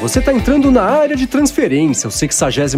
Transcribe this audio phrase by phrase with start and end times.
[0.00, 2.74] você está entrando na área de transferência, o 62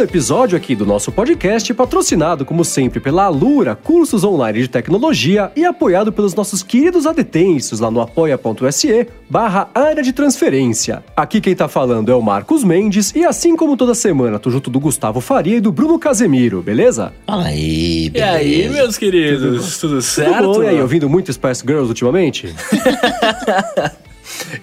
[0.00, 5.64] episódio aqui do nosso podcast, patrocinado, como sempre, pela Alura, cursos online de tecnologia e
[5.64, 11.02] apoiado pelos nossos queridos adetensos lá no apoia.se barra área de transferência.
[11.16, 14.68] Aqui quem tá falando é o Marcos Mendes e assim como toda semana, tô junto
[14.68, 17.14] do Gustavo Faria e do Bruno Casemiro, beleza?
[17.26, 18.42] Fala aí, beleza.
[18.42, 20.36] E aí, meus queridos, tudo, tudo certo?
[20.36, 20.62] Tudo bom?
[20.62, 22.54] E aí, ouvindo muito Spice Girls ultimamente?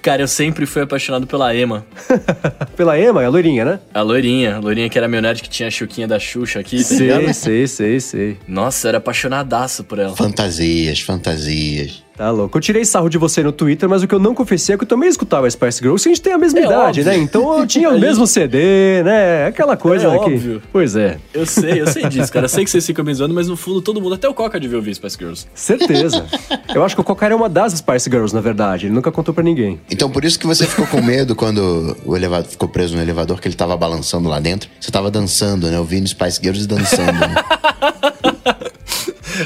[0.01, 1.85] Cara, eu sempre fui apaixonado pela Ema.
[2.75, 3.21] pela Ema?
[3.23, 3.79] É a loirinha, né?
[3.93, 4.55] A loirinha.
[4.55, 7.33] A loirinha que era meu nerd que tinha a chuquinha da Xuxa aqui, tá sei,
[7.33, 8.37] Sei, sei, sei.
[8.47, 10.15] Nossa, eu era apaixonadaço por ela.
[10.15, 12.04] Fantasias, fantasias.
[12.17, 12.57] Tá louco.
[12.57, 14.83] Eu tirei sarro de você no Twitter, mas o que eu não confessei é que
[14.83, 16.07] eu também escutava Spice Girls.
[16.07, 17.05] A gente tem a mesma é idade, óbvio.
[17.05, 17.17] né?
[17.17, 19.47] Então eu tinha o mesmo CD, né?
[19.47, 20.33] Aquela coisa é aqui.
[20.33, 20.61] Óbvio.
[20.71, 21.17] Pois é.
[21.33, 22.45] Eu sei, eu sei disso, cara.
[22.45, 24.59] Eu sei que vocês ficam me zoando, mas no fundo todo mundo, até o Coca
[24.59, 25.45] devia ouvir Spice Girls.
[25.53, 26.25] Certeza.
[26.73, 28.85] eu acho que o Coca era uma das Spice Girls, na verdade.
[28.85, 29.79] Ele nunca contou para ninguém.
[29.91, 33.41] Então por isso que você ficou com medo quando o elevador ficou preso no elevador,
[33.41, 34.69] que ele tava balançando lá dentro.
[34.79, 35.77] Você tava dançando, né?
[35.79, 37.35] Ouvindo Spice Girls e dançando, né?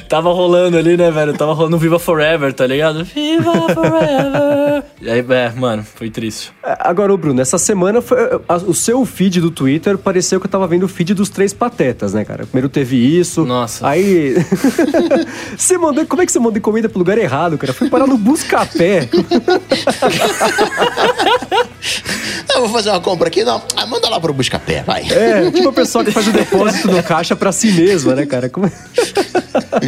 [0.08, 1.34] Tava rolando ali, né, velho?
[1.34, 3.04] Tava rolando Viva Forever, tá ligado?
[3.04, 4.84] Viva Forever!
[5.02, 6.52] e aí, é, mano, foi triste.
[6.64, 8.18] É, agora, ô Bruno, essa semana foi,
[8.48, 11.54] a, o seu feed do Twitter pareceu que eu tava vendo o feed dos três
[11.54, 12.46] patetas, né, cara?
[12.46, 13.46] Primeiro teve isso.
[13.46, 13.88] Nossa.
[13.88, 14.36] Aí.
[15.58, 16.06] você mandou.
[16.06, 17.74] Como é que você mandou encomenda pro lugar errado, cara?
[17.74, 19.10] Foi parar no Buscapé.
[22.54, 23.62] Eu vou fazer uma compra aqui, não.
[23.76, 25.10] Ah, manda lá pro Buscapé, vai.
[25.10, 28.50] É, tipo o pessoal que faz o depósito no caixa pra si mesma, né, cara?
[28.50, 28.70] Como...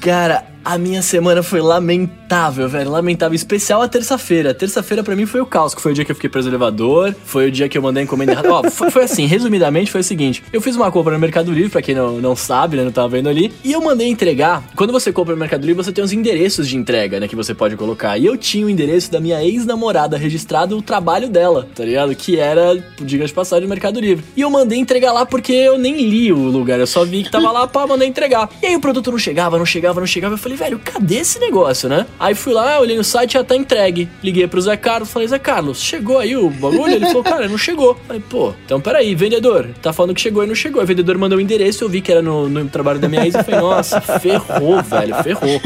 [0.00, 2.90] Cara, a minha semana foi lamentável, velho.
[2.90, 3.34] Lamentável.
[3.34, 4.54] Especial a terça-feira.
[4.54, 6.54] Terça-feira para mim foi o caos, que foi o dia que eu fiquei preso no
[6.54, 7.14] elevador.
[7.24, 8.48] Foi o dia que eu mandei encomenda errada.
[8.54, 11.68] Ó, foi, foi, assim, resumidamente, foi o seguinte: eu fiz uma compra no Mercado Livre,
[11.68, 12.84] pra quem não, não sabe, né?
[12.84, 13.52] Não tava vendo ali.
[13.62, 14.64] E eu mandei entregar.
[14.74, 17.28] Quando você compra no Mercado Livre, você tem uns endereços de entrega, né?
[17.28, 18.16] Que você pode colocar.
[18.16, 22.14] E eu tinha o endereço da minha ex-namorada registrado o trabalho dela, tá ligado?
[22.14, 24.24] Que era, diga de passagem, no Mercado Livre.
[24.34, 26.80] E eu mandei entregar lá porque eu nem li o lugar.
[26.80, 28.48] Eu só vi que tava lá, pra mandar entregar.
[28.62, 30.34] E aí o produto não chegava, não chegava, não chegava.
[30.34, 32.06] Eu falei, velho, cadê esse negócio, né?
[32.18, 34.08] Aí fui lá, olhei no site, já tá entregue.
[34.22, 36.94] Liguei pro Zé Carlos, falei, Zé Carlos, chegou aí o bagulho?
[36.94, 37.96] Ele falou, cara, não chegou.
[38.06, 40.82] Falei, pô, então peraí, vendedor, tá falando que chegou e não chegou.
[40.82, 43.34] O vendedor mandou o endereço, eu vi que era no, no trabalho da minha ex,
[43.34, 45.60] eu falei, nossa, ferrou, velho, ferrou.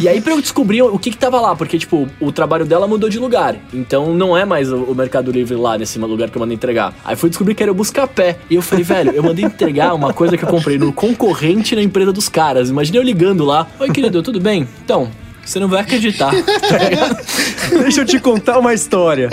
[0.00, 2.86] E aí pra eu descobrir o que que tava lá, porque, tipo, o trabalho dela
[2.86, 3.56] mudou de lugar.
[3.72, 6.94] Então não é mais o, Mercado Livre lá nesse lugar que eu mandei entregar.
[7.04, 8.36] Aí fui descobrir que era o Buscapé.
[8.48, 11.82] E eu falei, velho, eu mandei entregar uma coisa que eu comprei no concorrente na
[11.82, 12.70] empresa dos caras.
[12.70, 13.66] Imagina eu ligando lá.
[13.78, 14.68] Oi, querido, tudo bem?
[14.84, 15.10] Então,
[15.44, 16.32] você não vai acreditar.
[16.40, 19.30] Tá Deixa eu te contar uma história.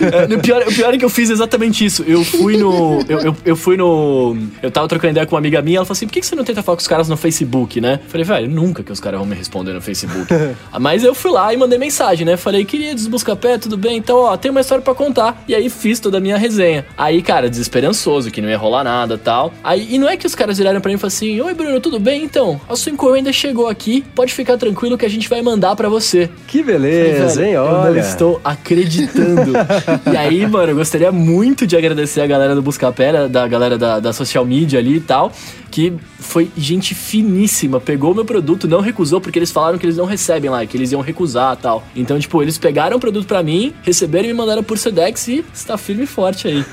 [0.00, 2.04] É, o, pior, o pior é que eu fiz exatamente isso.
[2.06, 3.00] Eu fui no.
[3.08, 4.36] Eu, eu, eu, fui no.
[4.62, 6.44] Eu tava trocando ideia com uma amiga minha, ela falou assim: por que você não
[6.44, 8.00] tenta falar com os caras no Facebook, né?
[8.08, 10.32] falei, velho, nunca que os caras vão me responder no Facebook.
[10.78, 12.36] Mas eu fui lá e mandei mensagem, né?
[12.36, 13.96] Falei, queridos, busca pé, tudo bem?
[13.96, 15.42] Então, ó, tem uma história para contar.
[15.48, 16.86] E aí fiz toda a minha resenha.
[16.96, 19.52] Aí, cara, desesperançoso, que não ia rolar nada tal.
[19.64, 21.80] Aí, e não é que os caras viraram pra mim e falaram assim: Oi, Bruno,
[21.80, 22.22] tudo bem?
[22.22, 25.88] Então, a sua encomenda chegou aqui, pode ficar tranquilo que a gente vai mandar para
[25.88, 26.30] você.
[26.46, 27.88] Que beleza, Olha.
[27.88, 29.52] Eu não estou acreditando.
[30.12, 34.00] e aí, mano, eu gostaria muito de agradecer a galera do Buscapé, da galera da,
[34.00, 35.32] da social media ali e tal,
[35.70, 40.04] que foi gente finíssima, pegou meu produto, não recusou, porque eles falaram que eles não
[40.04, 41.82] recebem lá, que eles iam recusar tal.
[41.96, 45.44] Então, tipo, eles pegaram o produto para mim, receberam e me mandaram por Sedex e
[45.52, 46.64] está firme e forte aí.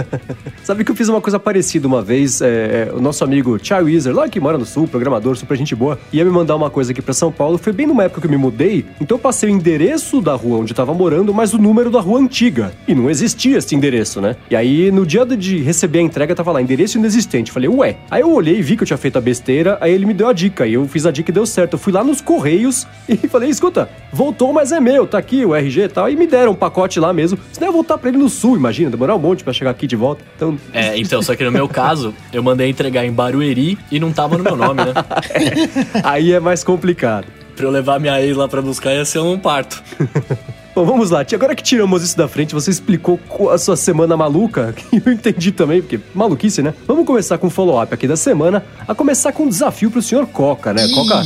[0.62, 3.94] Sabe que eu fiz uma coisa parecida uma vez, é, é o nosso amigo Charlie
[3.94, 6.92] Weezer, lá que mora no Sul, programador, super gente boa, ia me mandar uma coisa
[6.92, 9.48] aqui para São Paulo, foi bem numa época que eu me mudei, então eu passei
[9.48, 12.72] o endereço da rua onde eu tava morando, mas o número da rua antiga.
[12.88, 14.36] E não existia esse endereço, né?
[14.50, 17.52] E aí, no dia de receber a entrega, tava lá, endereço inexistente.
[17.52, 17.96] Falei, ué.
[18.10, 20.32] Aí eu olhei, vi que eu tinha feito a besteira, aí ele me deu a
[20.32, 20.66] dica.
[20.66, 21.74] E eu fiz a dica e deu certo.
[21.74, 25.54] Eu fui lá nos Correios e falei, escuta, voltou, mas é meu, tá aqui o
[25.54, 26.08] RG e tal.
[26.08, 27.38] E me deram um pacote lá mesmo.
[27.52, 29.86] Senão eu ia voltar pra ele no sul, imagina, demorar um monte pra chegar aqui
[29.86, 30.24] de volta.
[30.36, 30.58] Então.
[30.72, 34.38] É, então, só que no meu caso, eu mandei entregar em Barueri e não tava
[34.38, 34.92] no meu nome, né?
[35.30, 37.39] é, aí é mais complicado.
[37.60, 39.82] Pra eu levar minha ex lá pra buscar ia ser um parto.
[40.74, 41.26] Bom, vamos lá.
[41.34, 43.20] Agora que tiramos isso da frente, você explicou
[43.50, 46.72] a sua semana maluca, que eu entendi também, porque maluquice, né?
[46.86, 50.26] Vamos começar com o follow-up aqui da semana, a começar com um desafio pro senhor
[50.28, 50.88] Coca, né?
[50.88, 51.22] Coca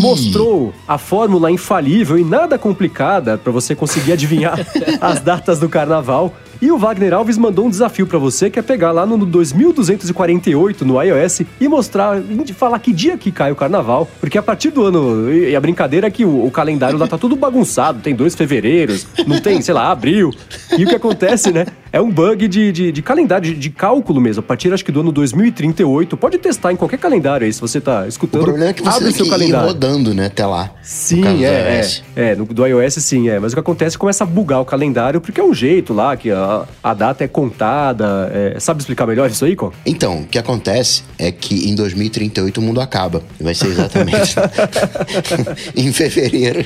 [0.00, 4.58] mostrou a fórmula infalível e nada complicada para você conseguir adivinhar
[5.00, 6.34] as datas do carnaval.
[6.62, 10.84] E o Wagner Alves mandou um desafio para você, que é pegar lá no 2248
[10.84, 12.22] no iOS e mostrar,
[12.54, 16.06] falar que dia que cai o carnaval, porque a partir do ano, e a brincadeira
[16.06, 19.74] é que o, o calendário lá tá tudo bagunçado, tem dois fevereiros, não tem, sei
[19.74, 20.30] lá, abril.
[20.78, 21.66] E o que acontece, né?
[21.92, 24.40] É um bug de, de, de calendário, de, de, cálculo mesmo.
[24.40, 26.16] A partir, acho que do ano 2038.
[26.16, 28.40] Pode testar em qualquer calendário aí, se você tá escutando.
[28.40, 29.68] O problema é que você abre seu calendário.
[29.68, 30.70] rodando, né, até lá.
[30.82, 31.84] Sim, é,
[32.16, 32.30] é.
[32.30, 33.38] É, no, do iOS sim, é.
[33.38, 35.92] Mas o que acontece é que começa a bugar o calendário, porque é um jeito
[35.92, 38.30] lá, que a, a data é contada.
[38.32, 39.70] É, sabe explicar melhor isso aí, Có?
[39.84, 43.22] Então, o que acontece é que em 2038 o mundo acaba.
[43.38, 44.34] Vai ser exatamente
[45.76, 46.64] em fevereiro.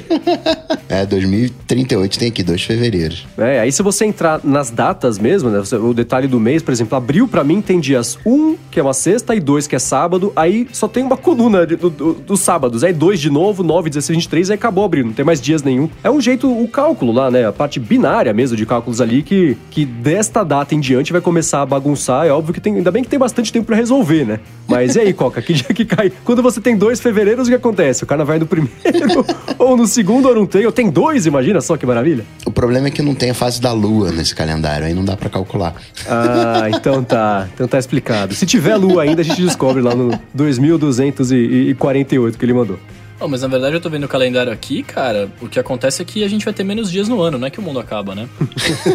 [0.88, 3.26] é, 2038 tem aqui dois fevereiros.
[3.36, 5.62] É, aí se você entrar nas datas mesmo, né?
[5.82, 8.94] O detalhe do mês, por exemplo, abril para mim tem dias 1, que é uma
[8.94, 10.32] sexta, e 2, que é sábado.
[10.36, 12.84] Aí só tem uma coluna dos do, do, do sábados.
[12.84, 15.06] Aí 2 de novo, 9, 16, 23, aí acabou abril.
[15.06, 15.88] Não tem mais dias nenhum.
[16.04, 17.46] É um jeito, o cálculo lá, né?
[17.46, 21.62] A parte binária mesmo de cálculos ali, que, que desta data em diante vai começar
[21.62, 22.26] a bagunçar.
[22.26, 22.76] É óbvio que tem.
[22.76, 24.40] Ainda bem que tem bastante tempo para resolver, né?
[24.68, 25.40] Mas e aí, Coca?
[25.40, 26.12] Que dia que cai?
[26.24, 28.04] Quando você tem dois fevereiros, o que acontece?
[28.04, 29.24] O carnaval vai no primeiro,
[29.58, 32.24] ou no segundo, ou não tem, ou tem dois, imagina só que maravilha.
[32.56, 35.14] O problema é que não tem a fase da lua nesse calendário, aí não dá
[35.14, 35.74] para calcular.
[36.08, 37.46] Ah, então tá.
[37.52, 38.34] Então tá explicado.
[38.34, 42.78] Se tiver lua ainda, a gente descobre lá no 2248 que ele mandou.
[43.20, 45.28] Oh, mas na verdade eu tô vendo o calendário aqui, cara.
[45.42, 47.50] O que acontece é que a gente vai ter menos dias no ano, não é
[47.50, 48.26] que o mundo acaba, né?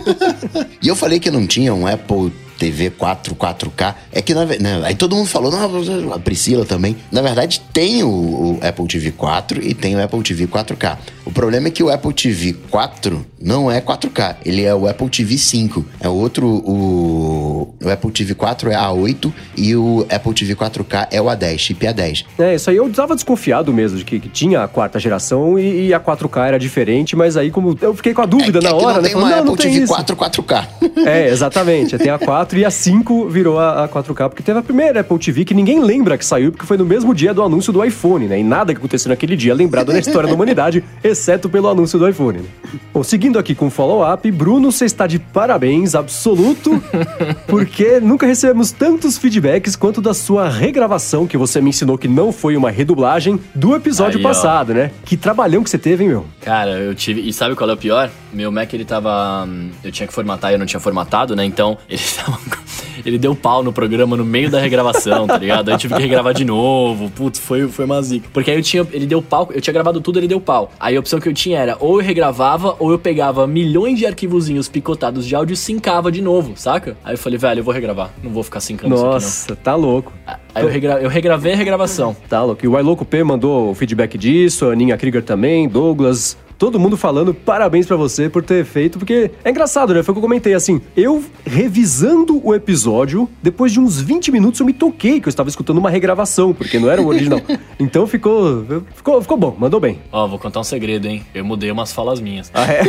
[0.82, 3.96] e eu falei que não tinha um Apple TV 4, 4K.
[4.12, 6.96] É que, na, né, aí todo mundo falou, não, a Priscila também.
[7.12, 10.98] Na verdade, tem o, o, Apple TV 4 e tem o Apple TV 4K.
[11.26, 15.10] O problema é que o Apple TV 4 não é 4K, ele é o Apple
[15.10, 15.84] TV 5.
[16.00, 21.08] É o outro, o, o Apple TV 4 é A8 e o Apple TV 4K
[21.10, 22.26] é o A10, chip A10.
[22.38, 25.88] É, isso aí eu estava desconfiado mesmo, de que, que, tinha a quarta geração e,
[25.88, 28.70] e, a 4K era diferente, mas aí como eu fiquei com a dúvida é, na
[28.70, 29.10] é hora, não né?
[29.10, 30.68] Tem uma Apple TV 4 4K.
[31.06, 31.98] É, exatamente.
[31.98, 35.00] Tem a 4 4 e a 5 virou a, a 4K, porque teve a primeira
[35.00, 37.84] Apple TV que ninguém lembra que saiu, porque foi no mesmo dia do anúncio do
[37.84, 38.40] iPhone, né?
[38.40, 41.98] E nada que aconteceu naquele dia é lembrado na história da humanidade, exceto pelo anúncio
[41.98, 42.40] do iPhone.
[42.40, 42.46] Né?
[42.94, 46.82] Bom, seguindo aqui com o follow-up, Bruno, você está de parabéns absoluto,
[47.48, 52.32] porque nunca recebemos tantos feedbacks quanto da sua regravação, que você me ensinou que não
[52.32, 54.76] foi uma redublagem, do episódio Aí, passado, ó.
[54.76, 54.92] né?
[55.06, 56.26] Que trabalhão que você teve, hein, meu?
[56.42, 57.22] Cara, eu tive.
[57.22, 58.10] E sabe qual é o pior?
[58.34, 59.46] Meu Mac, ele tava.
[59.46, 61.46] Hum, eu tinha que formatar e eu não tinha formatado, né?
[61.46, 62.41] Então, ele tava
[63.06, 65.70] ele deu pau no programa no meio da regravação, tá ligado?
[65.70, 67.10] Aí eu tive que regravar de novo.
[67.10, 68.30] Putz, foi, foi uma zica.
[68.34, 68.88] Porque aí eu tinha.
[68.92, 70.72] Ele deu pau, eu tinha gravado tudo, ele deu pau.
[70.80, 74.06] Aí a opção que eu tinha era ou eu regravava, ou eu pegava milhões de
[74.06, 76.98] arquivozinhos picotados de áudio e sincava de novo, saca?
[77.04, 78.12] Aí eu falei, velho, eu vou regravar.
[78.24, 79.64] Não vou ficar sincando Nossa, isso aqui, não.
[79.64, 80.14] tá louco.
[80.54, 81.02] Aí eu, regra...
[81.02, 82.16] eu regravei a regravação.
[82.28, 82.64] Tá louco.
[82.66, 86.96] E o Iloco P mandou o feedback disso, a Aninha Krieger também, Douglas todo mundo
[86.96, 90.04] falando parabéns para você por ter feito, porque é engraçado, né?
[90.04, 90.80] Foi o que eu comentei assim.
[90.96, 95.50] Eu revisando o episódio, depois de uns 20 minutos eu me toquei que eu estava
[95.50, 97.42] escutando uma regravação, porque não era o original.
[97.80, 98.64] então ficou,
[98.94, 99.98] ficou, ficou bom, mandou bem.
[100.12, 101.26] Ó, oh, vou contar um segredo, hein?
[101.34, 102.52] Eu mudei umas falas minhas.
[102.54, 102.84] Ah, é?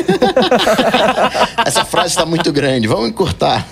[1.67, 3.67] Essa frase tá muito grande, vamos encurtar.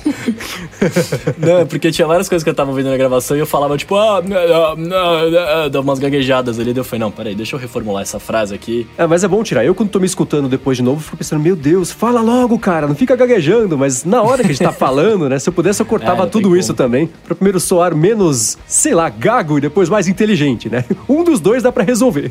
[1.37, 3.77] não, é porque tinha várias coisas que eu tava ouvindo na gravação e eu falava,
[3.77, 6.75] tipo, ah, não, não, dava umas gaguejadas ali.
[6.75, 8.87] Eu falei, não, peraí, deixa eu reformular essa frase aqui.
[8.97, 9.63] É, mas é bom tirar.
[9.63, 12.87] Eu, quando tô me escutando depois de novo, fico pensando, meu Deus, fala logo, cara,
[12.87, 15.39] não fica gaguejando, mas na hora que a gente tá falando, né?
[15.39, 19.09] Se eu pudesse, eu cortava é, tudo isso também, pra primeiro soar menos, sei lá,
[19.09, 20.85] gago e depois mais inteligente, né?
[21.09, 22.31] Um dos dois dá para resolver.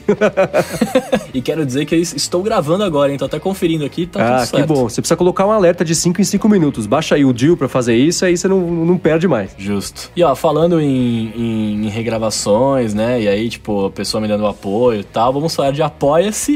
[1.33, 3.15] e quero dizer que eu estou gravando agora?
[3.17, 4.61] Tô até conferindo aqui, tá ah, tudo certo.
[4.61, 4.87] que bom.
[4.87, 6.85] Você precisa colocar um alerta de 5 em 5 minutos.
[6.85, 9.51] Baixa aí o Dio pra fazer isso, aí você não, não perde mais.
[9.57, 10.11] Justo.
[10.15, 13.21] E ó, falando em, em, em regravações, né?
[13.21, 16.55] E aí, tipo, a pessoa me dando apoio e tal, vamos falar de apoia-se,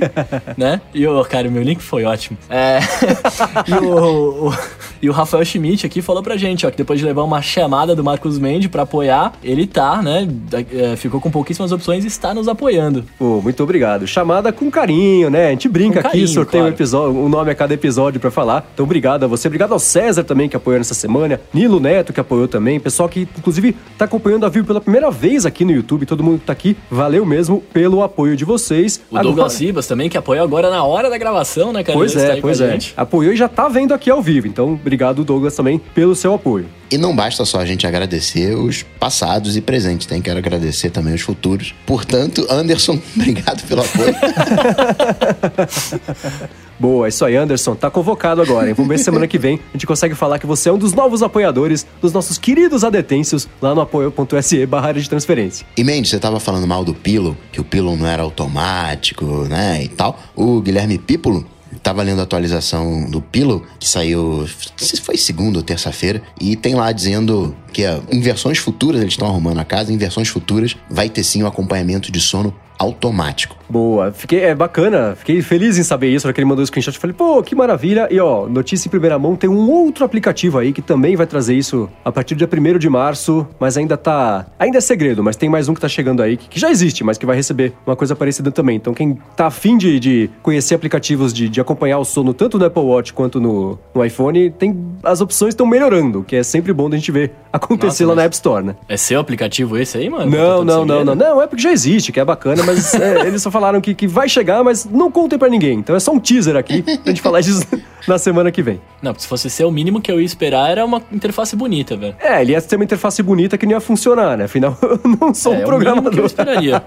[0.57, 0.81] né?
[0.93, 2.37] E, o cara, meu link foi ótimo.
[2.49, 2.79] É...
[3.67, 4.53] e, o, o,
[5.01, 7.95] e o Rafael Schmidt aqui falou pra gente, ó, que depois de levar uma chamada
[7.95, 10.27] do Marcos Mendes pra apoiar, ele tá, né?
[10.73, 13.03] É, ficou com pouquíssimas opções e está nos apoiando.
[13.17, 14.05] Pô, muito obrigado.
[14.07, 15.47] Chamada com carinho, né?
[15.47, 16.73] A gente brinca com aqui, carinho, sorteia claro.
[16.73, 18.65] um, episódio, um nome a cada episódio pra falar.
[18.73, 19.47] Então, obrigado a você.
[19.47, 21.41] Obrigado ao César também, que apoiou nessa semana.
[21.53, 22.79] Nilo Neto, que apoiou também.
[22.79, 26.05] Pessoal que, inclusive, tá acompanhando a Vivo pela primeira vez aqui no YouTube.
[26.05, 29.01] Todo mundo que tá aqui, valeu mesmo pelo apoio de vocês.
[29.09, 29.23] O agora...
[29.23, 31.97] Douglas Sibas também, que apoiou agora na hora da gravação, né, cara?
[31.97, 32.71] Pois é, pois é.
[32.71, 32.93] Gente.
[32.95, 34.47] Apoiou e já tá vendo aqui ao vivo.
[34.47, 36.67] Então, obrigado, Douglas, também pelo seu apoio.
[36.91, 41.13] E não basta só a gente agradecer os passados e presentes, tem que agradecer também
[41.13, 41.73] os futuros.
[41.85, 44.13] Portanto, Anderson, obrigado pelo apoio.
[46.79, 47.75] Boa, é isso aí, Anderson.
[47.75, 48.73] Tá convocado agora, hein?
[48.73, 50.93] Vamos ver se semana que vem a gente consegue falar que você é um dos
[50.93, 55.65] novos apoiadores dos nossos queridos adetêncios lá no apoio.se barra de transferência.
[55.77, 59.83] E Mendes, você tava falando mal do Pilo, que o Pilo não era automático, né,
[59.83, 60.19] e tal.
[60.35, 61.45] O Guilherme Pípolo
[61.81, 66.75] Tava lendo a atualização do Pillow, que saiu, se foi segunda ou terça-feira, e tem
[66.75, 71.09] lá dizendo que em versões futuras, eles estão arrumando a casa, em versões futuras vai
[71.09, 72.53] ter sim o um acompanhamento de sono
[72.83, 73.57] automático.
[73.69, 77.15] Boa, fiquei é bacana, fiquei feliz em saber isso, na ele mandou o screenshot, falei,
[77.15, 78.07] pô, que maravilha.
[78.11, 81.55] E ó, notícia em primeira mão, tem um outro aplicativo aí que também vai trazer
[81.55, 85.35] isso a partir do dia 1 de março, mas ainda tá, ainda é segredo, mas
[85.35, 87.73] tem mais um que tá chegando aí, que, que já existe, mas que vai receber
[87.85, 88.75] uma coisa parecida também.
[88.75, 92.65] Então quem tá afim de, de conhecer aplicativos de, de acompanhar o sono tanto no
[92.65, 96.89] Apple Watch quanto no, no iPhone, tem as opções estão melhorando, que é sempre bom
[96.89, 98.75] da gente ver acontecer Nossa, lá na App Store, né?
[98.87, 100.31] É seu aplicativo esse aí, mano?
[100.31, 101.41] Não, não, não, não, não.
[101.41, 104.29] É porque já existe, que é bacana, mas é, eles só falaram que, que vai
[104.29, 105.79] chegar, mas não contem pra ninguém.
[105.79, 107.65] Então é só um teaser aqui pra gente falar disso
[108.07, 108.81] na semana que vem.
[109.01, 112.15] Não, se fosse ser o mínimo que eu ia esperar era uma interface bonita, velho.
[112.19, 114.45] É, ele ia ter uma interface bonita que não ia funcionar, né?
[114.45, 116.25] Afinal, eu não sou é, um o mínimo que eu programador.
[116.25, 116.83] esperaria.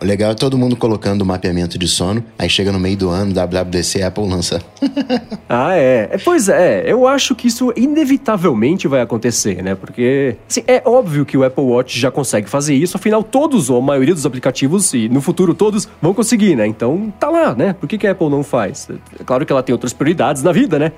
[0.00, 3.10] O legal é todo mundo colocando o mapeamento de sono, aí chega no meio do
[3.10, 4.62] ano, WWDC, Apple lança.
[5.48, 6.08] Ah, é.
[6.12, 6.18] é.
[6.18, 9.74] Pois é, eu acho que isso inevitavelmente vai acontecer, né?
[9.74, 13.78] Porque, assim, é óbvio que o Apple Watch já consegue fazer isso, afinal, todos, ou
[13.78, 16.66] a maioria dos aplicativos, e no futuro todos, vão conseguir, né?
[16.66, 17.72] Então, tá lá, né?
[17.72, 18.88] Por que, que a Apple não faz?
[19.18, 20.92] É claro que ela tem outras prioridades na vida, né?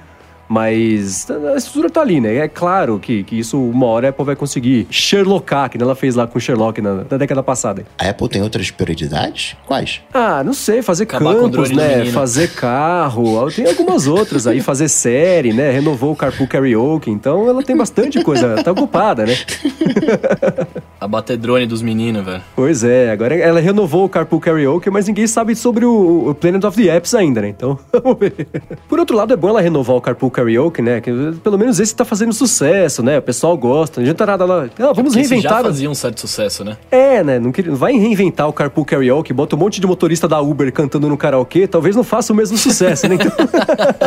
[0.52, 2.37] Mas a estrutura tá ali, né?
[2.37, 6.14] É claro que, que isso uma hora a Apple vai conseguir Sherlockar, que ela fez
[6.14, 7.87] lá com o Sherlock na, na década passada.
[7.99, 9.56] A Apple tem outras prioridades?
[9.66, 10.02] Quais?
[10.12, 12.04] Ah, não sei, fazer Acabar campos, né?
[12.06, 13.50] Fazer carro.
[13.50, 15.71] Tem algumas outras aí, fazer série, né?
[15.71, 17.11] Renovou o Carpool Karaoke.
[17.11, 19.35] Então ela tem bastante coisa, tá ocupada, né?
[21.00, 22.42] A bater drone dos meninos, velho.
[22.54, 26.62] Pois é, agora ela renovou o Carpool Karaoke, mas ninguém sabe sobre o, o Planet
[26.62, 27.49] of the Apps ainda, né?
[27.49, 28.47] Então, vamos ver.
[28.87, 30.42] Por outro lado, é bom ela renovar o Carpool Karaoke,
[30.83, 31.01] né?
[31.01, 31.11] Que
[31.43, 33.19] pelo menos esse tá fazendo sucesso, né?
[33.19, 34.69] O pessoal gosta, não adianta nada lá.
[34.79, 35.59] Ah, vamos esse reinventar.
[35.59, 36.77] já fazia um certo sucesso, né?
[36.91, 37.39] É, né?
[37.39, 40.73] Não, queria, não vai reinventar o Carpool Karaoke, bota um monte de motorista da Uber
[40.73, 43.17] cantando no karaokê, talvez não faça o mesmo sucesso, né?
[43.17, 43.31] Então,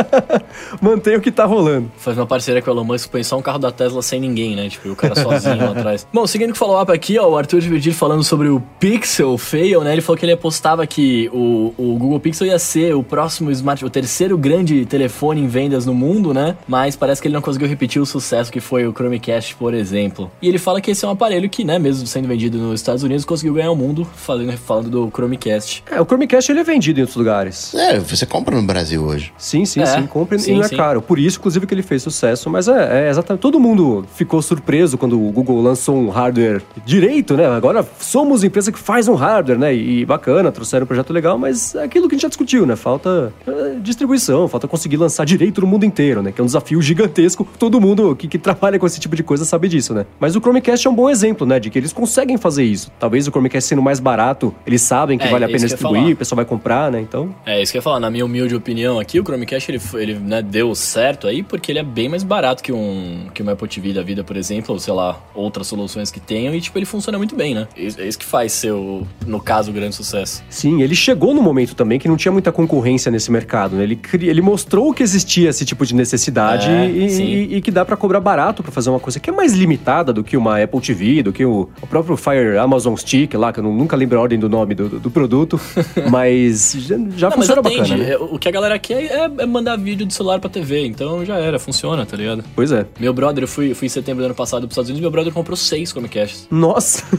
[0.82, 1.92] mantém o que tá rolando.
[1.98, 4.56] Faz uma parceria com o Elon Musk, põe só um carro da Tesla sem ninguém,
[4.56, 4.70] né?
[4.70, 6.08] Tipo, o cara sozinho lá atrás.
[6.14, 9.82] Bom, seguindo com o follow-up aqui, ó, o Arthur Dividir falando sobre o Pixel Fail,
[9.82, 9.94] né?
[9.94, 13.84] Ele falou que ele apostava que o, o Google Pixel ia ser o próximo smart,
[13.84, 16.58] o terceiro grande telefone em vendas no mundo, né?
[16.68, 20.32] Mas parece que ele não conseguiu repetir o sucesso que foi o Chromecast, por exemplo.
[20.42, 23.04] E ele fala que esse é um aparelho que, né, mesmo sendo vendido nos Estados
[23.04, 25.84] Unidos, conseguiu ganhar o mundo, falando, falando do Chromecast.
[25.90, 27.74] É, o Chromecast ele é vendido em outros lugares.
[27.76, 29.34] É, você compra no Brasil hoje.
[29.38, 30.76] Sim, sim, É, sim, compra sim, e não é sim.
[30.78, 31.02] caro.
[31.02, 32.50] Por isso, inclusive, que ele fez sucesso.
[32.50, 33.42] Mas é, é exatamente.
[33.42, 37.46] Todo mundo ficou surpreso quando o Google lançou um hardware direito, né?
[37.48, 39.74] Agora somos empresa que faz um hardware, né?
[39.76, 42.76] E bacana, trouxeram um projeto legal, mas é aquilo que a gente já discutiu, né?
[42.76, 46.32] Falta é, distribuição, falta conseguir lançar direito no mundo inteiro, né?
[46.32, 47.48] Que é um desafio gigantesco.
[47.60, 50.06] Todo mundo que, que trabalha com esse tipo de coisa sabe disso, né?
[50.20, 51.60] Mas o Chromecast é um bom exemplo, né?
[51.60, 52.92] De que eles conseguem fazer isso.
[53.00, 56.14] Talvez o Chromecast sendo mais barato, eles sabem que É, vale a é pena distribuir,
[56.14, 57.00] o pessoal vai comprar, né?
[57.02, 57.34] Então.
[57.46, 60.14] É, isso que eu ia falar, na minha humilde opinião aqui, o Chromecast ele, ele
[60.20, 63.68] né, deu certo aí porque ele é bem mais barato que um, que um Apple
[63.68, 66.86] TV da vida, por exemplo, ou sei lá, outras soluções que tenham, e tipo, ele
[66.86, 67.68] funciona muito bem, né?
[67.78, 70.44] É isso- é isso que faz ser, o, no caso, o grande sucesso.
[70.50, 73.76] Sim, ele chegou no momento também que não tinha muita concorrência nesse mercado.
[73.76, 73.84] Né?
[73.84, 77.84] Ele, ele mostrou que existia esse tipo de necessidade É, e, e- e que dá
[77.86, 80.80] pra cobrar barato pra fazer uma coisa que é mais limitada do que uma Apple
[80.82, 84.18] TV, do que o, o próprio Fire Amazon Stick lá, que eu nu- nunca lembro
[84.20, 85.60] a ordem do nome do, do- produto,
[86.12, 87.80] mas já, já Não, mas funciona atende.
[87.82, 88.04] bacana.
[88.04, 88.12] Né?
[88.12, 91.24] É, O que a galera quer é, é mandar vídeo do celular pra TV, então
[91.26, 92.44] já era, funciona, tá ligado?
[92.56, 92.86] Pois é.
[93.00, 95.32] Meu brother, eu fui, fui em setembro do ano passado pros Estados Unidos, meu brother
[95.34, 96.48] comprou seis Chromecasts.
[96.52, 97.04] Nossa,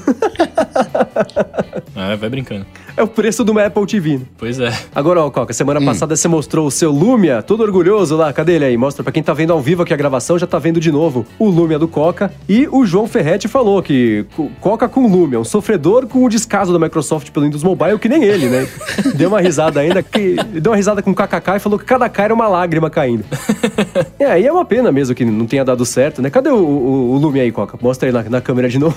[1.97, 2.67] É, vai brincando.
[2.97, 4.19] É o preço de uma Apple TV.
[4.19, 4.21] né?
[4.39, 4.73] Pois é.
[4.95, 5.85] Agora, ó, Coca, semana Hum.
[5.85, 8.33] passada você mostrou o seu Lumia, todo orgulhoso lá.
[8.33, 8.77] Cadê ele aí?
[8.77, 11.27] Mostra pra quem tá vendo ao vivo aqui a gravação, já tá vendo de novo
[11.39, 12.33] o Lumia do Coca.
[12.49, 16.73] E o João Ferretti falou que co- Coca com Lumia, um sofredor com o descaso
[16.73, 18.67] da Microsoft pelo Windows Mobile, que nem ele, né?
[19.15, 22.25] deu uma risada ainda, que, deu uma risada com kkk e falou que cada K
[22.25, 23.25] era uma lágrima caindo.
[24.19, 26.31] é, e é uma pena mesmo que não tenha dado certo, né?
[26.31, 27.79] Cadê o, o, o Lumia aí, Coca?
[27.81, 28.97] Mostra aí na, na câmera de novo.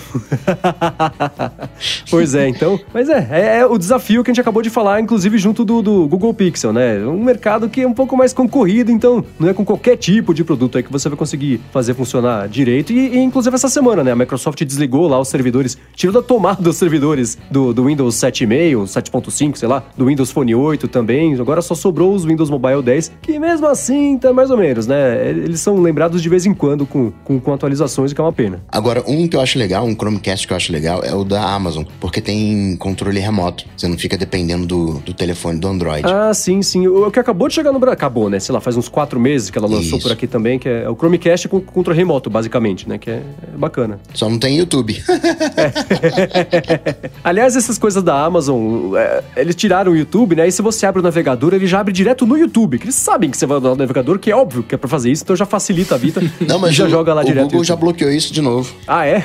[2.09, 2.79] pois é, então.
[2.93, 5.81] Mas é, é, é o desafio que a gente acabou de falar, inclusive junto do,
[5.81, 6.99] do Google Pixel, né?
[7.05, 10.43] Um mercado que é um pouco mais concorrido, então não é com qualquer tipo de
[10.43, 12.93] produto aí que você vai conseguir fazer funcionar direito.
[12.93, 14.11] E, e, inclusive essa semana, né?
[14.11, 18.83] A Microsoft desligou lá os servidores, tirou da tomada os servidores do, do Windows 7.5,
[18.83, 21.33] 7.5, sei lá, do Windows Phone 8 também.
[21.39, 25.29] Agora só sobrou os Windows Mobile 10, que mesmo assim tá mais ou menos, né?
[25.29, 28.33] Eles são lembrados de vez em quando com, com, com atualizações, o que é uma
[28.33, 28.61] pena.
[28.67, 31.41] Agora, um que eu acho legal, um Chromecast que eu acho legal, é o da
[31.41, 33.65] Amazon, porque tem controle remoto.
[33.79, 36.05] Você não fica dependendo do, do telefone do Android.
[36.05, 36.85] Ah, sim, sim.
[36.85, 37.93] O, o que acabou de chegar no Brasil.
[37.93, 38.39] Acabou, né?
[38.39, 40.07] Sei lá, faz uns quatro meses que ela lançou Isso.
[40.07, 42.97] por aqui também, que é o Chromecast com controle remoto, basicamente, né?
[42.97, 43.99] Que é, é bacana.
[44.13, 45.01] Só não tem YouTube.
[47.23, 50.47] Aliás, essas coisas da Amazon, é, eles tiraram o YouTube, né?
[50.47, 52.79] E se você abre o navegador, ele já abre direto no YouTube.
[52.79, 54.89] Que eles sabem que você vai usar o navegador, que é óbvio que é pra
[54.89, 56.21] fazer isso, então já facilita a vida.
[56.45, 57.45] Não, mas já o, joga lá o direto.
[57.45, 58.73] Google no já bloqueou isso de novo.
[58.85, 59.23] Ah, é?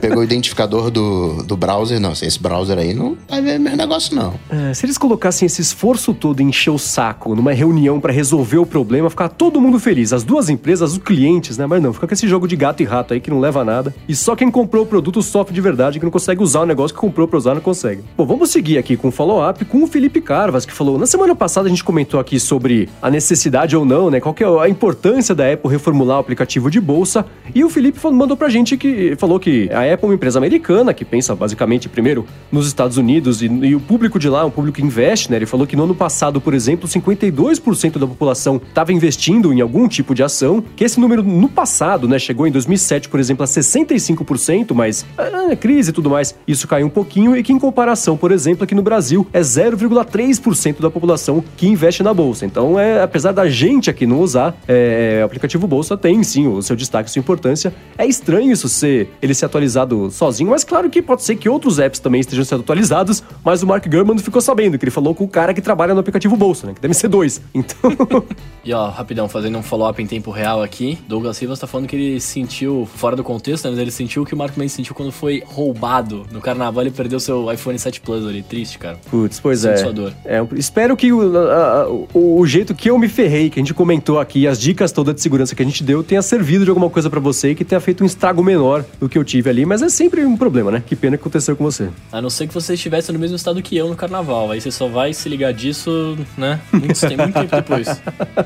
[0.00, 2.00] Pegou o identificador do, do browser.
[2.00, 4.34] Não, esse browser browser aí, não vai ver meu negócio, não.
[4.50, 8.58] É, se eles colocassem esse esforço todo em encher o saco numa reunião para resolver
[8.58, 10.12] o problema, ficar todo mundo feliz.
[10.12, 11.66] As duas empresas, os clientes, né?
[11.66, 13.64] Mas não, fica com esse jogo de gato e rato aí que não leva a
[13.64, 13.94] nada.
[14.08, 16.94] E só quem comprou o produto sofre de verdade, que não consegue usar o negócio
[16.94, 18.02] que comprou pra usar, não consegue.
[18.16, 21.34] Bom, vamos seguir aqui com o follow-up com o Felipe Carvas, que falou: na semana
[21.34, 24.20] passada a gente comentou aqui sobre a necessidade ou não, né?
[24.20, 27.24] Qual que é a importância da Apple reformular o aplicativo de bolsa.
[27.54, 30.92] E o Felipe mandou pra gente que falou que a Apple é uma empresa americana
[30.92, 34.50] que pensa basicamente primeiro nos Estados Unidos e, e o público de lá é um
[34.50, 35.36] público que investe, né?
[35.36, 39.88] Ele falou que no ano passado, por exemplo, 52% da população estava investindo em algum
[39.88, 43.46] tipo de ação, que esse número no passado, né, chegou em 2007, por exemplo, a
[43.46, 48.16] 65%, mas a crise e tudo mais, isso caiu um pouquinho e que em comparação,
[48.16, 52.46] por exemplo, aqui no Brasil é 0,3% da população que investe na bolsa.
[52.46, 56.62] Então, é, apesar da gente aqui não usar, é, o aplicativo bolsa tem sim o
[56.62, 57.72] seu destaque, sua importância.
[57.96, 61.78] É estranho isso ser ele ser atualizado sozinho, mas claro que pode ser que outros
[61.78, 65.24] apps também estejam sendo atualizados, mas o Mark Gurman ficou sabendo que ele falou com
[65.24, 66.74] o cara que trabalha no aplicativo bolsa, né?
[66.74, 67.40] Que deve ser dois.
[67.54, 67.92] Então.
[68.64, 71.96] e ó, rapidão, fazendo um follow-up em tempo real aqui, Douglas Silva está falando que
[71.96, 74.94] ele sentiu, fora do contexto, né, mas ele sentiu o que o Mark Man sentiu
[74.94, 78.42] quando foi roubado no carnaval e perdeu seu iPhone 7 Plus ali.
[78.42, 78.98] Triste, cara.
[79.10, 79.74] Putz, pois é.
[80.24, 80.46] é.
[80.56, 84.18] Espero que o, a, o, o, jeito que eu me ferrei, que a gente comentou
[84.20, 87.10] aqui, as dicas todas de segurança que a gente deu, tenha servido de alguma coisa
[87.10, 89.82] para você e que tenha feito um estrago menor do que eu tive ali, mas
[89.82, 90.82] é sempre um problema, né?
[90.84, 91.88] Que pena que aconteceu com você.
[92.12, 94.70] A não ser que você estivesse no mesmo estado que eu no carnaval, aí você
[94.70, 96.60] só vai se ligar disso, né?
[96.72, 98.00] Muito, muito tempo depois.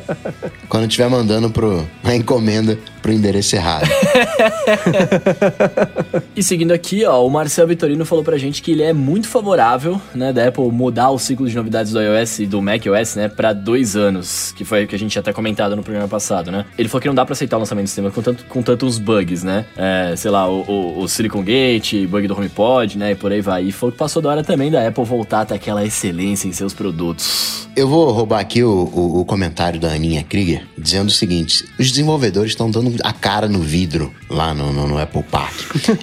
[0.68, 3.88] Quando estiver mandando pro, a encomenda pro endereço errado.
[6.35, 10.00] e seguindo aqui, ó, o Marcel Vitorino falou pra gente que ele é muito favorável,
[10.14, 13.52] né, da Apple mudar o ciclo de novidades do iOS e do macOS, né, pra
[13.52, 16.64] dois anos, que foi o que a gente até comentado no programa passado, né.
[16.78, 18.99] Ele falou que não dá pra aceitar o lançamento do sistema com, tanto, com tantos
[18.99, 23.14] bugs, né, é, sei lá, o, o, o, Silicon Gate, bug do HomePod, né, e
[23.16, 23.64] por aí vai.
[23.64, 26.73] E foi que passou da hora também da Apple voltar até aquela excelência em seus
[26.73, 27.68] produtos.
[27.75, 31.90] Eu vou roubar aqui o, o, o comentário da Aninha Krieger, dizendo o seguinte, os
[31.90, 35.54] desenvolvedores estão dando a cara no vidro lá no, no, no Apple Park.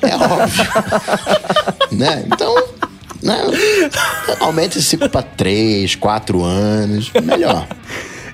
[0.02, 0.66] É óbvio.
[1.98, 2.24] né?
[2.26, 2.56] Então,
[3.22, 3.38] né?
[4.40, 7.68] aumenta esse ciclo para 3, 4 anos, melhor.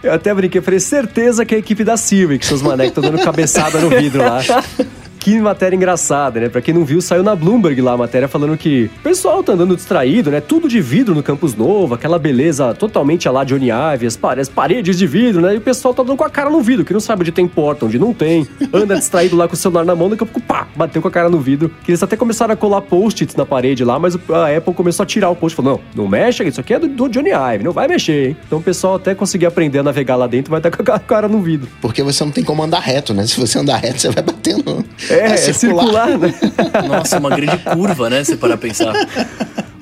[0.04, 3.12] Eu até brinquei, falei, certeza que é a equipe da Silva, que seus manecos estão
[3.12, 4.39] dando cabeçada no vidro lá.
[5.26, 6.50] Que matéria engraçada, né?
[6.50, 9.54] Pra quem não viu, saiu na Bloomberg lá a matéria falando que o pessoal tá
[9.54, 10.40] andando distraído, né?
[10.40, 14.16] Tudo de vidro no campus novo, aquela beleza totalmente a lá Johnny Ive, as,
[14.48, 15.56] paredes de vidro, né?
[15.56, 17.48] E o pessoal tá dando com a cara no vidro, que não sabe onde tem
[17.48, 18.48] porta, onde não tem.
[18.72, 21.12] Anda distraído lá com o celular na mão, daqui a pouco, pá, bateu com a
[21.12, 21.72] cara no vidro.
[21.84, 25.08] Que eles até começaram a colar post-its na parede lá, mas a Apple começou a
[25.08, 25.56] tirar o post.
[25.56, 28.38] Falou, não, não mexe, isso aqui é do, do Johnny Ive, não vai mexer, hein?
[28.46, 31.28] Então o pessoal até conseguir aprender a navegar lá dentro vai estar com a cara
[31.28, 31.68] no vidro.
[31.82, 33.26] Porque você não tem como andar reto, né?
[33.26, 34.86] Se você andar reto, você vai batendo.
[35.10, 36.08] É, é, é circular.
[36.08, 36.34] circular, né?
[36.88, 38.23] Nossa, uma grande curva, né?
[38.23, 38.93] Se para pensar.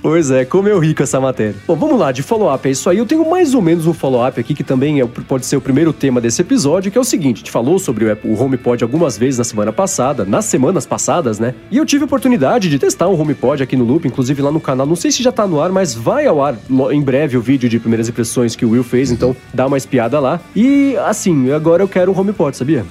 [0.03, 1.55] Pois é, como eu rico essa matéria.
[1.65, 2.97] Bom, vamos lá, de follow-up é isso aí.
[2.97, 5.93] Eu tenho mais ou menos um follow-up aqui, que também é, pode ser o primeiro
[5.93, 9.17] tema desse episódio, que é o seguinte: a gente falou sobre o, o HomePod algumas
[9.17, 11.55] vezes na semana passada, nas semanas passadas, né?
[11.71, 14.59] E eu tive a oportunidade de testar um HomePod aqui no Loop, inclusive lá no
[14.59, 14.85] canal.
[14.85, 16.57] Não sei se já tá no ar, mas vai ao ar
[16.91, 20.19] em breve o vídeo de primeiras impressões que o Will fez, então dá uma espiada
[20.19, 20.41] lá.
[20.53, 22.85] E assim, agora eu quero um HomePod, sabia?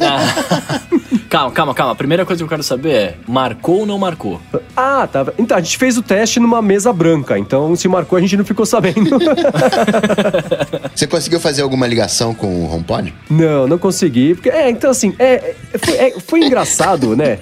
[0.00, 0.80] Ah.
[1.28, 1.92] calma, calma, calma.
[1.92, 4.40] A primeira coisa que eu quero saber é: marcou ou não marcou?
[4.76, 5.26] Ah, tá.
[5.38, 7.38] Então, a gente fez o teste numa mesa branca.
[7.38, 9.18] Então, se marcou, a gente não ficou sabendo.
[10.94, 13.14] Você conseguiu fazer alguma ligação com o HomePod?
[13.30, 14.34] Não, não consegui.
[14.34, 17.38] Porque, é, então, assim, é, foi, é, foi engraçado, né?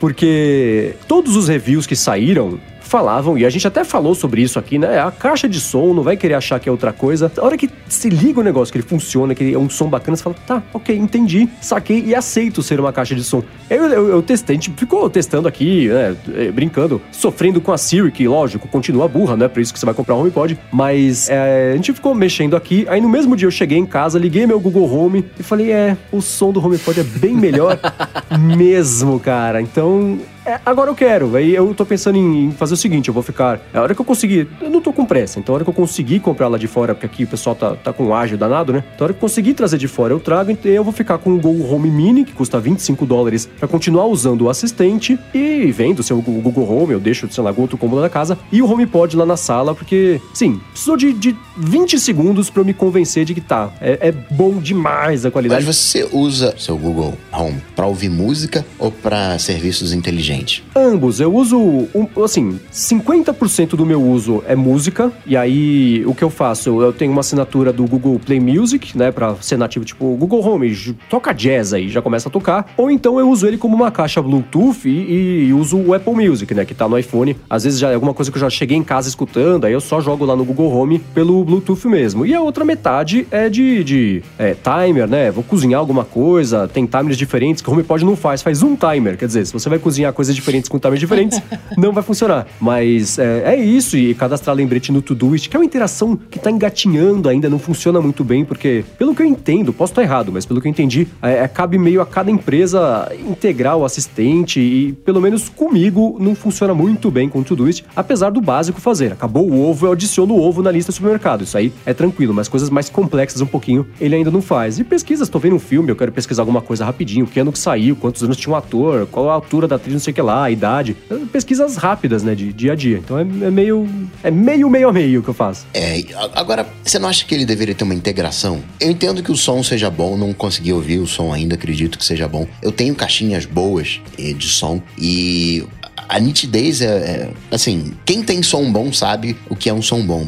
[0.00, 4.78] Porque todos os reviews que saíram falavam, e a gente até falou sobre isso aqui,
[4.78, 4.98] né?
[4.98, 7.30] A caixa de som não vai querer achar que é outra coisa.
[7.36, 10.16] A hora que se liga o negócio, que ele funciona, que é um som bacana,
[10.16, 13.42] você fala, tá, ok, entendi, saquei e aceito ser uma caixa de som.
[13.68, 16.16] Eu, eu, eu testei, a gente ficou testando aqui, né?
[16.34, 19.78] Eh, brincando, sofrendo com a Siri, que lógico, continua burra, não é por isso que
[19.78, 22.86] você vai comprar um HomePod, mas é, a gente ficou mexendo aqui.
[22.88, 25.96] Aí no mesmo dia eu cheguei em casa, liguei meu Google Home e falei, é,
[26.10, 27.78] o som do HomePod é bem melhor
[28.56, 29.60] mesmo, cara.
[29.60, 30.18] Então
[30.48, 31.36] é, agora eu quero.
[31.36, 33.60] Aí eu tô pensando em, fazer o seguinte: eu vou ficar.
[33.74, 34.48] A hora que eu conseguir.
[34.60, 36.94] Eu não tô com pressa, então a hora que eu conseguir comprar lá de fora,
[36.94, 38.82] porque aqui o pessoal tá, tá com ágil danado, né?
[38.94, 40.50] Então a hora que eu conseguir trazer de fora, eu trago.
[40.50, 44.06] Então eu vou ficar com o Google Home Mini, que custa 25 dólares, pra continuar
[44.06, 45.18] usando o assistente.
[45.34, 48.38] E vendo se o Google Home, eu deixo, sei lá, outro cômodo da casa.
[48.50, 52.64] E o HomePod lá na sala, porque, sim, precisou de, de 20 segundos pra eu
[52.64, 53.70] me convencer de que tá.
[53.80, 55.64] É, é bom demais a qualidade.
[55.64, 60.37] Mas você usa seu Google Home pra ouvir música ou pra serviços inteligentes?
[60.38, 60.64] Diferente?
[60.74, 61.20] Ambos.
[61.20, 65.12] Eu uso, um, assim, 50% do meu uso é música.
[65.26, 66.80] E aí, o que eu faço?
[66.80, 69.10] Eu tenho uma assinatura do Google Play Music, né?
[69.10, 70.68] Pra ser nativo, tipo, Google Home,
[71.08, 72.72] toca jazz aí, já começa a tocar.
[72.76, 76.52] Ou então eu uso ele como uma caixa Bluetooth e, e uso o Apple Music,
[76.54, 76.64] né?
[76.64, 77.36] Que tá no iPhone.
[77.48, 79.80] Às vezes já é alguma coisa que eu já cheguei em casa escutando, aí eu
[79.80, 82.24] só jogo lá no Google Home pelo Bluetooth mesmo.
[82.24, 85.30] E a outra metade é de, de é, timer, né?
[85.30, 89.16] Vou cozinhar alguma coisa, tem timers diferentes que o HomePod não faz, faz um timer.
[89.16, 91.40] Quer dizer, se você vai cozinhar coisas diferentes com timers diferentes,
[91.78, 92.44] não vai funcionar.
[92.58, 96.50] Mas é, é isso, e cadastrar lembrete no Todoist, que é uma interação que tá
[96.50, 100.44] engatinhando ainda, não funciona muito bem, porque, pelo que eu entendo, posso estar errado, mas
[100.44, 104.92] pelo que eu entendi, é, é, cabe meio a cada empresa integrar o assistente, e
[105.04, 109.12] pelo menos comigo não funciona muito bem com o Todoist, apesar do básico fazer.
[109.12, 111.44] Acabou o ovo, eu adiciono o ovo na lista do supermercado.
[111.44, 114.80] Isso aí é tranquilo, mas coisas mais complexas um pouquinho, ele ainda não faz.
[114.80, 117.58] E pesquisas, tô vendo um filme, eu quero pesquisar alguma coisa rapidinho, que ano que
[117.58, 120.44] saiu, quantos anos tinha um ator, qual a altura da atriz, sei o que lá,
[120.44, 120.96] a idade.
[121.32, 122.98] Pesquisas rápidas, né, de dia a dia.
[122.98, 123.88] Então é, é meio.
[124.22, 125.66] É meio, meio a meio que eu faço.
[125.74, 126.02] É,
[126.34, 128.62] agora, você não acha que ele deveria ter uma integração?
[128.80, 132.04] Eu entendo que o som seja bom, não consegui ouvir o som ainda, acredito que
[132.04, 132.46] seja bom.
[132.62, 135.64] Eu tenho caixinhas boas eh, de som e
[136.08, 140.04] a nitidez é, é, Assim, quem tem som bom sabe o que é um som
[140.04, 140.26] bom.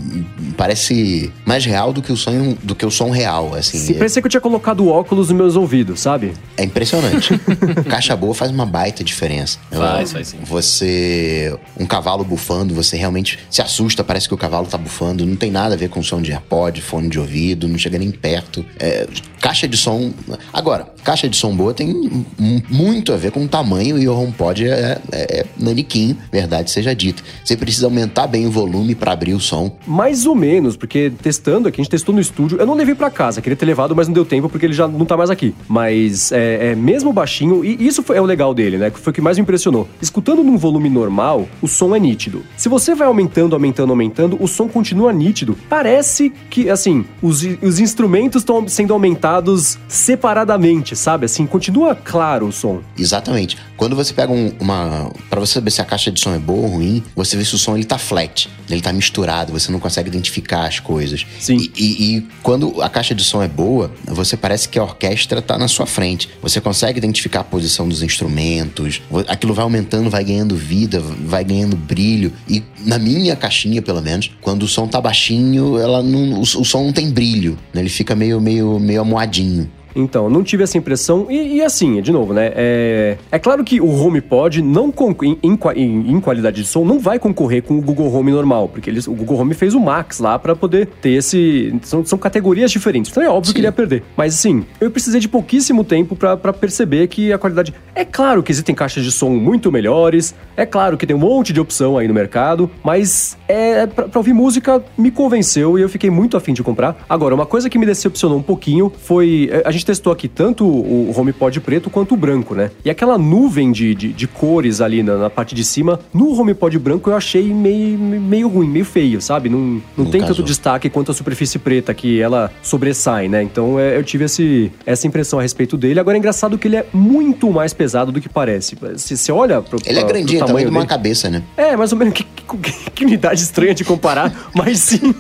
[0.57, 3.79] Parece mais real do que o som, do que o som real, assim.
[3.79, 6.33] Sim, parecia que eu tinha colocado óculos nos meus ouvidos, sabe?
[6.57, 7.39] É impressionante.
[7.89, 9.59] Caixa boa faz uma baita diferença.
[9.71, 10.39] Faz, faz sim.
[10.43, 11.57] Você.
[11.79, 15.25] Um cavalo bufando, você realmente se assusta, parece que o cavalo tá bufando.
[15.25, 18.11] Não tem nada a ver com som de AirPod, fone de ouvido, não chega nem
[18.11, 18.65] perto.
[18.79, 19.07] É,
[19.41, 20.13] caixa de som.
[20.53, 22.25] Agora, caixa de som boa tem
[22.69, 26.95] muito a ver com o tamanho e o HomePod é, é, é naniquinho, verdade seja
[26.95, 27.23] dita.
[27.45, 29.77] Você precisa aumentar bem o volume para abrir o som.
[29.87, 32.59] Mais ou menos, porque testando aqui, a gente testou no estúdio.
[32.59, 34.87] Eu não levei para casa, queria ter levado, mas não deu tempo porque ele já
[34.87, 35.55] não tá mais aqui.
[35.69, 38.91] Mas é, é mesmo baixinho, e isso foi, é o legal dele, né?
[38.91, 39.89] Foi o que mais me impressionou.
[40.01, 42.43] Escutando num volume normal, o som é nítido.
[42.57, 45.57] Se você vai aumentando, aumentando, aumentando, o som continua nítido.
[45.69, 51.27] Parece que, assim, os, os instrumentos estão sendo aumentados separadamente, sabe?
[51.27, 52.81] Assim, continua claro o som.
[52.99, 53.57] Exatamente.
[53.77, 55.11] Quando você pega um, uma.
[55.29, 57.55] para você saber se a caixa de som é boa ou ruim, você vê se
[57.55, 61.27] o som ele tá flat, ele tá misturado, você não consegue identificar as coisas.
[61.39, 61.57] Sim.
[61.57, 65.43] E, e, e quando a caixa de som é boa, você parece que a orquestra
[65.43, 66.29] tá na sua frente.
[66.43, 71.77] Você consegue identificar a posição dos instrumentos, aquilo vai aumentando, vai ganhando vida, vai ganhando
[71.77, 72.33] brilho.
[72.49, 76.65] E na minha caixinha, pelo menos, quando o som tá baixinho, ela não, o, o
[76.65, 77.81] som não tem brilho, né?
[77.81, 79.71] Ele fica meio, meio, meio amoadinho.
[79.95, 81.27] Então, não tive essa impressão.
[81.29, 82.53] E, e assim, de novo, né?
[82.55, 87.19] É, é claro que o HomePod, não em, em, em, qualidade de som, não vai
[87.19, 90.39] concorrer com o Google Home normal, porque eles, o Google Home fez o Max lá
[90.39, 91.75] para poder ter esse.
[91.83, 93.11] São, são categorias diferentes.
[93.11, 93.53] Então é óbvio Sim.
[93.55, 94.03] que ele ia perder.
[94.17, 97.75] Mas assim, eu precisei de pouquíssimo tempo para perceber que a qualidade.
[97.95, 101.53] É claro que existem caixas de som muito melhores, é claro que tem um monte
[101.53, 105.89] de opção aí no mercado, mas é pra, pra ouvir música me convenceu e eu
[105.89, 107.05] fiquei muito afim de comprar.
[107.09, 109.49] Agora, uma coisa que me decepcionou um pouquinho foi.
[109.53, 112.71] É, a gente testou aqui tanto o HomePod preto quanto o branco, né?
[112.85, 116.79] E aquela nuvem de, de, de cores ali na, na, parte de cima, no HomePod
[116.79, 119.49] branco eu achei meio, meio ruim, meio feio, sabe?
[119.49, 123.43] Não, não tem tanto destaque quanto a superfície preta, que ela sobressai, né?
[123.43, 126.01] Então é, eu tive esse, essa impressão a respeito dele.
[126.01, 128.77] Agora é engraçado que ele é muito mais pesado do que parece.
[128.97, 131.43] Se você olha pro Ele é grandinho, pro tamanho, tamanho de uma cabeça, né?
[131.57, 132.15] É, mais ou menos.
[132.15, 135.15] Que, que, que unidade estranha de comparar, mas sim.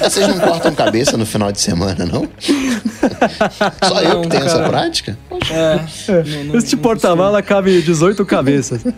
[0.00, 2.28] Vocês não cortam cabeça no final de semana, não?
[3.82, 4.60] Só não, eu que tenho cara.
[4.60, 5.18] essa prática?
[5.50, 6.22] É, é.
[6.24, 8.82] Não, não, Esse porta-mala cabe 18 cabeças.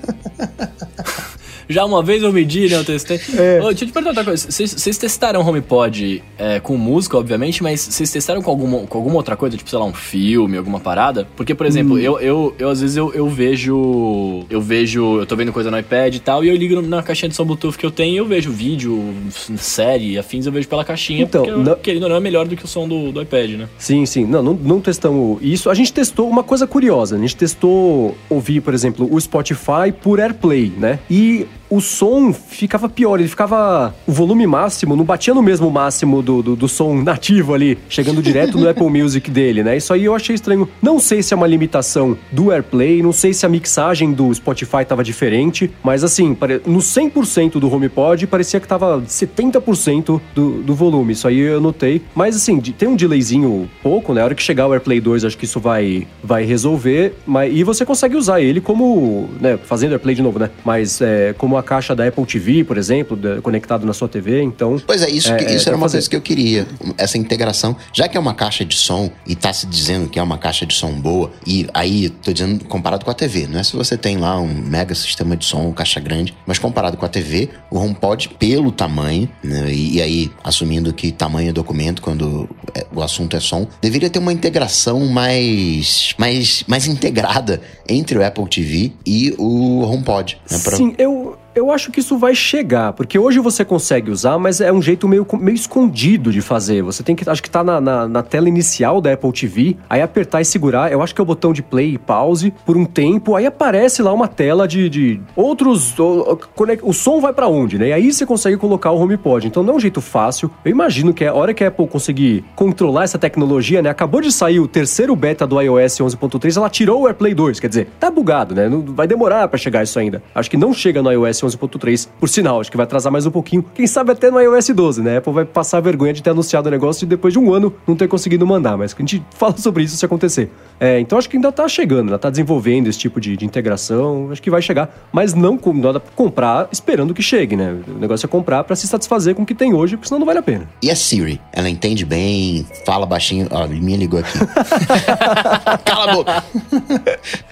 [1.70, 2.76] Já uma vez eu medi, né?
[2.76, 3.20] Eu testei.
[3.38, 3.60] É.
[3.62, 4.50] Oh, deixa eu te perguntar outra coisa.
[4.50, 9.36] Vocês testaram HomePod é, com música, obviamente, mas vocês testaram com alguma, com alguma outra
[9.36, 9.56] coisa?
[9.56, 11.28] Tipo, sei lá, um filme, alguma parada?
[11.36, 11.98] Porque, por exemplo, hum.
[11.98, 14.44] eu, eu, eu às vezes eu, eu vejo.
[14.50, 15.20] Eu vejo.
[15.20, 17.44] Eu tô vendo coisa no iPad e tal, e eu ligo na caixinha de som
[17.44, 19.14] Bluetooth que eu tenho e eu vejo vídeo,
[19.56, 21.22] série, afins, eu vejo pela caixinha.
[21.22, 21.76] Então, porque, não...
[21.76, 23.68] querendo ou não, é melhor do que o som do, do iPad, né?
[23.78, 24.24] Sim, sim.
[24.24, 25.70] Não, não, não testamos isso.
[25.70, 27.14] A gente testou uma coisa curiosa.
[27.14, 30.98] A gente testou ouvir, por exemplo, o Spotify por AirPlay, né?
[31.08, 33.94] E o som ficava pior, ele ficava.
[34.06, 38.20] O volume máximo não batia no mesmo máximo do, do, do, som nativo ali, chegando
[38.20, 39.76] direto no Apple Music dele, né?
[39.76, 40.68] Isso aí eu achei estranho.
[40.82, 44.84] Não sei se é uma limitação do AirPlay, não sei se a mixagem do Spotify
[44.84, 51.12] tava diferente, mas assim, no 100% do HomePod parecia que tava 70% do, do volume.
[51.12, 52.02] Isso aí eu notei.
[52.14, 54.22] Mas assim, tem um delayzinho pouco, né?
[54.22, 57.14] A hora que chegar o AirPlay 2, acho que isso vai, vai resolver.
[57.24, 59.28] Mas, e você consegue usar ele como.
[59.40, 60.50] Né, fazendo AirPlay de novo, né?
[60.64, 64.80] Mas é, como uma caixa da Apple TV, por exemplo, conectado na sua TV, então...
[64.86, 65.98] Pois é, isso, é, isso é, era uma fazer...
[65.98, 67.76] coisa que eu queria, essa integração.
[67.92, 70.64] Já que é uma caixa de som e tá se dizendo que é uma caixa
[70.64, 73.96] de som boa, e aí, tô dizendo comparado com a TV, não é se você
[73.96, 77.78] tem lá um mega sistema de som, caixa grande, mas comparado com a TV, o
[77.78, 83.02] HomePod, pelo tamanho, né, e, e, aí, assumindo que tamanho é documento quando é, o
[83.02, 88.92] assunto é som, deveria ter uma integração mais, mais, mais integrada entre o Apple TV
[89.04, 90.38] e o HomePod.
[90.50, 90.76] Né, pra...
[90.76, 94.72] Sim, eu, eu acho que isso vai chegar, porque hoje você consegue usar, mas é
[94.72, 96.82] um jeito meio, meio escondido de fazer.
[96.82, 100.00] Você tem que, acho que tá na, na, na, tela inicial da Apple TV, aí
[100.00, 102.84] apertar e segurar, eu acho que é o botão de play e pause por um
[102.84, 105.98] tempo, aí aparece lá uma tela de, de outros.
[105.98, 106.38] O,
[106.82, 107.88] o som vai para onde, né?
[107.88, 109.46] E aí você consegue colocar o HomePod.
[109.46, 110.50] Então não é um jeito fácil.
[110.64, 113.90] Eu imagino que a hora que a Apple conseguir controlar essa tecnologia, né?
[113.90, 117.68] Acabou de sair o terceiro beta do iOS 11.3, ela tirou o AirPlay 2, quer
[117.68, 118.68] dizer, tá bugado, né?
[118.68, 120.22] Não, vai demorar para chegar isso ainda.
[120.34, 122.08] Acho que não chega no iOS 11.3.
[122.18, 123.64] Por sinal, acho que vai atrasar mais um pouquinho.
[123.74, 125.16] Quem sabe até no iOS 12, né?
[125.16, 127.74] A Apple vai passar vergonha de ter anunciado o negócio e depois de um ano
[127.86, 128.76] não ter conseguido mandar.
[128.76, 130.50] Mas a gente fala sobre isso se acontecer.
[130.78, 134.28] É, então acho que ainda tá chegando, ainda tá desenvolvendo esse tipo de, de integração.
[134.30, 135.08] Acho que vai chegar.
[135.12, 135.58] Mas não,
[135.92, 137.76] dá pra comprar esperando que chegue, né?
[137.88, 140.26] O negócio é comprar para se satisfazer com o que tem hoje, porque senão não
[140.26, 140.68] vale a pena.
[140.82, 141.40] E a Siri?
[141.52, 143.46] Ela entende bem, fala baixinho.
[143.50, 144.38] Ó, minha ligou aqui.
[145.84, 146.44] Cala a boca!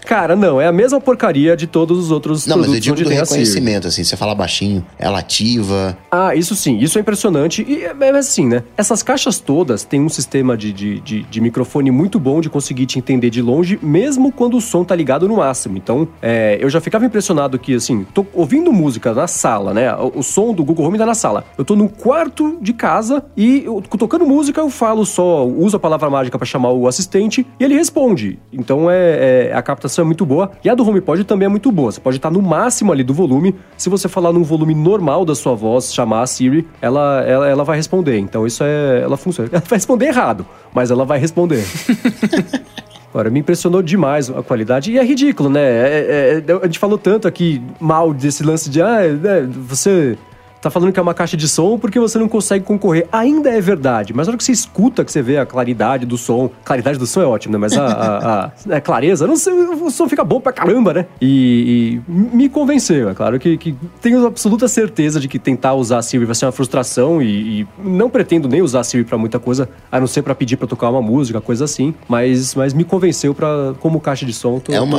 [0.06, 3.08] Cara, não, é a mesma porcaria de todos os outros não, produtos mas eu digo
[3.08, 5.96] do reconhecimento, assim, você fala baixinho, ela ativa.
[6.10, 7.64] Ah, isso sim, isso é impressionante.
[7.66, 8.62] E é, é assim, né?
[8.76, 12.86] Essas caixas todas têm um sistema de, de, de, de, microfone muito bom de conseguir
[12.86, 15.76] te entender de longe, mesmo quando o som tá ligado no máximo.
[15.76, 19.94] Então, é, eu já ficava impressionado que, assim, tô ouvindo música na sala, né?
[19.94, 21.44] O, o som do Google Home tá na sala.
[21.56, 25.80] Eu tô no quarto de casa e eu, tocando música eu falo só, uso a
[25.80, 28.38] palavra mágica para chamar o assistente e ele responde.
[28.52, 30.50] Então, é, é a captação é muito boa.
[30.64, 31.92] E a do HomePod também é muito boa.
[31.92, 33.54] Você pode estar no máximo ali do volume.
[33.76, 37.64] Se você falar num volume normal da sua voz, chamar a Siri, ela, ela, ela
[37.64, 38.18] vai responder.
[38.18, 39.02] Então isso é.
[39.02, 39.48] Ela funciona.
[39.52, 41.64] Ela vai responder errado, mas ela vai responder.
[43.10, 44.92] Agora, me impressionou demais a qualidade.
[44.92, 45.60] E é ridículo, né?
[45.60, 48.82] É, é, é a gente falou tanto aqui mal desse lance de.
[48.82, 50.18] Ah, né, você
[50.60, 53.06] tá falando que é uma caixa de som porque você não consegue concorrer.
[53.12, 56.16] Ainda é verdade, mas na hora que você escuta, que você vê a claridade do
[56.16, 57.58] som, claridade do som é ótimo, né?
[57.58, 61.06] Mas a, a, a, a clareza, não sei, o som fica bom pra caramba, né?
[61.20, 65.98] E, e me convenceu, é claro que, que, tenho absoluta certeza de que tentar usar
[65.98, 69.18] a Siri vai ser uma frustração e, e não pretendo nem usar a Siri pra
[69.18, 72.72] muita coisa, a não ser pra pedir pra tocar uma música, coisa assim, mas, mas
[72.72, 74.58] me convenceu pra, como caixa de som.
[74.58, 74.98] Tô, é uma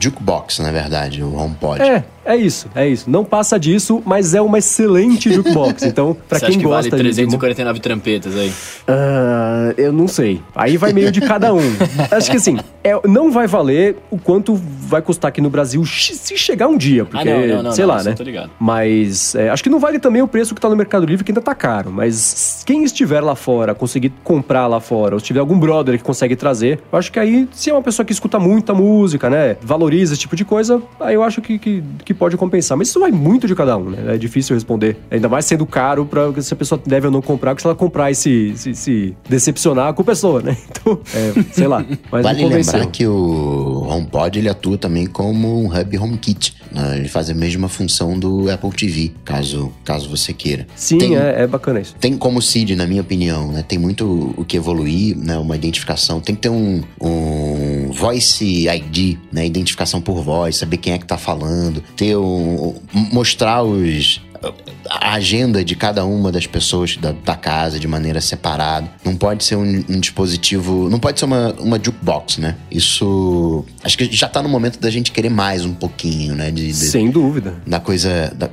[0.00, 1.82] jukebox, na verdade, o HomePod.
[1.82, 3.08] É, é isso, é isso.
[3.10, 4.77] Não passa disso, mas é uma excelente
[5.20, 5.82] jukebox.
[5.88, 7.82] Então, para quem gosta vale 349 de...
[7.82, 8.50] trampetas aí?
[8.50, 10.40] Uh, eu não sei.
[10.54, 11.62] Aí vai meio de cada um.
[12.10, 16.36] Acho que assim, é, não vai valer o quanto vai custar aqui no Brasil se
[16.36, 18.14] chegar um dia, porque, ah, não, não, não, sei lá, né?
[18.58, 21.30] Mas é, acho que não vale também o preço que tá no Mercado Livre, que
[21.30, 21.90] ainda tá caro.
[21.90, 26.04] Mas quem estiver lá fora, conseguir comprar lá fora, ou se tiver algum brother que
[26.04, 29.56] consegue trazer, eu acho que aí, se é uma pessoa que escuta muita música, né?
[29.60, 32.76] Valoriza esse tipo de coisa, aí eu acho que, que, que pode compensar.
[32.78, 34.14] Mas isso vai muito de cada um, né?
[34.14, 34.96] É difícil responder.
[35.10, 37.76] Ainda mais sendo caro para se a pessoa deve ou não comprar, porque se ela
[37.76, 40.56] comprar e se, se, se decepcionar, a culpa é sua, né?
[40.78, 41.84] Então, é, sei lá.
[42.10, 46.54] Mas vale lembrar que o HomePod ele atua também como um hub HomeKit.
[46.72, 46.98] Né?
[46.98, 50.66] Ele faz a mesma função do Apple TV, caso, caso você queira.
[50.76, 51.94] Sim, tem, é, é, bacana isso.
[51.98, 53.64] Tem como CID, na minha opinião, né?
[53.66, 55.38] Tem muito o que evoluir, né?
[55.38, 56.20] Uma identificação.
[56.20, 59.46] Tem que ter um, um Voice ID, né?
[59.46, 61.82] Identificação por voz, saber quem é que tá falando.
[61.96, 64.20] Ter um, mostrar os
[64.88, 68.90] a agenda de cada uma das pessoas da, da casa de maneira separada.
[69.04, 70.88] Não pode ser um, um, dispositivo.
[70.88, 72.56] Não pode ser uma, uma jukebox, né?
[72.70, 73.64] Isso.
[73.82, 76.50] Acho que já tá no momento da gente querer mais um pouquinho, né?
[76.50, 77.56] De, de, Sem dúvida.
[77.66, 78.32] Da coisa.
[78.34, 78.48] Da,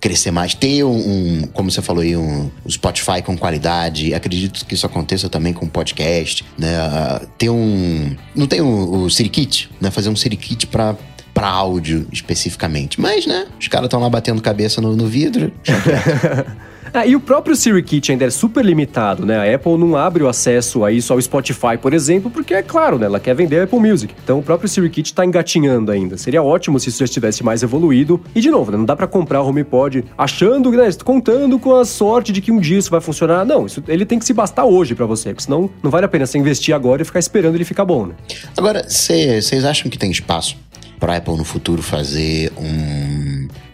[0.00, 4.14] crescer mais, ter um, um, como você falou aí, um, um Spotify com qualidade.
[4.14, 6.68] Acredito que isso aconteça também com podcast, né?
[6.86, 9.90] Uh, ter um, não tem o, o Sirikit, né?
[9.90, 10.94] Fazer um Sirikit para
[11.36, 12.98] para áudio especificamente.
[12.98, 15.52] Mas, né, os caras estão lá batendo cabeça no, no vidro.
[16.94, 19.36] Ah, e o próprio Siri Kit ainda é super limitado, né?
[19.36, 22.98] A Apple não abre o acesso a isso ao Spotify, por exemplo, porque é claro,
[22.98, 23.04] né?
[23.04, 24.14] Ela quer vender a Apple Music.
[24.24, 26.16] Então o próprio Siri Kit tá engatinhando ainda.
[26.16, 28.18] Seria ótimo se isso já estivesse mais evoluído.
[28.34, 28.78] E de novo, né?
[28.78, 30.88] Não dá para comprar o HomePod achando, né?
[31.04, 33.44] contando com a sorte de que um dia isso vai funcionar.
[33.44, 36.08] Não, isso, ele tem que se bastar hoje para você, porque senão não vale a
[36.08, 38.14] pena você investir agora e ficar esperando ele ficar bom, né?
[38.56, 40.56] Agora, vocês acham que tem espaço
[40.98, 43.05] para Apple no futuro fazer um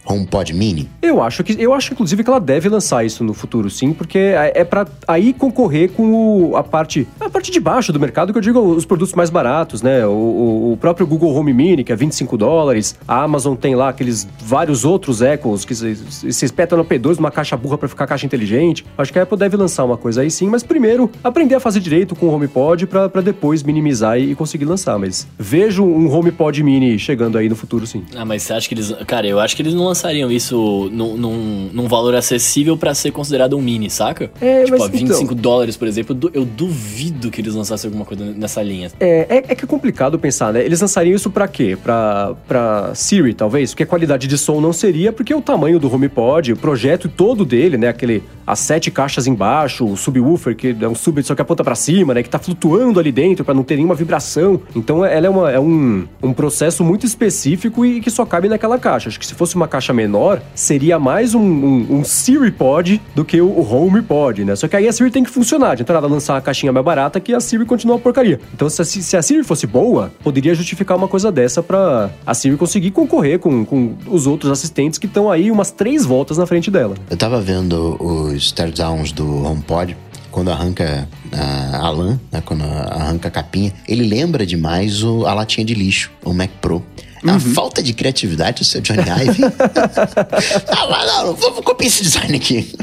[0.05, 0.89] HomePod Mini?
[1.01, 4.17] Eu acho que eu acho inclusive que ela deve lançar isso no futuro, sim, porque
[4.17, 8.31] é, é para aí concorrer com o, a parte a parte de baixo do mercado,
[8.31, 10.05] que eu digo os produtos mais baratos, né?
[10.05, 14.27] O, o, próprio Google Home Mini, que é 25 dólares, a Amazon tem lá aqueles
[14.39, 18.85] vários outros Echoes que se espetam no P2 numa caixa burra para ficar caixa inteligente.
[18.97, 21.79] Acho que a Apple deve lançar uma coisa aí sim, mas primeiro aprender a fazer
[21.79, 26.61] direito com o HomePod para depois minimizar e, e conseguir lançar, mas vejo um HomePod
[26.63, 28.03] Mini chegando aí no futuro sim.
[28.15, 31.15] Ah, mas você acha que eles, cara, eu acho que eles não lançariam isso num,
[31.15, 34.31] num, num valor acessível para ser considerado um mini, saca?
[34.41, 35.35] É, tipo, mas, a 25 então...
[35.35, 38.91] dólares, por exemplo, eu duvido que eles lançassem alguma coisa nessa linha.
[38.99, 40.63] É, é, é que é complicado pensar, né?
[40.63, 41.77] Eles lançariam isso para quê?
[41.81, 43.71] Pra, pra Siri, talvez?
[43.71, 47.45] Porque a qualidade de som não seria, porque o tamanho do HomePod, o projeto todo
[47.45, 47.89] dele, né?
[47.89, 51.75] Aquele, as sete caixas embaixo, o subwoofer, que é um sub só que aponta para
[51.75, 52.23] cima, né?
[52.23, 54.59] Que tá flutuando ali dentro para não ter nenhuma vibração.
[54.75, 58.79] Então ela é, uma, é um, um processo muito específico e que só cabe naquela
[58.79, 59.09] caixa.
[59.09, 63.25] Acho que se fosse uma caixa menor, seria mais um, um, um Siri Pod do
[63.25, 64.55] que o, Home Pod, né?
[64.55, 65.75] Só que aí a Siri tem que funcionar.
[65.75, 68.39] De entrada, lançar uma caixinha mais barata que a Siri continua uma porcaria.
[68.53, 72.33] Então, se a, se a Siri fosse boa, poderia justificar uma coisa dessa para a
[72.33, 76.45] Siri conseguir concorrer com, com os outros assistentes que estão aí umas três voltas na
[76.45, 76.95] frente dela.
[77.09, 79.97] Eu tava vendo os teardowns do HomePod
[80.33, 85.33] quando arranca a, a lã, né, quando arranca a capinha, ele lembra demais o, a
[85.33, 86.83] latinha de lixo, o Mac Pro.
[87.23, 87.39] É uma uhum.
[87.39, 89.43] falta de criatividade o seu Johnny Ive.
[89.45, 92.75] ah, não, não, vou copiar esse design aqui.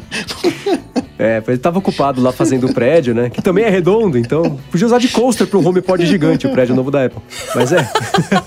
[1.21, 3.29] É, ele tava ocupado lá fazendo o prédio, né?
[3.29, 6.75] Que também é redondo, então podia usar de coaster para um HomePod gigante, o prédio
[6.75, 7.21] novo da Apple.
[7.55, 7.87] Mas é.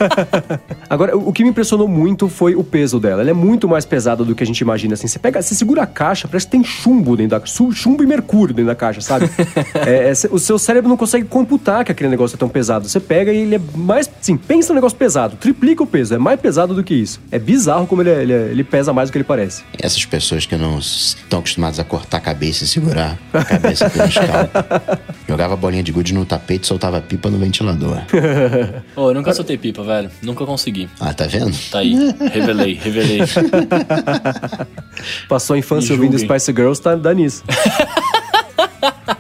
[0.89, 3.21] Agora, o que me impressionou muito foi o peso dela.
[3.21, 4.95] Ela é muito mais pesada do que a gente imagina.
[4.95, 8.07] Assim, você pega, você segura a caixa, parece que tem chumbo dentro da chumbo e
[8.07, 9.29] mercúrio dentro da caixa, sabe?
[9.85, 12.89] é, é, o seu cérebro não consegue computar que aquele negócio é tão pesado.
[12.89, 16.17] Você pega e ele é mais, assim, pensa no negócio pesado, triplica o peso, é
[16.17, 17.19] mais pesado do que isso.
[17.31, 19.63] É bizarro como ele, é, ele, é, ele pesa mais do que ele parece.
[19.79, 24.07] Essas pessoas que não estão acostumadas a cortar a cabeça se segurar a cabeça pelo
[24.07, 24.51] escalpo.
[25.27, 28.01] Jogava bolinha de gude no tapete e soltava pipa no ventilador.
[28.95, 30.09] oh, eu nunca soltei pipa, velho.
[30.21, 30.89] Nunca consegui.
[30.99, 31.55] Ah, tá vendo?
[31.71, 31.95] Tá aí.
[32.31, 33.19] Revelei, revelei.
[35.27, 37.43] Passou a infância ouvindo Spice Girls, tá, dá nisso.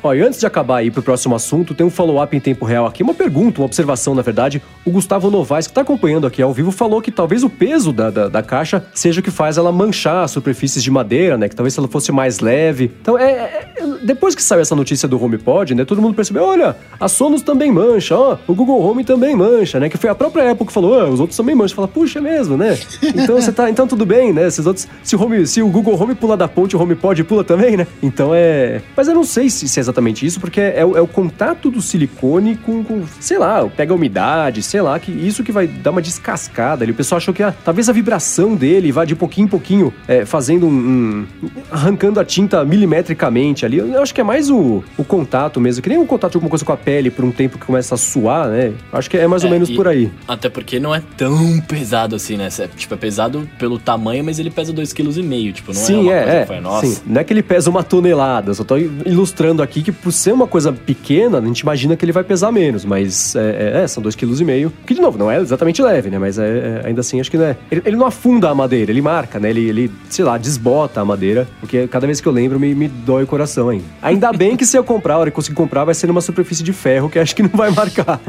[0.01, 2.85] Ó, e antes de acabar aí pro próximo assunto, tem um follow-up em tempo real
[2.85, 4.61] aqui, uma pergunta, uma observação, na verdade.
[4.85, 8.09] O Gustavo Novaes, que tá acompanhando aqui ao vivo, falou que talvez o peso da,
[8.09, 11.47] da, da, caixa seja o que faz ela manchar as superfícies de madeira, né?
[11.49, 12.91] Que talvez se ela fosse mais leve.
[13.01, 15.85] Então, é, é depois que saiu essa notícia do HomePod, né?
[15.85, 19.89] Todo mundo percebeu, olha, a Sonos também mancha, ó, o Google Home também mancha, né?
[19.89, 21.75] Que foi a própria Apple que falou, ah, os outros também mancham.
[21.75, 22.77] Fala, puxa, é mesmo, né?
[23.03, 24.47] Então você tá, então tudo bem, né?
[24.47, 27.43] Esses outros, se o, home, se o Google Home pula da ponte, o HomePod pula
[27.43, 27.87] também, né?
[28.01, 28.81] Então é...
[28.95, 31.69] Mas eu não sei se, se é exatamente isso, porque é, o, é o contato
[31.69, 35.67] do silicone com, com, sei lá, pega a umidade, sei lá, que isso que vai
[35.67, 36.91] dar uma descascada ali.
[36.91, 40.25] O pessoal achou que ah, talvez a vibração dele vá de pouquinho em pouquinho é,
[40.25, 43.77] fazendo um, um, arrancando a tinta milimetricamente ali.
[43.77, 46.49] Eu acho que é mais o, o contato mesmo, que nem o contato de alguma
[46.49, 48.73] coisa com a pele por um tempo que começa a suar, né?
[48.91, 50.11] Acho que é mais ou é, menos por aí.
[50.27, 52.49] Até porque não é tão pesado assim, né?
[52.75, 55.99] Tipo, é pesado pelo tamanho, mas ele pesa 2,5 kg, tipo, não é sim, é
[55.99, 56.85] uma é, coisa é, nossa.
[56.85, 60.33] Sim, não é que ele pesa uma tonelada, só tô ilustrando aqui que por ser
[60.33, 63.87] uma coisa pequena, a gente imagina que ele vai pesar menos, mas é, é, é
[63.87, 64.71] são 2,5 kg.
[64.85, 66.19] Que, de novo, não é exatamente leve, né?
[66.19, 67.57] Mas é, é, ainda assim, acho que não é.
[67.71, 69.49] Ele, ele, não afunda a madeira, ele marca, né?
[69.49, 72.87] Ele, ele, sei lá, desbota a madeira, porque cada vez que eu lembro me, me
[72.87, 73.85] dói o coração ainda.
[74.01, 76.63] Ainda bem que se eu comprar, a hora que conseguir comprar, vai ser numa superfície
[76.63, 78.19] de ferro, que acho que não vai marcar.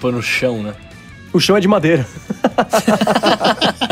[0.00, 0.74] Pôr no chão, né?
[1.32, 2.06] O chão é de madeira.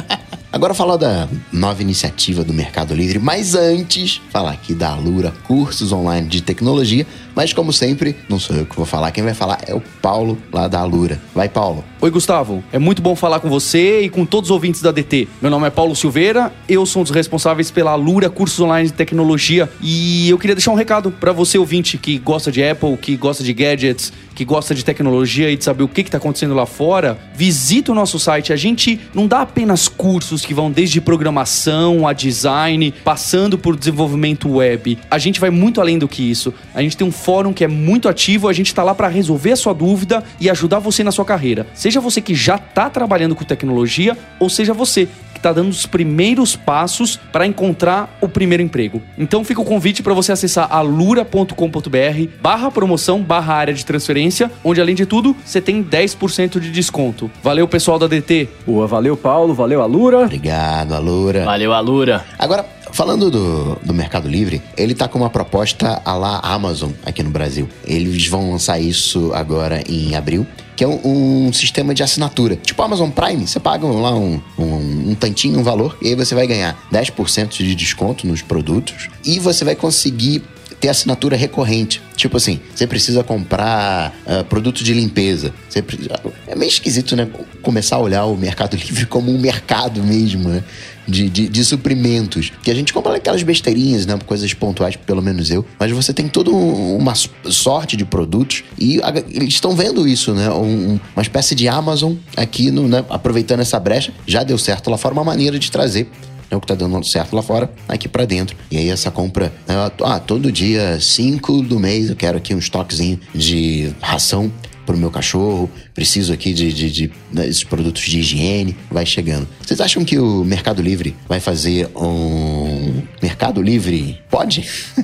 [0.60, 5.90] Agora falar da nova iniciativa do Mercado Livre, mas antes falar aqui da Alura Cursos
[5.90, 9.60] Online de Tecnologia, mas como sempre, não sou eu que vou falar, quem vai falar
[9.66, 11.18] é o Paulo lá da Alura.
[11.34, 11.82] Vai, Paulo.
[11.98, 12.62] Oi, Gustavo.
[12.70, 15.28] É muito bom falar com você e com todos os ouvintes da DT.
[15.40, 18.92] Meu nome é Paulo Silveira, eu sou um dos responsáveis pela Alura Cursos Online de
[18.92, 23.16] Tecnologia e eu queria deixar um recado para você ouvinte que gosta de Apple, que
[23.16, 26.64] gosta de gadgets, que gosta de tecnologia e de saber o que está acontecendo lá
[26.64, 28.54] fora, visita o nosso site.
[28.54, 34.48] A gente não dá apenas cursos que vão desde programação a design, passando por desenvolvimento
[34.48, 34.96] web.
[35.10, 36.54] A gente vai muito além do que isso.
[36.72, 39.52] A gente tem um fórum que é muito ativo, a gente está lá para resolver
[39.52, 41.66] a sua dúvida e ajudar você na sua carreira.
[41.74, 45.06] Seja você que já está trabalhando com tecnologia ou seja você
[45.40, 49.02] está dando os primeiros passos para encontrar o primeiro emprego.
[49.18, 54.80] Então fica o convite para você acessar alura.com.br barra promoção barra área de transferência, onde
[54.80, 57.30] além de tudo você tem 10% de desconto.
[57.42, 58.48] Valeu pessoal da DT.
[58.66, 60.24] Boa, valeu Paulo, valeu Alura.
[60.24, 61.44] Obrigado Alura.
[61.44, 62.24] Valeu Alura.
[62.38, 67.22] Agora Falando do, do Mercado Livre, ele tá com uma proposta a lá Amazon aqui
[67.22, 67.68] no Brasil.
[67.86, 70.44] Eles vão lançar isso agora em abril
[70.80, 72.56] que é um, um, sistema de assinatura.
[72.56, 76.34] Tipo Amazon Prime, você paga lá um, um, um tantinho, um valor, e aí você
[76.34, 80.42] vai ganhar 10% de desconto nos produtos e você vai conseguir
[80.80, 82.00] ter assinatura recorrente.
[82.16, 85.52] Tipo assim, você precisa comprar uh, produto de limpeza.
[85.86, 86.18] Precisa...
[86.46, 87.28] É meio esquisito, né?
[87.60, 90.64] Começar a olhar o Mercado Livre como um mercado mesmo, né?
[91.06, 92.52] De, de, de, suprimentos.
[92.62, 94.18] Que a gente compra aquelas besteirinhas, né?
[94.26, 95.64] Coisas pontuais, pelo menos eu.
[95.78, 100.50] Mas você tem toda uma sorte de produtos e a, eles estão vendo isso, né?
[100.50, 103.04] Um, uma espécie de Amazon aqui, no, né?
[103.08, 104.12] aproveitando essa brecha.
[104.26, 106.08] Já deu certo lá fora, uma maneira de trazer
[106.50, 108.56] é o que tá dando certo lá fora, aqui para dentro.
[108.70, 112.58] E aí essa compra, né, ah, todo dia 5 do mês eu quero aqui um
[112.58, 114.50] estoquezinho de ração
[114.90, 119.46] pro meu cachorro, preciso aqui de, de, de, né, esses produtos de higiene, vai chegando.
[119.64, 123.02] Vocês acham que o Mercado Livre vai fazer um
[123.40, 124.68] Mercado Livre pode?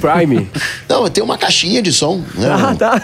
[0.00, 0.48] Prime?
[0.88, 2.22] Não, tem uma caixinha de som.
[2.36, 2.48] Né?
[2.48, 3.02] Ah, tá.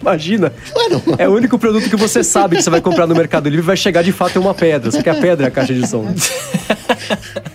[0.00, 0.52] Imagina.
[0.74, 1.00] Mano.
[1.16, 3.76] É o único produto que você sabe que você vai comprar no Mercado Livre vai
[3.76, 4.90] chegar de fato em uma pedra.
[4.90, 6.12] Você quer a pedra, a caixa de som.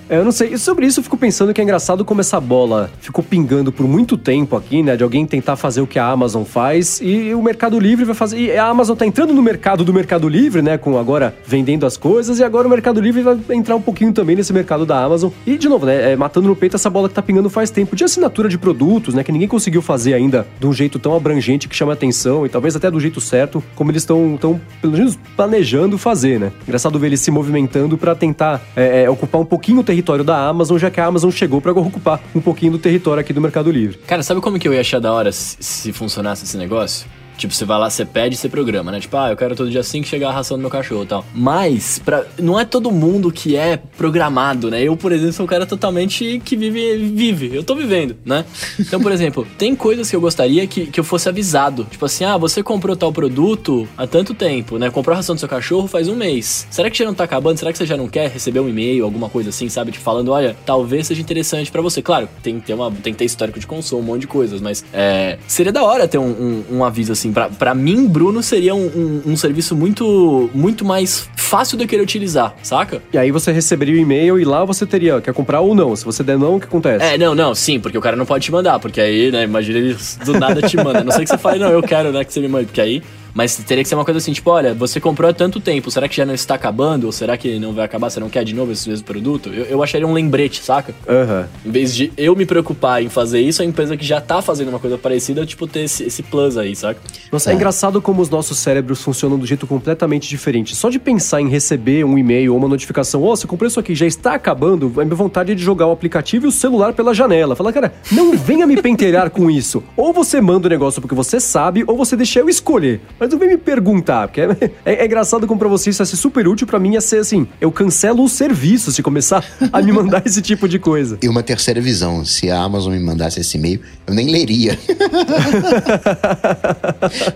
[0.09, 0.53] Eu não sei.
[0.53, 3.87] E sobre isso eu fico pensando que é engraçado como essa bola ficou pingando por
[3.87, 4.95] muito tempo aqui, né?
[4.95, 8.37] De alguém tentar fazer o que a Amazon faz e o Mercado Livre vai fazer.
[8.37, 10.77] E a Amazon tá entrando no mercado do Mercado Livre, né?
[10.77, 14.35] Com agora vendendo as coisas e agora o Mercado Livre vai entrar um pouquinho também
[14.35, 15.31] nesse mercado da Amazon.
[15.45, 16.13] E, de novo, né?
[16.13, 19.13] É, matando no peito essa bola que tá pingando faz tempo de assinatura de produtos,
[19.13, 19.23] né?
[19.23, 22.75] Que ninguém conseguiu fazer ainda de um jeito tão abrangente que chama atenção e talvez
[22.75, 26.51] até do jeito certo, como eles estão, tão, pelo menos, planejando fazer, né?
[26.63, 30.47] Engraçado ver eles se movimentando para tentar é, é, ocupar um pouquinho o território da
[30.47, 33.71] Amazon, já que a Amazon chegou para ocupar um pouquinho do território aqui do Mercado
[33.71, 33.97] Livre.
[34.07, 37.07] Cara, sabe como que eu ia achar da hora se funcionasse esse negócio?
[37.37, 38.99] Tipo, você vai lá, você pede, você programa, né?
[38.99, 41.07] Tipo, ah, eu quero todo dia assim que chegar a ração do meu cachorro e
[41.07, 41.25] tal.
[41.33, 44.81] Mas, pra, não é todo mundo que é programado, né?
[44.81, 47.55] Eu, por exemplo, sou um cara totalmente que vive, vive.
[47.55, 48.45] Eu tô vivendo, né?
[48.79, 51.85] Então, por exemplo, tem coisas que eu gostaria que, que eu fosse avisado.
[51.89, 54.89] Tipo assim, ah, você comprou tal produto há tanto tempo, né?
[54.89, 56.67] Comprou a ração do seu cachorro faz um mês.
[56.69, 57.57] Será que já não tá acabando?
[57.57, 59.91] Será que você já não quer receber um e-mail, alguma coisa assim, sabe?
[59.91, 62.01] Te falando, olha, talvez seja interessante para você.
[62.01, 64.61] Claro, tem que, ter uma, tem que ter histórico de consumo, um monte de coisas,
[64.61, 68.41] mas é, seria da hora ter um, um, um aviso assim, pra, pra mim, Bruno,
[68.41, 73.01] seria um, um, um, serviço muito, muito mais fácil de eu querer utilizar, saca?
[73.13, 75.95] E aí você receberia o e-mail e lá você teria, quer comprar ou não.
[75.95, 77.03] Se você der não, o que acontece?
[77.05, 79.79] É, não, não, sim, porque o cara não pode te mandar, porque aí, né, imagina
[79.79, 81.03] ele do nada te manda.
[81.03, 83.03] Não sei que você fale, não, eu quero, né, que você me mande, porque aí
[83.35, 86.07] mas teria que ser uma coisa assim, tipo, olha, você comprou há tanto tempo, será
[86.07, 87.03] que já não está acabando?
[87.03, 88.09] Ou será que não vai acabar?
[88.09, 89.49] Você não quer de novo esse mesmo produto?
[89.49, 90.95] Eu, eu acharia um lembrete, saca?
[91.05, 91.45] Uhum.
[91.65, 94.69] Em vez de eu me preocupar em fazer isso, a empresa que já tá fazendo
[94.69, 97.01] uma coisa parecida, tipo, ter esse, esse plus aí, saca?
[97.29, 97.53] Nossa, é.
[97.53, 100.73] é engraçado como os nossos cérebros funcionam do jeito completamente diferente.
[100.73, 103.81] Só de pensar em receber um e-mail ou uma notificação, ó, oh, você comprou isso
[103.81, 106.93] aqui, já está acabando, a minha vontade é de jogar o aplicativo e o celular
[106.93, 107.53] pela janela.
[107.53, 109.83] Falar, cara, não venha me pentelhar com isso.
[109.97, 113.01] Ou você manda o negócio porque você sabe, ou você deixa eu escolher.
[113.19, 116.05] Mas não vem me perguntar porque é, é, é engraçado como pra você isso ia
[116.05, 119.81] ser super útil, pra mim ia ser assim, eu cancelo o serviço se começar a
[119.81, 121.17] me mandar esse tipo de coisa.
[121.21, 124.77] E uma terceira visão, se a Amazon me mandasse esse e-mail, eu nem leria.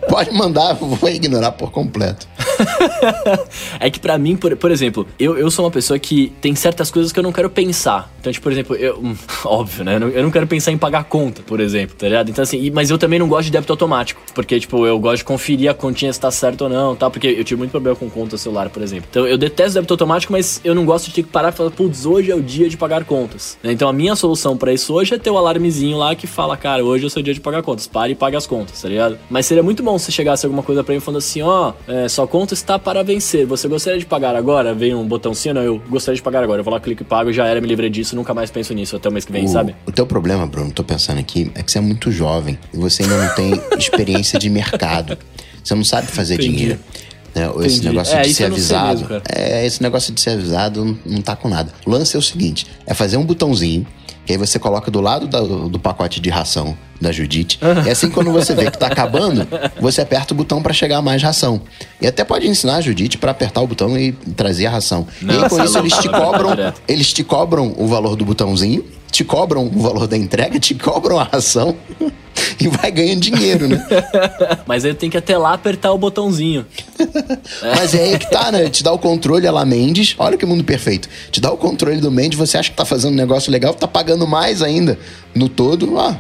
[0.09, 2.27] Pode mandar, vou ignorar por completo.
[3.79, 6.91] é que para mim, por, por exemplo, eu, eu sou uma pessoa que tem certas
[6.91, 8.11] coisas que eu não quero pensar.
[8.19, 9.15] Então, tipo, por exemplo, eu, hum,
[9.45, 9.95] óbvio, né?
[9.95, 12.29] Eu não quero pensar em pagar conta, por exemplo, tá ligado?
[12.29, 15.23] Então, assim, mas eu também não gosto de débito automático, porque, tipo, eu gosto de
[15.23, 17.09] conferir a continha se tá certo ou não, tá?
[17.09, 19.07] Porque eu tive muito problema com conta celular, por exemplo.
[19.09, 21.71] Então, eu detesto débito automático, mas eu não gosto de ter que parar e falar,
[21.71, 23.57] putz, hoje é o dia de pagar contas.
[23.63, 23.71] Né?
[23.71, 26.83] Então, a minha solução para isso hoje é ter o alarmezinho lá que fala, cara,
[26.83, 27.87] hoje é o seu dia de pagar contas.
[27.87, 29.17] Pare e pague as contas, tá ligado?
[29.29, 32.07] Mas seria muito bom se chegasse alguma coisa para mim falando assim, ó, oh, é,
[32.07, 33.45] sua conta está para vencer.
[33.45, 34.73] Você gostaria de pagar agora?
[34.73, 36.59] Vem um botãozinho, não, eu gostaria de pagar agora.
[36.59, 38.95] Eu vou lá, clico e pago, já era, me livrei disso, nunca mais penso nisso
[38.95, 39.75] até o mês que vem, o, sabe?
[39.85, 43.03] O teu problema, Bruno, tô pensando aqui, é que você é muito jovem e você
[43.03, 45.17] ainda não tem experiência de mercado.
[45.63, 46.57] Você não sabe fazer Entendi.
[46.57, 46.79] dinheiro.
[47.35, 47.49] Né?
[47.65, 49.01] Esse negócio é, de ser avisado.
[49.01, 51.71] Mesmo, é, esse negócio de ser avisado não, não tá com nada.
[51.85, 53.85] O lance é o seguinte: é fazer um botãozinho
[54.29, 57.59] que aí você coloca do lado do, do pacote de ração da Judite.
[57.83, 59.47] E assim, quando você vê que tá acabando,
[59.81, 61.59] você aperta o botão para chegar mais ração.
[61.99, 65.07] E até pode ensinar a Judite para apertar o botão e trazer a ração.
[65.19, 66.51] Não, e aí, com isso, eles te cobram,
[66.87, 71.17] eles te cobram o valor do botãozinho, te cobram o valor da entrega, te cobram
[71.17, 71.75] a ração
[72.59, 73.85] e vai ganhando dinheiro, né?
[74.65, 76.65] Mas aí tem que até lá apertar o botãozinho.
[77.61, 78.69] Mas é aí que tá, né?
[78.69, 80.15] Te dá o controle a lá Mendes.
[80.17, 81.09] Olha que mundo perfeito.
[81.31, 83.87] Te dá o controle do Mendes, você acha que tá fazendo um negócio legal, tá
[83.87, 84.97] pagando mais ainda
[85.33, 85.99] no todo.
[85.99, 86.17] Ah,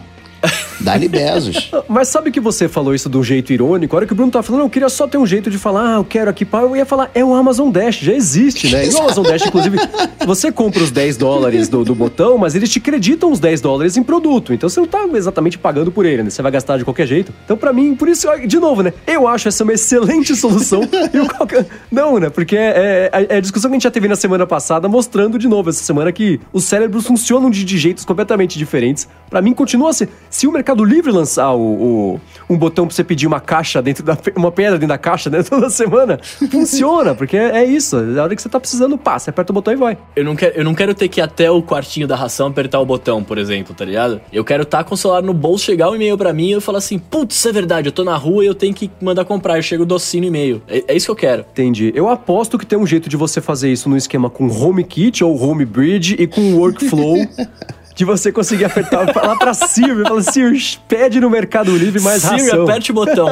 [0.79, 1.71] Dá-lhe Bezos.
[1.87, 3.95] Mas sabe que você falou isso de um jeito irônico?
[3.95, 5.95] A hora que o Bruno tá falando, eu queria só ter um jeito de falar,
[5.95, 8.85] ah, eu quero aqui, pá, eu ia falar, é o Amazon Dash, já existe, né?
[8.85, 9.77] E o Amazon Dash, inclusive,
[10.25, 13.97] você compra os 10 dólares do, do botão, mas eles te creditam os 10 dólares
[13.97, 14.53] em produto.
[14.53, 16.29] Então você não tá exatamente pagando por ele, né?
[16.29, 17.33] Você vai gastar de qualquer jeito.
[17.43, 18.93] Então, pra mim, por isso, de novo, né?
[19.05, 20.81] Eu acho essa uma excelente solução.
[21.13, 21.65] e qualquer...
[21.91, 22.29] Não, né?
[22.29, 25.37] Porque é, é, é a discussão que a gente já teve na semana passada, mostrando
[25.37, 29.07] de novo essa semana que os cérebros funcionam de, de jeitos completamente diferentes.
[29.29, 30.09] Pra mim, continua a ser.
[30.29, 34.03] Se o Mercado Livre lançar o, o, um botão pra você pedir uma caixa dentro
[34.03, 34.17] da.
[34.35, 35.41] uma pedra dentro da caixa, né?
[35.43, 36.19] Toda semana,
[36.51, 37.99] funciona, porque é, é isso.
[37.99, 39.97] Na hora que você tá precisando, passa, você aperta o botão e vai.
[40.15, 42.79] Eu não, quero, eu não quero ter que ir até o quartinho da ração apertar
[42.79, 44.21] o botão, por exemplo, tá ligado?
[44.31, 46.49] Eu quero estar tá com o celular no bolso, chegar o um e-mail pra mim
[46.49, 48.73] e eu falar assim, putz, isso é verdade, eu tô na rua e eu tenho
[48.73, 49.57] que mandar comprar.
[49.57, 50.61] Eu chego docinho no e-mail.
[50.67, 51.45] É, é, isso que eu quero.
[51.51, 51.91] Entendi.
[51.95, 55.41] Eu aposto que tem um jeito de você fazer isso no esquema com HomeKit ou
[55.41, 57.17] HomeBridge e com Workflow.
[57.99, 62.29] de você conseguir apertar lá pra e falar assim, pede no Mercado Livre mais Sim,
[62.29, 62.63] ração.
[62.63, 63.27] aperte o botão.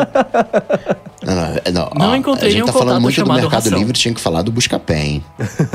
[1.24, 3.78] Não, não, é, não, não ó, encontrei A gente tá falando muito do Mercado ração.
[3.78, 5.24] Livre, tinha que falar do Buscapé, hein?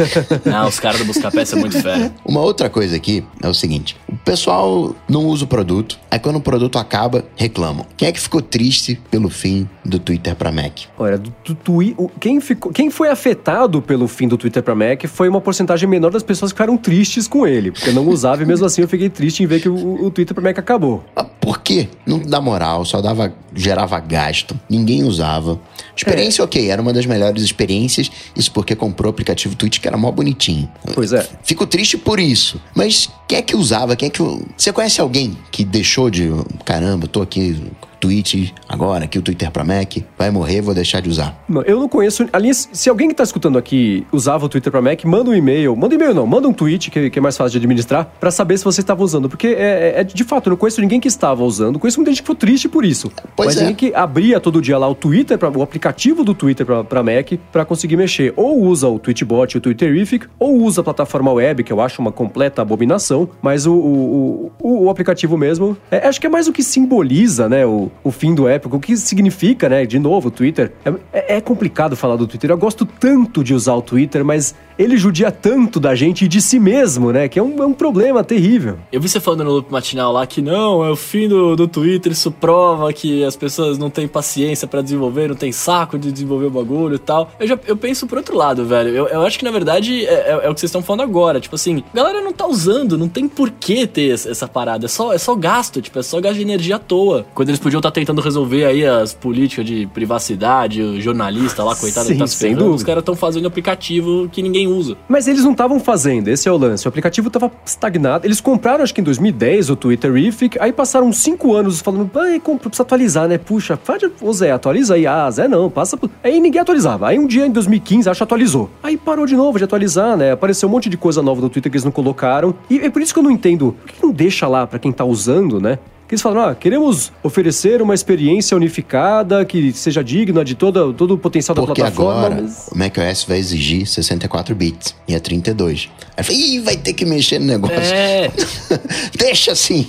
[0.44, 2.12] não, os caras do Buscapé são muito fera.
[2.22, 6.36] Uma outra coisa aqui é o seguinte: o pessoal não usa o produto, aí quando
[6.36, 7.86] o produto acaba, reclamam.
[7.96, 10.80] Quem é que ficou triste pelo fim do Twitter para Mac?
[10.98, 15.06] Olha, do, do, do, quem, ficou, quem foi afetado pelo fim do Twitter para Mac
[15.06, 18.46] foi uma porcentagem menor das pessoas que ficaram tristes com ele, porque não usava e
[18.46, 21.04] mesmo assim eu fiquei triste em ver que o, o Twitter para Mac acabou.
[21.14, 21.88] Ah, por quê?
[22.06, 25.58] Não dá moral, só dava, gerava gasto, ninguém usava.
[25.96, 26.44] Experiência, é.
[26.44, 30.10] ok, era uma das melhores experiências, isso porque comprou o aplicativo Twitch que era mó
[30.10, 30.70] bonitinho.
[30.94, 31.26] Pois é.
[31.42, 32.60] Fico triste por isso.
[32.74, 33.96] Mas quem é que usava?
[33.96, 34.22] Quem é que.
[34.56, 36.30] Você conhece alguém que deixou de.
[36.64, 37.60] Caramba, tô aqui
[38.02, 41.40] Twitch agora, aqui o Twitter para Mac, vai morrer, vou deixar de usar.
[41.64, 42.28] Eu não conheço.
[42.32, 45.76] Aliás, se alguém que tá escutando aqui usava o Twitter para Mac, manda um e-mail.
[45.76, 48.32] Manda um e-mail não, manda um tweet, que, que é mais fácil de administrar, para
[48.32, 49.28] saber se você estava usando.
[49.28, 51.78] Porque é, é, é, de fato, eu não conheço ninguém que estava usando.
[51.78, 53.12] Conheço muita gente que ficou triste por isso.
[53.36, 53.60] Pois Mas é.
[53.60, 57.34] ninguém que abria todo dia lá o Twitter, pra, o aplicativo do Twitter para Mac,
[57.52, 58.32] para conseguir mexer.
[58.36, 62.10] Ou usa o e o Twitterific, ou usa a plataforma web, que eu acho uma
[62.10, 63.28] completa abominação.
[63.40, 67.48] Mas o, o, o, o aplicativo mesmo, é, acho que é mais o que simboliza,
[67.48, 69.84] né, o, o fim do app o que significa, né?
[69.86, 70.72] De novo, o Twitter.
[71.12, 72.50] É, é, complicado falar do Twitter.
[72.50, 76.40] Eu gosto tanto de usar o Twitter, mas ele judia tanto da gente e de
[76.40, 77.28] si mesmo, né?
[77.28, 78.78] Que é um, é um problema terrível.
[78.90, 81.66] Eu vi você falando no loop matinal lá que não, é o fim do, do
[81.68, 86.12] Twitter, isso prova que as pessoas não têm paciência para desenvolver, não tem saco de
[86.12, 87.30] desenvolver o bagulho e tal.
[87.38, 88.90] Eu já eu penso por outro lado, velho.
[88.90, 91.40] Eu, eu acho que na verdade é, é, é o que vocês estão falando agora.
[91.40, 94.86] Tipo assim, a galera não tá usando, não tem por que ter essa parada.
[94.86, 97.26] É só, é só gasto, tipo, é só gasto de energia à toa.
[97.34, 101.74] Quando eles podiam estar tá tentando resolver aí as políticas de privacidade, o jornalista lá,
[101.74, 104.96] coitado, Sim, tá se ferrando, os caras estão fazendo aplicativo que ninguém usa.
[105.08, 106.86] Mas eles não estavam fazendo, esse é o lance.
[106.86, 108.26] O aplicativo estava estagnado.
[108.26, 112.82] Eles compraram, acho que em 2010, o Twitterific, aí passaram cinco anos falando, ai, precisa
[112.82, 113.38] atualizar, né?
[113.38, 115.06] Puxa, faz, ô Zé, atualiza aí.
[115.06, 115.98] Ah, Zé não, passa.
[116.22, 117.08] Aí ninguém atualizava.
[117.08, 118.70] Aí um dia em 2015, acho atualizou.
[118.82, 120.32] Aí parou de novo de atualizar, né?
[120.32, 122.54] Apareceu um monte de coisa nova no Twitter que eles não colocaram.
[122.68, 123.76] E é por isso que eu não entendo.
[123.80, 125.78] Por que não deixa lá para quem tá usando, né?
[126.12, 131.14] Que eles falam, ah, queremos oferecer uma experiência unificada que seja digna de todo, todo
[131.14, 132.26] o potencial Porque da plataforma.
[132.26, 132.68] agora mas...
[132.70, 135.88] o macOS vai exigir 64 bits e é 32.
[136.14, 137.78] Aí eu falei, Ih, vai ter que mexer no negócio.
[137.78, 138.30] É.
[139.16, 139.86] Deixa assim.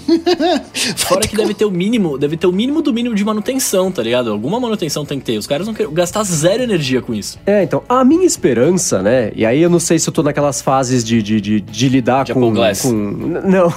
[0.96, 4.02] Fora que deve ter o mínimo, deve ter o mínimo do mínimo de manutenção, tá
[4.02, 4.32] ligado?
[4.32, 5.38] Alguma manutenção tem que ter.
[5.38, 7.38] Os caras vão gastar zero energia com isso.
[7.46, 9.34] É, então, a minha esperança, né?
[9.36, 12.24] E aí eu não sei se eu tô naquelas fases de, de, de, de lidar
[12.24, 12.92] de com, com.
[12.94, 13.74] Não.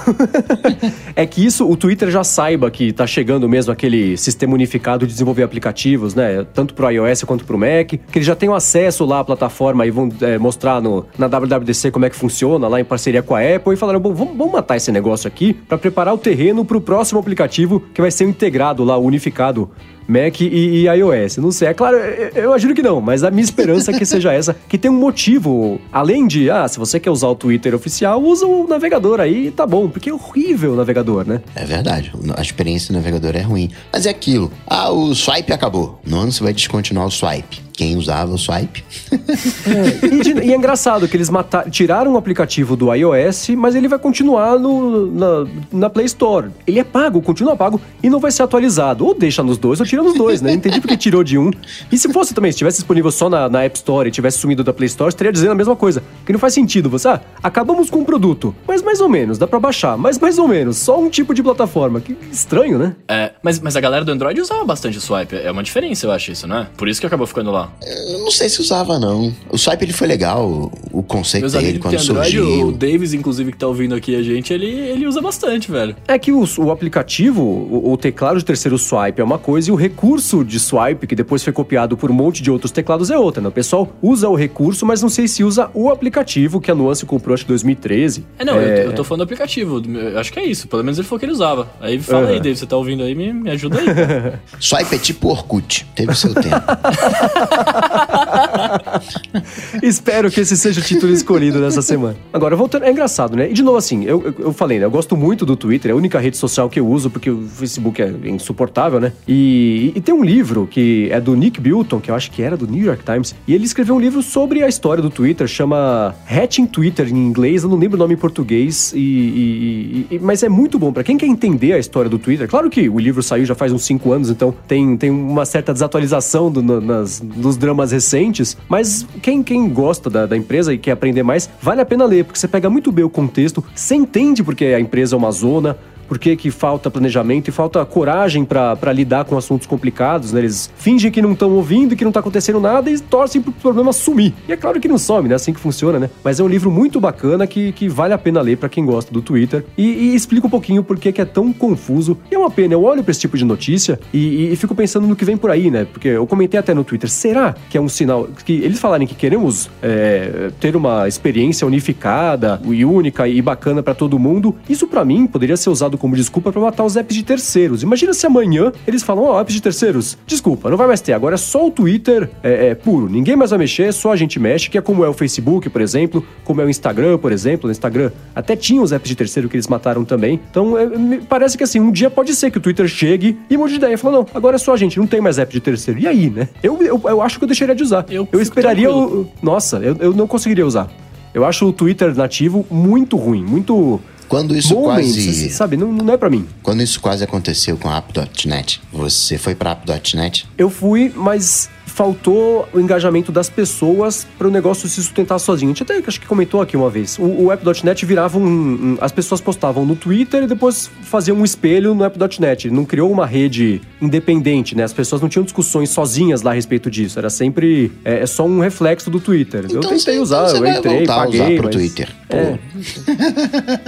[1.13, 5.11] é que isso, o Twitter já saiba que tá chegando mesmo aquele sistema unificado de
[5.11, 6.45] desenvolver aplicativos, né?
[6.53, 9.89] Tanto pro iOS quanto pro Mac, que eles já tenham acesso lá à plataforma e
[9.89, 13.39] vão é, mostrar no, na WWDC como é que funciona, lá em parceria com a
[13.39, 16.79] Apple, e falaram, bom, vamos, vamos matar esse negócio aqui para preparar o terreno pro
[16.79, 19.71] próximo aplicativo que vai ser integrado lá, unificado
[20.07, 21.37] Mac e, e, iOS.
[21.37, 24.31] Não sei, é claro, eu, eu que não, mas a minha esperança é que seja
[24.31, 25.79] essa, que tem um motivo.
[25.91, 29.65] Além de, ah, se você quer usar o Twitter oficial, usa o navegador aí, tá
[29.65, 31.41] bom, porque é horrível o navegador, né?
[31.55, 33.69] É verdade, a experiência do navegador é ruim.
[33.91, 35.99] Mas é aquilo, ah, o swipe acabou.
[36.05, 38.83] No ano você vai descontinuar o swipe quem usava o swipe.
[39.11, 43.75] é, e, de, e, é engraçado que eles mataram, tiraram o aplicativo do iOS, mas
[43.75, 46.49] ele vai continuar no, na, na, Play Store.
[46.65, 49.05] Ele é pago, continua pago e não vai ser atualizado.
[49.05, 50.51] Ou deixa nos dois, ou tira nos dois, né?
[50.51, 51.51] Entendi porque tirou de um.
[51.91, 54.63] E se fosse também, se tivesse disponível só na, na App Store e tivesse sumido
[54.63, 56.01] da Play Store, estaria dizendo a mesma coisa.
[56.25, 56.89] Que não faz sentido.
[56.89, 60.39] Você, ah, acabamos com um produto, mas mais ou menos, dá pra baixar, mas mais
[60.39, 62.01] ou menos, só um tipo de plataforma.
[62.01, 62.95] Que, que estranho, né?
[63.07, 65.35] É, mas, mas a galera do Android usava bastante o swipe.
[65.35, 66.67] É uma diferença, eu acho isso, né?
[66.75, 67.66] Por isso que acabou ficando lá.
[67.67, 67.71] Usava?
[68.11, 69.33] Eu não sei se usava, não.
[69.49, 72.67] O swipe ele foi legal, o conceito Meus dele quando Android, surgiu.
[72.67, 75.95] o Davis, inclusive, que tá ouvindo aqui a gente, ele, ele usa bastante, velho.
[76.07, 79.71] É que o, o aplicativo, o, o teclado de terceiro swipe é uma coisa e
[79.71, 83.17] o recurso de swipe, que depois foi copiado por um monte de outros teclados, é
[83.17, 83.49] outra, né?
[83.49, 87.05] O pessoal usa o recurso, mas não sei se usa o aplicativo que a Nuance
[87.05, 88.25] comprou, acho que em 2013.
[88.39, 89.81] É, não, Eu, eu tô falando do aplicativo.
[89.87, 90.67] Eu acho que é isso.
[90.67, 91.67] Pelo menos ele falou que ele usava.
[91.79, 92.41] Aí fala aí, Uhum.
[92.41, 93.87] Davis, você tá ouvindo aí, me, me ajuda aí.
[94.59, 96.47] Swipe é tipo Orkut, teve seu tempo.
[99.81, 102.15] Espero que esse seja o título escolhido dessa semana.
[102.31, 103.49] Agora, voltando, é engraçado, né?
[103.49, 104.85] E de novo, assim, eu, eu, falei, né?
[104.85, 107.41] Eu gosto muito do Twitter, é a única rede social que eu uso, porque o
[107.43, 109.11] Facebook é insuportável, né?
[109.27, 112.55] E, e tem um livro que é do Nick Bilton, que eu acho que era
[112.57, 116.15] do New York Times, e ele escreveu um livro sobre a história do Twitter, chama
[116.29, 120.43] Hatching Twitter em inglês, eu não lembro o nome em português, e, e- e- mas
[120.43, 120.91] é muito bom.
[120.91, 123.71] Pra quem quer entender a história do Twitter, claro que o livro saiu já faz
[123.71, 129.07] uns 5 anos, então tem, tem uma certa desatualização do- nas, dos dramas recentes, mas
[129.21, 132.37] quem, quem gosta da, da empresa e quer aprender mais, vale a pena ler, porque
[132.37, 135.77] você pega muito bem o contexto, você entende porque a empresa é uma zona,
[136.07, 140.39] por que, que falta planejamento e falta coragem pra lidar com assuntos complicados, né?
[140.39, 143.91] Eles fingem que não estão ouvindo que não tá acontecendo nada e torcem pro problema
[143.93, 144.33] sumir.
[144.47, 145.35] E é claro que não some, né?
[145.35, 146.09] Assim que funciona, né?
[146.23, 149.11] Mas é um livro muito bacana que, que vale a pena ler pra quem gosta
[149.11, 152.17] do Twitter e, e explica um pouquinho por que, que é tão confuso.
[152.31, 154.73] E é uma pena, eu olho pra esse tipo de notícia e, e- e fico
[154.75, 155.85] pensando no que vem por aí, né?
[155.85, 159.15] Porque eu comentei até no Twitter, será que é um sinal que eles falarem que
[159.15, 164.55] queremos é, ter uma experiência unificada e única e bacana pra todo mundo?
[164.69, 167.83] Isso pra mim poderia ser usado como desculpa pra matar os apps de terceiros.
[167.83, 171.35] Imagina se amanhã eles falam, ó, apps de terceiros, desculpa, não vai mais ter, agora
[171.35, 174.69] é só o Twitter é, é, puro, ninguém mais vai mexer, só a gente mexe,
[174.69, 177.71] que é como é o Facebook, por exemplo, como é o Instagram, por exemplo, no
[177.71, 180.39] Instagram até tinha os apps de terceiro que eles mataram também.
[180.49, 183.57] Então, é, me parece que assim, um dia pode ser que o Twitter chegue e
[183.57, 185.51] mude de ideia e fala, não, agora é só a gente, não tem mais app
[185.51, 185.99] de terceiro.
[185.99, 186.49] E aí, né?
[186.61, 188.05] Eu, eu, eu acho que eu deixaria de usar.
[188.09, 189.27] Eu Eu, esperaria o...
[189.41, 190.89] Nossa, eu, eu não conseguiria usar.
[191.33, 193.99] Eu acho o Twitter nativo muito ruim, muito...
[194.27, 195.49] Quando isso Moments, quase.
[195.51, 196.47] Sabe, não, não é pra mim.
[196.61, 200.45] Quando isso quase aconteceu com a app.net, você foi pra app.net?
[200.57, 205.71] Eu fui, mas faltou o engajamento das pessoas para o negócio se sustentar sozinho.
[205.71, 207.17] A gente até acho que comentou aqui uma vez.
[207.17, 211.43] O, o app.net virava um, um- As pessoas postavam no Twitter e depois faziam um
[211.43, 212.69] espelho no app.net.
[212.69, 214.83] Não criou uma rede independente, né?
[214.83, 217.17] As pessoas não tinham discussões sozinhas lá a respeito disso.
[217.17, 217.91] Era sempre.
[218.05, 219.65] É, é só um reflexo do Twitter.
[219.69, 221.39] eu tentei você- usar, então eu entrei, paguei.
[221.41, 222.09] usar pro mas- Twitter.
[222.29, 222.57] É.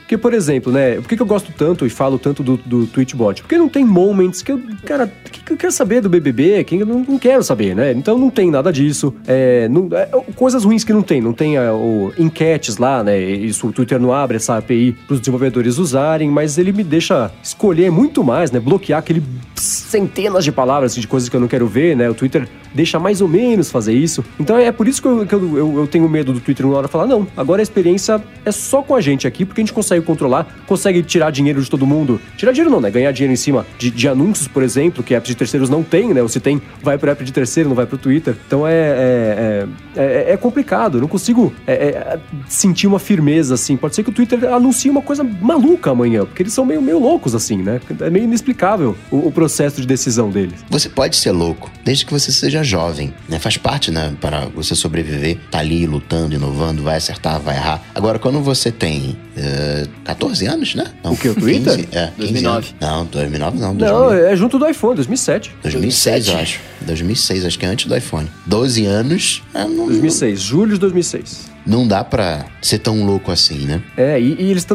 [0.00, 0.96] Porque, por exemplo, né?
[0.96, 3.42] Por que, que eu gosto tanto e falo tanto do, do Twitchbot?
[3.42, 4.60] Porque não tem moments que eu.
[4.84, 6.62] Cara, o que, que eu quero saber do BBB?
[6.64, 7.92] Que eu não, não quero saber, né?
[7.92, 9.14] Então não tem nada disso.
[9.26, 10.06] É, não- é,
[10.36, 11.20] coisas ruins que não tem.
[11.20, 13.18] Não tem é, o, enquetes lá, né?
[13.18, 17.30] Isso o Twitter não abre essa API para os desenvolvedores usarem, mas ele me deixa
[17.42, 18.60] escolher muito mais, né?
[18.60, 19.22] Bloquear aquele
[19.54, 22.08] centenas de palavras de coisas que eu não quero ver, né?
[22.10, 24.24] O Twitter deixa mais ou menos fazer isso.
[24.38, 26.76] Então é por isso que eu, que eu, eu- eu tenho medo do Twitter uma
[26.76, 29.72] hora falar, não, agora a experiência é só com a gente aqui, porque a gente
[29.72, 32.20] consegue controlar, consegue tirar dinheiro de todo mundo.
[32.36, 32.90] Tirar dinheiro não, né?
[32.90, 36.12] Ganhar dinheiro em cima de, de anúncios, por exemplo, que apps de terceiros não tem,
[36.12, 36.20] né?
[36.20, 38.34] Ou se tem, vai pro app de terceiro, não vai pro Twitter.
[38.46, 43.54] Então é, é, é, é- é complicado, eu não consigo é, é, sentir uma firmeza,
[43.54, 43.76] assim.
[43.76, 46.98] Pode ser que o Twitter anuncie uma coisa maluca amanhã, porque eles são meio, meio
[46.98, 47.80] loucos, assim, né?
[48.00, 50.54] É meio inexplicável o, o processo de decisão deles.
[50.70, 53.38] Você pode ser louco, desde que você seja jovem, né?
[53.38, 54.14] Faz parte, né?
[54.18, 57.82] Para você sobreviver, tá ali lutando, inovando, vai acertar, vai errar.
[57.94, 60.84] Agora, quando você tem eh, 14 anos, né?
[61.04, 61.76] Não, O quê, o Twitter?
[61.76, 62.56] 15, é, 15 2009.
[62.56, 62.74] anos.
[62.80, 64.26] Não, 2009 não, Não, 2000.
[64.28, 65.54] é junto do iPhone, 2007.
[65.62, 66.60] 2006, eu acho.
[66.80, 68.28] 2006, acho que é antes do iPhone.
[68.46, 71.52] 12 anos, é, não, 2006, julho de 2006.
[71.66, 73.82] Não dá pra ser tão louco assim, né?
[73.96, 74.66] É, e, e eles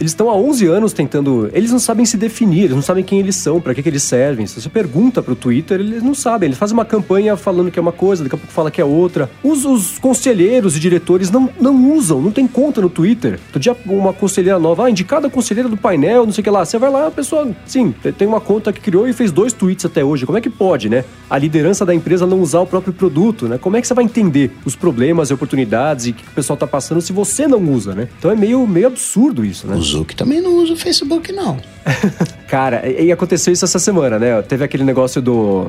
[0.00, 1.50] estão há 11 anos tentando.
[1.52, 4.02] Eles não sabem se definir, eles não sabem quem eles são, pra que, que eles
[4.02, 4.46] servem.
[4.46, 6.48] Se você pergunta pro Twitter, eles não sabem.
[6.48, 8.84] Eles fazem uma campanha falando que é uma coisa, daqui a pouco fala que é
[8.84, 9.30] outra.
[9.42, 13.38] Os, os conselheiros e diretores não, não usam, não tem conta no Twitter.
[13.46, 16.64] Outro dia, uma conselheira nova, ah, indicada conselheira do painel, não sei o que lá.
[16.64, 19.84] Você vai lá, a pessoa, sim, tem uma conta que criou e fez dois tweets
[19.84, 20.26] até hoje.
[20.26, 21.04] Como é que pode, né?
[21.28, 23.58] A liderança da empresa não usar o próprio produto, né?
[23.58, 27.00] Como é que você vai entender os problemas e oportunidades e que pessoal tá passando
[27.00, 28.08] se você não usa, né?
[28.16, 29.74] Então é meio, meio absurdo isso, né?
[29.74, 31.58] O Zuck também não usa o Facebook, não.
[32.46, 34.40] Cara, e, e aconteceu isso essa semana, né?
[34.42, 35.66] Teve aquele negócio do.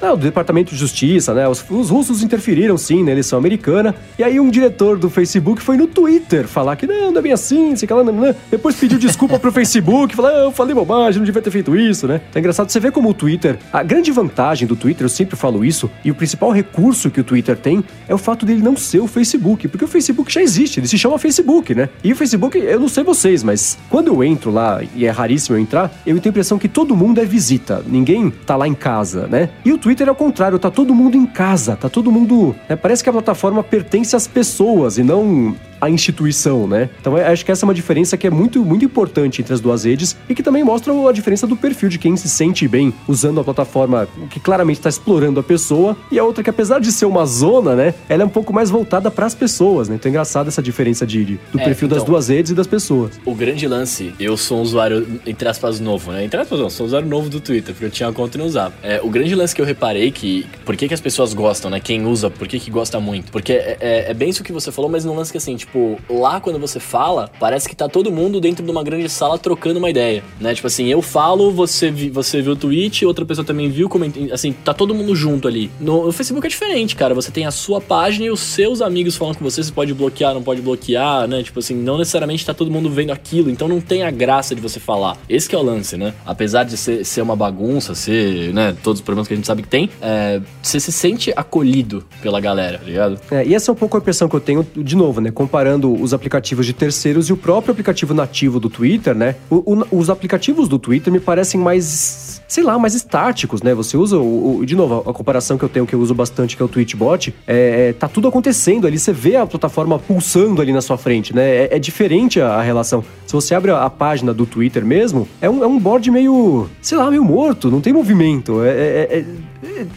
[0.00, 1.48] Do Departamento de Justiça, né?
[1.48, 3.94] Os, os russos interferiram sim na eleição americana.
[4.18, 7.32] E aí um diretor do Facebook foi no Twitter falar que não, não é bem
[7.32, 8.34] assim, sei lá, não, não.
[8.50, 12.06] Depois pediu desculpa pro Facebook, falou, ah, eu falei bobagem, não devia ter feito isso,
[12.06, 12.20] né?
[12.34, 13.58] É engraçado, você vê como o Twitter.
[13.72, 17.24] A grande vantagem do Twitter, eu sempre falo isso, e o principal recurso que o
[17.24, 19.68] Twitter tem é o fato dele não ser o Facebook.
[19.68, 21.88] Porque o Facebook já existe, ele se chama Facebook, né?
[22.02, 25.56] E o Facebook, eu não sei vocês, mas quando eu entro lá, e é raríssimo
[25.56, 27.82] eu entrar, eu tenho a impressão que todo mundo é visita.
[27.86, 29.50] Ninguém tá lá em casa, né?
[29.64, 32.54] E o Twitter é o contrário, tá todo mundo em casa, tá todo mundo.
[32.68, 36.90] né, parece que a plataforma pertence às pessoas e não a instituição, né?
[37.00, 39.60] Então eu acho que essa é uma diferença que é muito, muito importante entre as
[39.60, 42.92] duas redes e que também mostra a diferença do perfil de quem se sente bem
[43.06, 46.90] usando a plataforma que claramente está explorando a pessoa e a outra que apesar de
[46.92, 49.94] ser uma zona, né, ela é um pouco mais voltada para as pessoas, né?
[49.96, 52.54] Então é engraçado essa diferença de, de- do É, perfil das então- duas redes e
[52.54, 53.12] das pessoas.
[53.24, 56.24] O grande lance, eu sou um usuário, entre aspas, novo, né?
[56.24, 58.38] Entre aspas, não, sou um usuário novo do Twitter, porque eu tinha uma conta e
[58.40, 58.74] não usava.
[58.82, 60.46] É, o grande lance que eu reparei que.
[60.64, 61.80] Por que, que as pessoas gostam, né?
[61.80, 63.30] Quem usa, por que, que gosta muito?
[63.30, 65.67] Porque é, é- é bem isso que você falou, mas num lance que assim, tipo,
[66.08, 69.78] lá quando você fala, parece que tá todo mundo dentro de uma grande sala trocando
[69.78, 70.54] uma ideia, né?
[70.54, 74.18] Tipo assim, eu falo, você, vi- você viu o tweet, outra pessoa também viu, comenta,
[74.32, 75.70] assim, tá todo mundo junto ali.
[75.80, 77.14] No, no Facebook é diferente, cara.
[77.14, 80.34] Você tem a sua página e os seus amigos falam com você, você pode bloquear,
[80.34, 81.42] não pode bloquear, né?
[81.42, 84.60] Tipo assim, não necessariamente tá todo mundo vendo aquilo, então não tem a graça de
[84.60, 85.16] você falar.
[85.28, 86.14] Esse é o lance, né?
[86.26, 89.62] Apesar de ser, ser uma bagunça, ser, né, todos os problemas que a gente sabe
[89.62, 93.18] que tem, é, você se sente acolhido pela galera, tá ligado?
[93.30, 95.30] É, e essa é um pouco a impressão que eu tenho, de novo, né?
[95.66, 99.34] Os aplicativos de terceiros e o próprio aplicativo nativo do Twitter, né?
[99.50, 103.74] O- o- os aplicativos do Twitter me parecem mais, sei lá, mais estáticos, né?
[103.74, 106.62] Você usa, o, de novo, a, comparação que eu tenho, que eu uso bastante, que
[106.62, 110.72] é o Tweetbot, é, é, tá tudo acontecendo ali, você vê a plataforma pulsando ali
[110.72, 111.42] na sua frente, né?
[111.64, 113.02] É, é diferente a, a relação.
[113.26, 116.68] Se você abre a, a página do Twitter mesmo, é um, é um board meio,
[116.80, 118.62] sei lá, meio morto, não tem movimento.
[118.62, 119.24] É- é- é-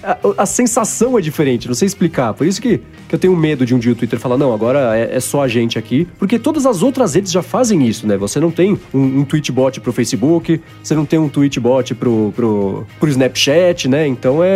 [0.03, 2.33] a, a sensação é diferente, não sei explicar.
[2.33, 4.97] Por isso que, que eu tenho medo de um dia o Twitter falar, não, agora
[4.97, 6.07] é, é só a gente aqui.
[6.17, 8.17] Porque todas as outras redes já fazem isso, né?
[8.17, 12.85] Você não tem um, um tweetbot pro Facebook, você não tem um tweetbot pro, pro,
[12.99, 14.07] pro Snapchat, né?
[14.07, 14.47] Então é,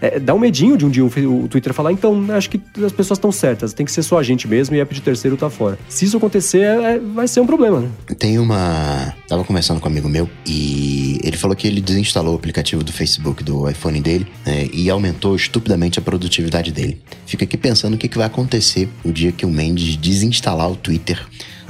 [0.00, 1.08] é- é- Dá um medinho de um dia o,
[1.44, 4.22] o Twitter falar, então, acho que as pessoas estão certas, tem que ser só a
[4.22, 5.78] gente mesmo e app de terceiro tá fora.
[5.88, 7.88] Se isso acontecer, é- é- vai ser um problema, né?
[8.18, 9.14] Tem uma.
[9.28, 12.92] Tava conversando com um amigo meu e ele falou que ele desinstalou o aplicativo do
[12.92, 17.00] Facebook do iPhone dele né, e aumentou estupidamente a produtividade dele.
[17.24, 20.76] Fica aqui pensando o que, que vai acontecer o dia que o Mendes desinstalar o
[20.76, 21.18] Twitter.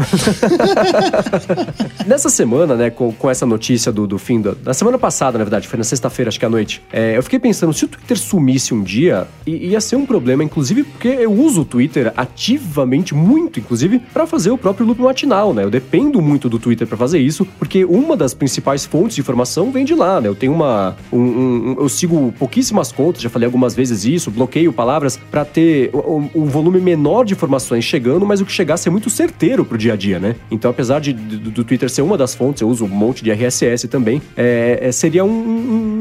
[2.06, 4.54] Nessa semana, né, com, com essa notícia do, do fim da.
[4.64, 6.82] Na semana passada, na verdade, foi na sexta-feira, acho que à noite.
[6.92, 10.84] é, eu fiquei pensando, se o Twitter sumisse um dia, ia ser um problema, inclusive
[10.84, 15.64] porque eu uso o Twitter ativamente, muito, inclusive, pra fazer o próprio loop matinal, né?
[15.64, 19.70] Eu dependo muito do Twitter pra fazer isso, porque uma das principais fontes de informação
[19.70, 20.28] vem de lá, né?
[20.28, 20.96] Eu tenho uma.
[21.12, 25.90] um- um- eu sigo pouquíssimas contas, já falei algumas vezes isso, bloqueio palavras pra ter
[25.94, 29.78] um, um volume menor de informações chegando, mas o que chegasse é muito certeiro pro
[29.78, 30.36] dia a dia, né?
[30.50, 33.30] Então, apesar de, do, do Twitter ser uma das fontes, eu uso um monte de
[33.30, 35.28] RSS também, é, é, seria um,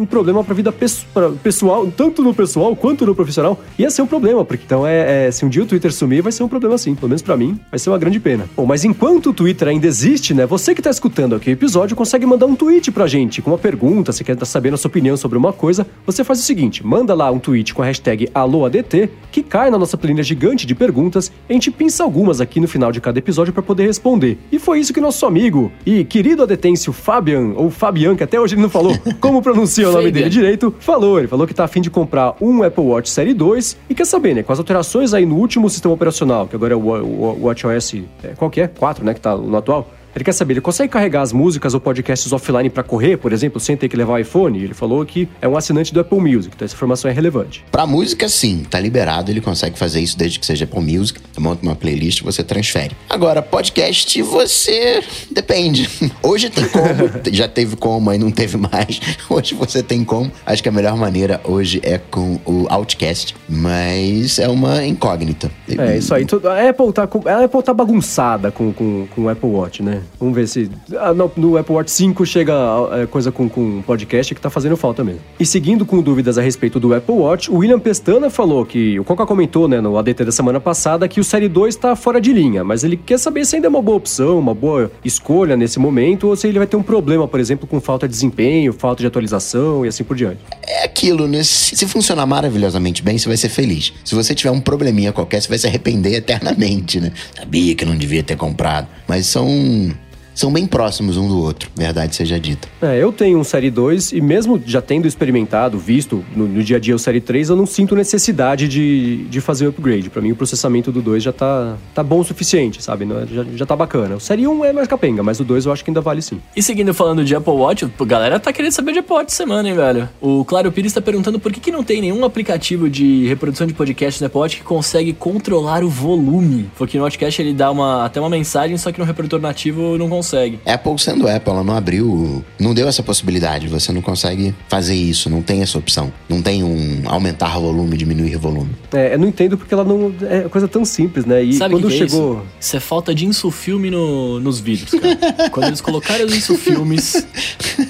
[0.01, 3.59] um- problema pra vida pesso- pra- pessoal, tanto no pessoal quanto no profissional.
[3.77, 6.31] Ia ser um problema, porque então é, é, se um dia o Twitter sumir, vai
[6.31, 6.95] ser um problema sim.
[6.95, 8.45] Pelo menos pra mim, vai ser uma grande pena.
[8.55, 10.45] Bom, mas enquanto o Twitter ainda existe, né?
[10.45, 13.57] Você que tá escutando aqui o episódio consegue mandar um tweet pra gente com uma
[13.57, 14.45] pergunta, se quer a
[14.77, 17.85] sua opinião sobre uma coisa, você faz o seguinte: manda lá um tweet com a
[17.85, 22.41] hashtag AlôADT, que cai na nossa planilha gigante de perguntas, e a gente pinça algumas
[22.41, 24.37] aqui no final de cada episódio pra poder responder.
[24.51, 28.55] E foi isso que nosso amigo e querido adetêncio Fabian, ou Fabian, que até hoje
[28.55, 31.19] ele não falou como pronuncia o nome dele direito, falou.
[31.19, 34.33] Ele falou que tá afim de comprar um Apple Watch Série 2 e quer saber,
[34.35, 37.43] né, com as alterações aí no último sistema operacional, que agora é o, Wa- o
[37.45, 38.67] WatchOS, é, qual que é?
[38.67, 39.89] 4, né, que tá no atual.
[40.19, 43.57] Ele quer saber, ele consegue carregar as músicas ou podcasts offline pra correr, por exemplo,
[43.57, 44.61] sem ter que levar o iPhone?
[44.61, 47.63] Ele falou que é um assinante do Apple Music, então essa informação é relevante.
[47.71, 51.21] Pra música, sim, tá liberado, ele consegue fazer isso desde que seja Apple Music.
[51.37, 52.97] Monta uma playlist, você transfere.
[53.09, 55.01] Agora, podcast, você.
[55.31, 55.89] Depende.
[56.21, 58.99] Hoje tem como, já teve como, aí não teve mais.
[59.29, 60.29] Hoje você tem como.
[60.45, 65.49] Acho que a melhor maneira hoje é com o Outcast, mas é uma incógnita.
[65.77, 66.25] É, isso aí.
[66.43, 70.01] A Apple tá, com- a Apple tá bagunçada com, com, com o Apple Watch, né?
[70.19, 70.69] Vamos ver se.
[70.97, 72.53] ah, no, Apple Watch 5 chega
[72.91, 75.21] é, coisa com, com podcast que tá fazendo falta mesmo.
[75.39, 78.99] E seguindo com dúvidas a respeito do Apple Watch, o William Pestana falou que.
[78.99, 82.19] O Coca comentou, né, no ADT da semana passada, que o Série 2 tá fora
[82.19, 85.55] de linha, mas ele quer saber se ainda é uma boa opção, uma boa escolha
[85.55, 88.73] nesse momento, ou se ele vai ter um problema, por exemplo, com falta de desempenho,
[88.73, 90.39] falta de atualização e assim por diante.
[90.65, 91.41] É aquilo, né?
[91.43, 93.93] Se funcionar maravilhosamente bem, você vai ser feliz.
[94.03, 97.11] Se você tiver um probleminha qualquer, você vai se arrepender eternamente, né?
[97.35, 98.87] Sabia que não devia ter comprado.
[99.07, 99.91] Mas são.
[100.39, 102.65] São bem próximos um do outro, verdade seja dita.
[102.81, 106.77] É, eu tenho um Série 2 e mesmo já tendo experimentado, visto no, no dia
[106.77, 110.09] a dia o Série 3, eu não sinto necessidade de, de fazer o upgrade.
[110.09, 113.03] Pra mim o processamento do 2 já tá, tá bom o suficiente, sabe?
[113.03, 114.15] Não é- Já, já tá bacana.
[114.15, 116.39] O Série 1 é mais capenga, mas o 2 eu acho que ainda vale sim.
[116.55, 119.43] E seguindo falando de Apple Watch, a galera tá querendo saber de Apple Watch essa
[119.43, 120.07] semana, hein, velho?
[120.21, 123.73] O Claro Pires tá perguntando por que, que não tem nenhum aplicativo de reprodução de
[123.73, 126.69] podcast no Apple Watch que consegue controlar o volume.
[126.77, 130.07] Porque no Watchcast ele dá uma, até uma mensagem, só que no reprodutor nativo não
[130.07, 130.28] consegue.
[130.29, 130.59] Consegue.
[130.65, 133.67] Apple sendo Apple, ela não abriu, não deu essa possibilidade.
[133.67, 136.11] Você não consegue fazer isso, não tem essa opção.
[136.27, 138.69] Não tem um aumentar volume, diminuir volume.
[138.93, 140.13] É, eu não entendo porque ela não.
[140.29, 141.41] É coisa tão simples, né?
[141.43, 142.33] E Sabe quando que que chegou.
[142.33, 142.45] É isso?
[142.59, 145.49] isso é falta de insufilme no, nos vídeos, cara.
[145.49, 147.25] quando eles colocarem os insufilmes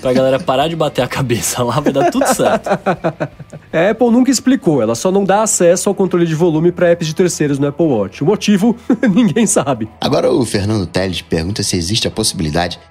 [0.01, 2.69] pra galera parar de bater a cabeça lá, vai dar tudo certo.
[3.71, 7.05] A Apple nunca explicou, ela só não dá acesso ao controle de volume para apps
[7.05, 8.23] de terceiros no Apple Watch.
[8.23, 8.75] O motivo,
[9.13, 9.87] ninguém sabe.
[10.01, 12.28] Agora o Fernando Teles pergunta se existe a possibilidade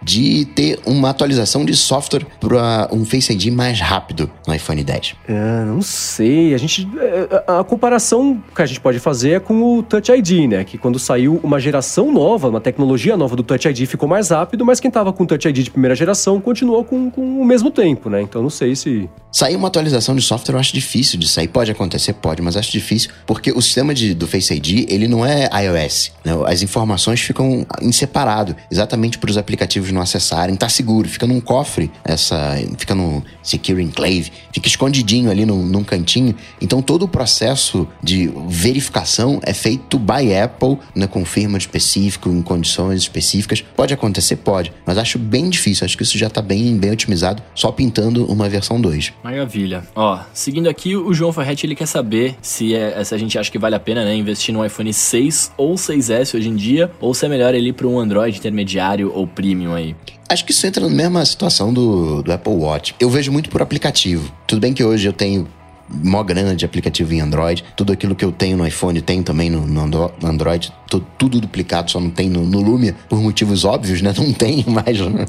[0.02, 5.14] de ter uma atualização de software para um Face ID mais rápido no iPhone 10.
[5.28, 6.54] Ah, não sei.
[6.54, 6.88] A gente.
[7.00, 10.64] é, A comparação que a gente pode fazer é com o Touch ID, né?
[10.64, 14.64] Que quando saiu uma geração nova, uma tecnologia nova do Touch ID ficou mais rápido,
[14.64, 17.70] mas quem tava com o Touch ID de primeira geração continuou com, com o mesmo
[17.70, 18.20] tempo, né?
[18.22, 19.08] Então não sei se.
[19.30, 21.48] Sair uma atualização de software eu acho difícil de sair.
[21.48, 25.24] Pode acontecer, pode, mas acho difícil porque o sistema de, do Face ID ele não
[25.24, 26.12] é iOS.
[26.24, 26.32] né?
[26.46, 30.56] As informações ficam em separado, exatamente para os aplicativos não acessarem.
[30.56, 35.84] Tá seguro, fica num cofre, essa, fica no Secure Enclave, fica escondidinho ali num, num
[35.84, 36.34] cantinho.
[36.60, 42.40] Então todo o processo de verificação é feito by Apple, né, com firma específico, em
[42.40, 43.62] condições específicas.
[43.76, 45.84] Pode acontecer, pode, mas acho bem difícil.
[45.84, 49.12] Acho que isso já tá bem, bem otimizado, só pintando uma versão 2.
[49.22, 49.86] Maravilha.
[49.94, 53.50] Ó, seguindo aqui, o João Ferretti, ele quer saber se, é, se a gente acha
[53.50, 57.12] que vale a pena, né, investir no iPhone 6 ou 6S hoje em dia, ou
[57.12, 59.94] se é melhor ele para um Android intermediário ou premium aí.
[60.28, 62.94] Acho que isso entra na mesma situação do, do Apple Watch.
[63.00, 64.30] Eu vejo muito por aplicativo.
[64.46, 65.48] Tudo bem que hoje eu tenho
[65.90, 67.64] mó grana de aplicativo em Android.
[67.74, 70.70] Tudo aquilo que eu tenho no iPhone tem também no, no Andro- no Android.
[70.90, 74.12] Tô- tudo duplicado, só não tem no, no Lumia, por motivos óbvios, né?
[74.18, 75.00] Não tem mais.
[75.00, 75.24] né?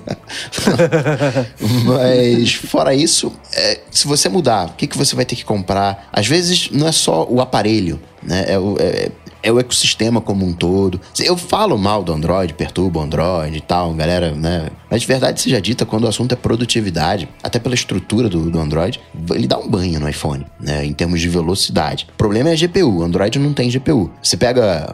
[1.85, 6.09] Mas, fora isso, é, se você mudar, o que, que você vai ter que comprar?
[6.11, 8.45] Às vezes, não é só o aparelho, né?
[8.47, 9.11] É é-
[9.41, 10.99] é o ecossistema como um todo.
[11.19, 14.69] Eu falo mal do Android, perturbo o Android e tal, galera, né?
[14.89, 18.59] Mas de verdade seja dita, quando o assunto é produtividade, até pela estrutura do, do
[18.59, 18.99] Android,
[19.31, 20.85] ele dá um banho no iPhone, né?
[20.85, 22.07] Em termos de velocidade.
[22.13, 22.99] O problema é a GPU.
[22.99, 24.09] O Android não tem GPU.
[24.21, 24.93] Você pega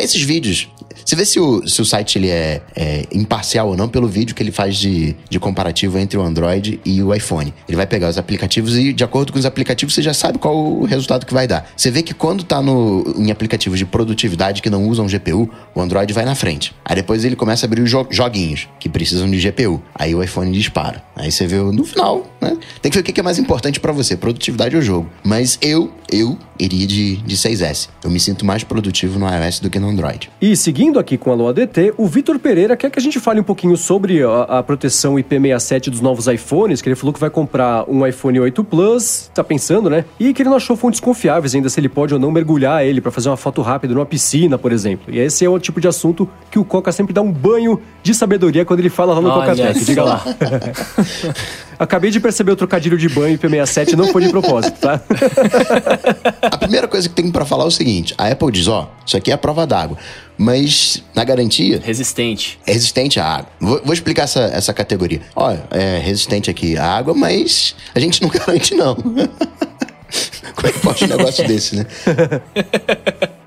[0.00, 0.68] esses vídeos.
[1.04, 4.34] Você vê se o, se o site ele é, é imparcial ou não pelo vídeo
[4.34, 7.52] que ele faz de, de comparativo entre o Android e o iPhone.
[7.68, 10.54] Ele vai pegar os aplicativos e, de acordo com os aplicativos, você já sabe qual
[10.56, 11.68] o resultado que vai dar.
[11.76, 15.80] Você vê que quando tá no, em aplicativos de produtividade que não usam GPU, o
[15.80, 16.72] Android vai na frente.
[16.84, 19.82] Aí depois ele começa a abrir os jo- joguinhos que precisam de GPU.
[19.94, 21.02] Aí o iPhone dispara.
[21.16, 22.56] Aí você vê no final, né?
[22.80, 25.10] Tem que ver o que é mais importante pra você, produtividade ou jogo.
[25.24, 27.88] Mas eu, eu iria de, de 6S.
[28.04, 30.30] Eu me sinto mais produtivo no iOS do que no Android.
[30.40, 33.40] E seguindo aqui com a Alô ADT, o Vitor Pereira quer que a gente fale
[33.40, 37.30] um pouquinho sobre a, a proteção IP67 dos novos iPhones, que ele falou que vai
[37.30, 40.04] comprar um iPhone 8 Plus, tá pensando, né?
[40.18, 43.00] E que ele não achou fontes confiáveis ainda se ele pode ou não mergulhar ele
[43.00, 45.12] pra fazer uma foto rápida numa piscina, por exemplo.
[45.12, 48.14] E esse é o tipo de assunto que o Coca sempre dá um banho de
[48.14, 49.84] sabedoria quando ele fala lá no Olha Coca Tech.
[49.84, 50.24] Diga lá.
[51.78, 55.00] Acabei de perceber o trocadilho de banho IP67 não foi de propósito, tá?
[56.42, 59.16] A primeira coisa que tem pra falar é o seguinte: a Apple diz, ó, isso
[59.16, 59.96] aqui é a prova d'água.
[60.38, 62.58] Mas na garantia, Resistente.
[62.66, 63.48] é resistente à água.
[63.60, 65.20] Vou, vou explicar essa, essa categoria.
[65.36, 68.94] Ó, é resistente aqui à água, mas a gente não garante, não.
[70.54, 71.86] Como é que pode um negócio desse, né?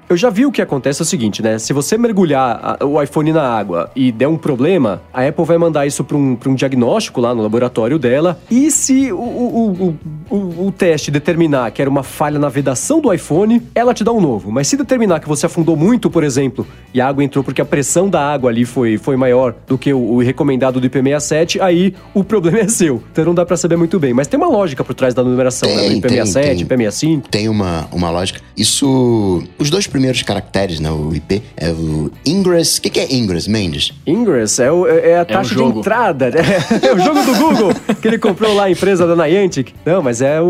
[0.07, 1.57] Eu já vi o que acontece é o seguinte, né?
[1.57, 5.87] Se você mergulhar o iPhone na água e der um problema, a Apple vai mandar
[5.87, 8.39] isso para um, pra um diagnóstico lá no laboratório dela.
[8.49, 9.97] E se o, o,
[10.29, 14.11] o, o, teste determinar que era uma falha na vedação do iPhone, ela te dá
[14.11, 14.51] um novo.
[14.51, 17.65] Mas se determinar que você afundou muito, por exemplo, e a água entrou porque a
[17.65, 22.23] pressão da água ali foi, foi maior do que o, recomendado do IP67, aí o
[22.23, 23.01] problema é seu.
[23.11, 24.13] Então não dá pra saber muito bem.
[24.13, 25.81] Mas tem uma lógica por trás da numeração, né?
[25.81, 26.77] Tem, O IP67, tem, tem.
[26.77, 27.23] IP65.
[27.29, 28.39] Tem uma, uma lógica.
[28.55, 29.43] Isso.
[29.57, 30.91] Os dois primeiros caracteres, né?
[30.91, 32.77] O IP, é o Ingress.
[32.79, 33.93] O que, que é Ingress, Mendes?
[34.05, 35.79] Ingress é, o- é a taxa de jogo.
[35.79, 36.29] entrada.
[36.31, 36.39] né?
[36.81, 37.71] É o jogo do Google
[38.01, 39.73] que ele comprou lá, a empresa da Niantic.
[39.85, 40.45] Não, mas é o.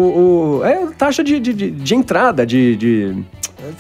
[0.60, 2.76] o- é a taxa de, de, de- de entrada, de.
[2.76, 3.16] de-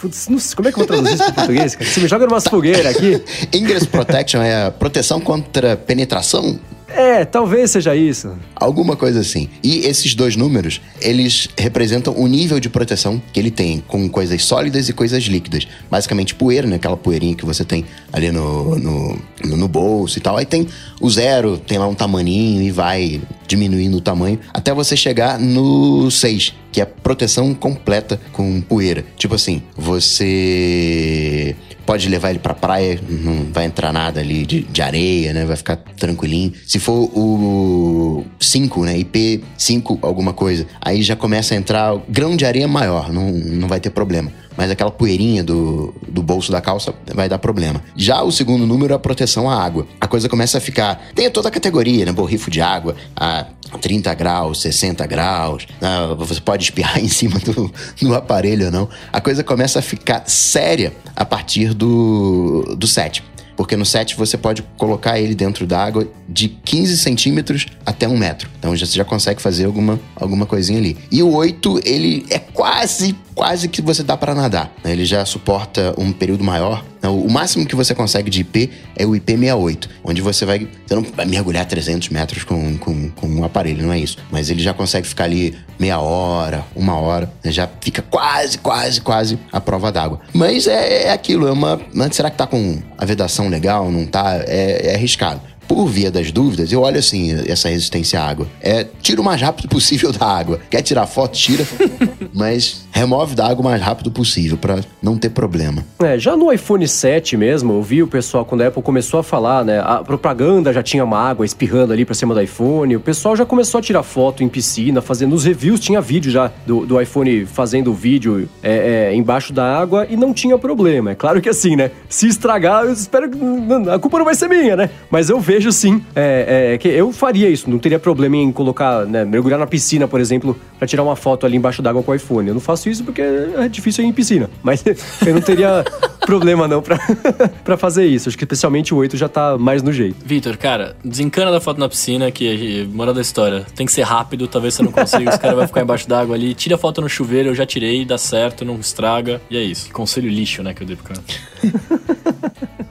[0.01, 1.75] Putz, não sei, como é que eu vou traduzir isso para português?
[1.75, 1.89] Cara?
[1.91, 3.21] Você me joga numa fogueira aqui.
[3.53, 6.59] Ingress Protection é a proteção contra penetração
[6.95, 8.31] É, talvez seja isso.
[8.55, 9.49] Alguma coisa assim.
[9.61, 14.43] E esses dois números, eles representam o nível de proteção que ele tem com coisas
[14.45, 15.67] sólidas e coisas líquidas.
[15.91, 16.77] Basicamente poeira, né?
[16.77, 17.83] Aquela poeirinha que você tem
[18.13, 20.37] ali no, no, no- bolso e tal.
[20.37, 20.67] Aí tem
[21.01, 26.09] o zero, tem lá um tamaninho e vai diminuindo o tamanho até você chegar no
[26.09, 29.03] 6, que é proteção completa com poeira.
[29.17, 31.55] Tipo assim, você
[31.85, 35.45] pode levar ele pra praia, não vai entrar nada ali de, de areia, né?
[35.45, 36.53] Vai ficar tranquilinho.
[36.65, 38.97] Se for o 5, né?
[38.97, 43.67] IP 5, alguma coisa, aí já começa a entrar grão de areia maior, não, não
[43.67, 44.31] vai ter problema.
[44.57, 47.81] Mas aquela poeirinha do, do bolso da calça, vai dar problema.
[47.95, 49.85] Já o segundo número é a proteção à água.
[49.99, 51.01] A coisa começa a ficar.
[51.13, 52.11] Tem toda a categoria, né?
[52.11, 53.45] Borrifo de água a
[53.81, 55.67] 30 graus, 60 graus.
[55.81, 58.89] ah, Você pode espirrar em cima do, do aparelho ou não.
[59.11, 63.23] A coisa começa a ficar séria a partir do, do 7.
[63.55, 68.17] Porque no 7 você pode colocar ele dentro da água de 15 centímetros até um
[68.17, 68.49] metro.
[68.59, 70.97] Então você já consegue fazer alguma, alguma coisinha ali.
[71.09, 74.71] E o 8, ele é quase, quase que você dá para nadar.
[74.83, 74.93] né?
[74.93, 76.83] Ele já suporta um período maior.
[76.97, 80.67] Então, o máximo que você consegue de IP é o IP68, onde você vai.
[80.87, 84.17] Você não vai mergulhar 300 metros com, com, com um aparelho, não é isso.
[84.31, 87.51] Mas ele já consegue ficar ali meia hora, uma hora, né?
[87.51, 90.21] já fica quase, quase, quase a prova d'água.
[90.33, 91.79] Mas é, é aquilo, é uma.
[91.93, 93.91] mas será que tá com a vedação legal?
[93.91, 94.37] Não tá?
[94.47, 95.41] É, é arriscado.
[95.67, 98.47] Por via das dúvidas, eu olho assim, essa resistência à água.
[98.61, 100.59] É, tira o mais rápido possível da água.
[100.69, 101.33] Quer tirar foto?
[101.37, 101.65] Tira.
[102.33, 105.83] mas remove da água o mais rápido possível, pra não ter problema.
[105.99, 109.23] É, já no iPhone 7 mesmo, eu vi o pessoal, quando a Apple começou a
[109.23, 109.79] falar, né?
[109.79, 112.95] A propaganda já tinha uma água espirrando ali pra cima do iPhone.
[112.95, 116.51] O pessoal já começou a tirar foto em piscina, fazendo os reviews, tinha vídeo já
[116.65, 121.11] do, do iPhone fazendo vídeo é, é, embaixo da água e não tinha problema.
[121.11, 121.91] É claro que assim, né?
[122.07, 123.37] Se estragar, eu espero que.
[123.37, 124.89] não, A culpa não vai ser minha, né?
[125.09, 129.05] Mas eu vejo sim é, é, que eu faria isso, não teria problema em colocar,
[129.05, 132.15] né, mergulhar na piscina, por exemplo, pra tirar uma foto ali embaixo d'água com o
[132.15, 132.47] iPhone.
[132.47, 134.49] Eu não faço isso porque é difícil ir em piscina.
[134.63, 134.83] Mas
[135.25, 135.83] eu não teria
[136.25, 136.81] problema não
[137.63, 138.29] pra fazer isso.
[138.29, 140.17] Acho que especialmente o 8 já tá mais no jeito.
[140.25, 143.65] Vitor, cara, desencana da foto na piscina, que moral da história.
[143.75, 146.53] Tem que ser rápido, talvez você não consiga, os caras vão ficar embaixo d'água ali.
[146.53, 149.41] Tira a foto no chuveiro, eu já tirei, dá certo, não estraga.
[149.49, 149.91] E é isso.
[149.91, 152.14] Conselho lixo, né, que eu dei pro cara.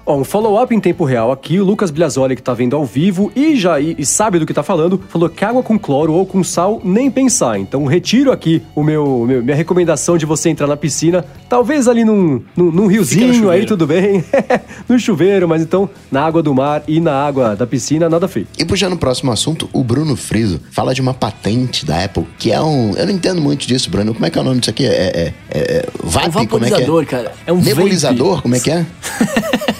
[0.07, 3.32] Ó, um follow-up em tempo real aqui, o Lucas Bliazoli, que tá vendo ao vivo
[3.34, 6.26] e já e, e sabe do que tá falando, falou que água com cloro ou
[6.26, 7.59] com sal, nem pensar.
[7.59, 12.05] Então retiro aqui o meu, meu- minha recomendação de você entrar na piscina, talvez ali
[12.05, 14.22] num, num, num riozinho, aí tudo bem,
[14.86, 18.46] no chuveiro, mas então na água do mar e na água da piscina, nada feio.
[18.59, 22.52] E puxando o próximo assunto, o Bruno Friso fala de uma patente da Apple, que
[22.52, 22.92] é um.
[22.94, 24.12] Eu não entendo muito disso, Bruno.
[24.12, 24.84] Como é que é o nome disso aqui?
[24.84, 24.90] É.
[24.90, 26.24] é, é, é VAP?
[26.24, 26.80] É um como é que é?
[26.80, 27.32] vaporizador, cara.
[27.46, 28.42] É um Nebulizador?
[28.42, 28.84] Como é que é?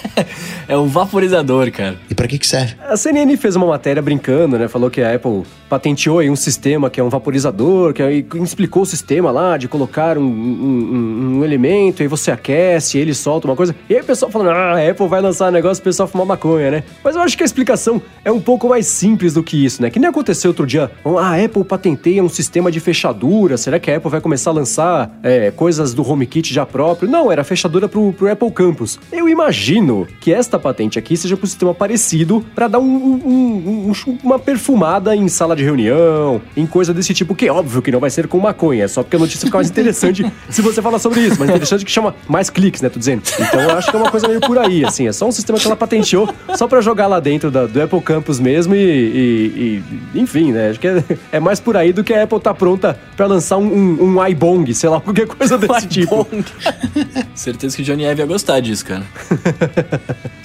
[0.67, 1.95] É um vaporizador, cara.
[2.09, 2.75] E pra que que serve?
[2.87, 4.67] A CNN fez uma matéria brincando, né?
[4.67, 8.83] Falou que a Apple patenteou aí um sistema que é um vaporizador, que aí explicou
[8.83, 13.47] o sistema lá de colocar um, um- um- um elemento, aí você aquece, ele solta
[13.47, 13.75] uma coisa.
[13.89, 16.25] E aí o pessoal falando, ah, a Apple vai lançar um negócio, o pessoal fumar
[16.27, 16.83] maconha, né?
[17.03, 19.89] Mas eu acho que a explicação é um pouco mais simples do que isso, né?
[19.89, 23.89] Que nem aconteceu outro dia, ah, a Apple patenteia um sistema de fechadura, será que
[23.89, 27.09] a Apple vai começar a lançar é, coisas do HomeKit já próprio?
[27.09, 28.99] Não, era fechadura pro, pro Apple Campus.
[29.11, 33.91] Eu imagino que esta patente aqui seja para um sistema parecido para dar um- um-
[33.91, 37.91] um- uma perfumada em sala de reunião, em coisa desse tipo, que é óbvio que
[37.91, 40.81] não vai ser com maconha, é só porque a notícia fica mais interessante se você
[40.81, 43.21] falar sobre isso, mas interessante que chama mais cliques, né, tô dizendo.
[43.39, 45.57] Então eu acho que é uma coisa meio por aí, assim, é só um sistema
[45.59, 49.83] que ela patenteou só para jogar lá dentro da- do Apple Campus mesmo e, e-
[50.15, 51.03] e- enfim, né, acho que é,
[51.33, 54.27] é mais por aí do que a Apple tá pronta para lançar um, um, um
[54.27, 56.27] iBong, sei lá, qualquer coisa desse tipo.
[57.35, 59.03] Certeza que o Johnny Ive ia gostar disso, cara.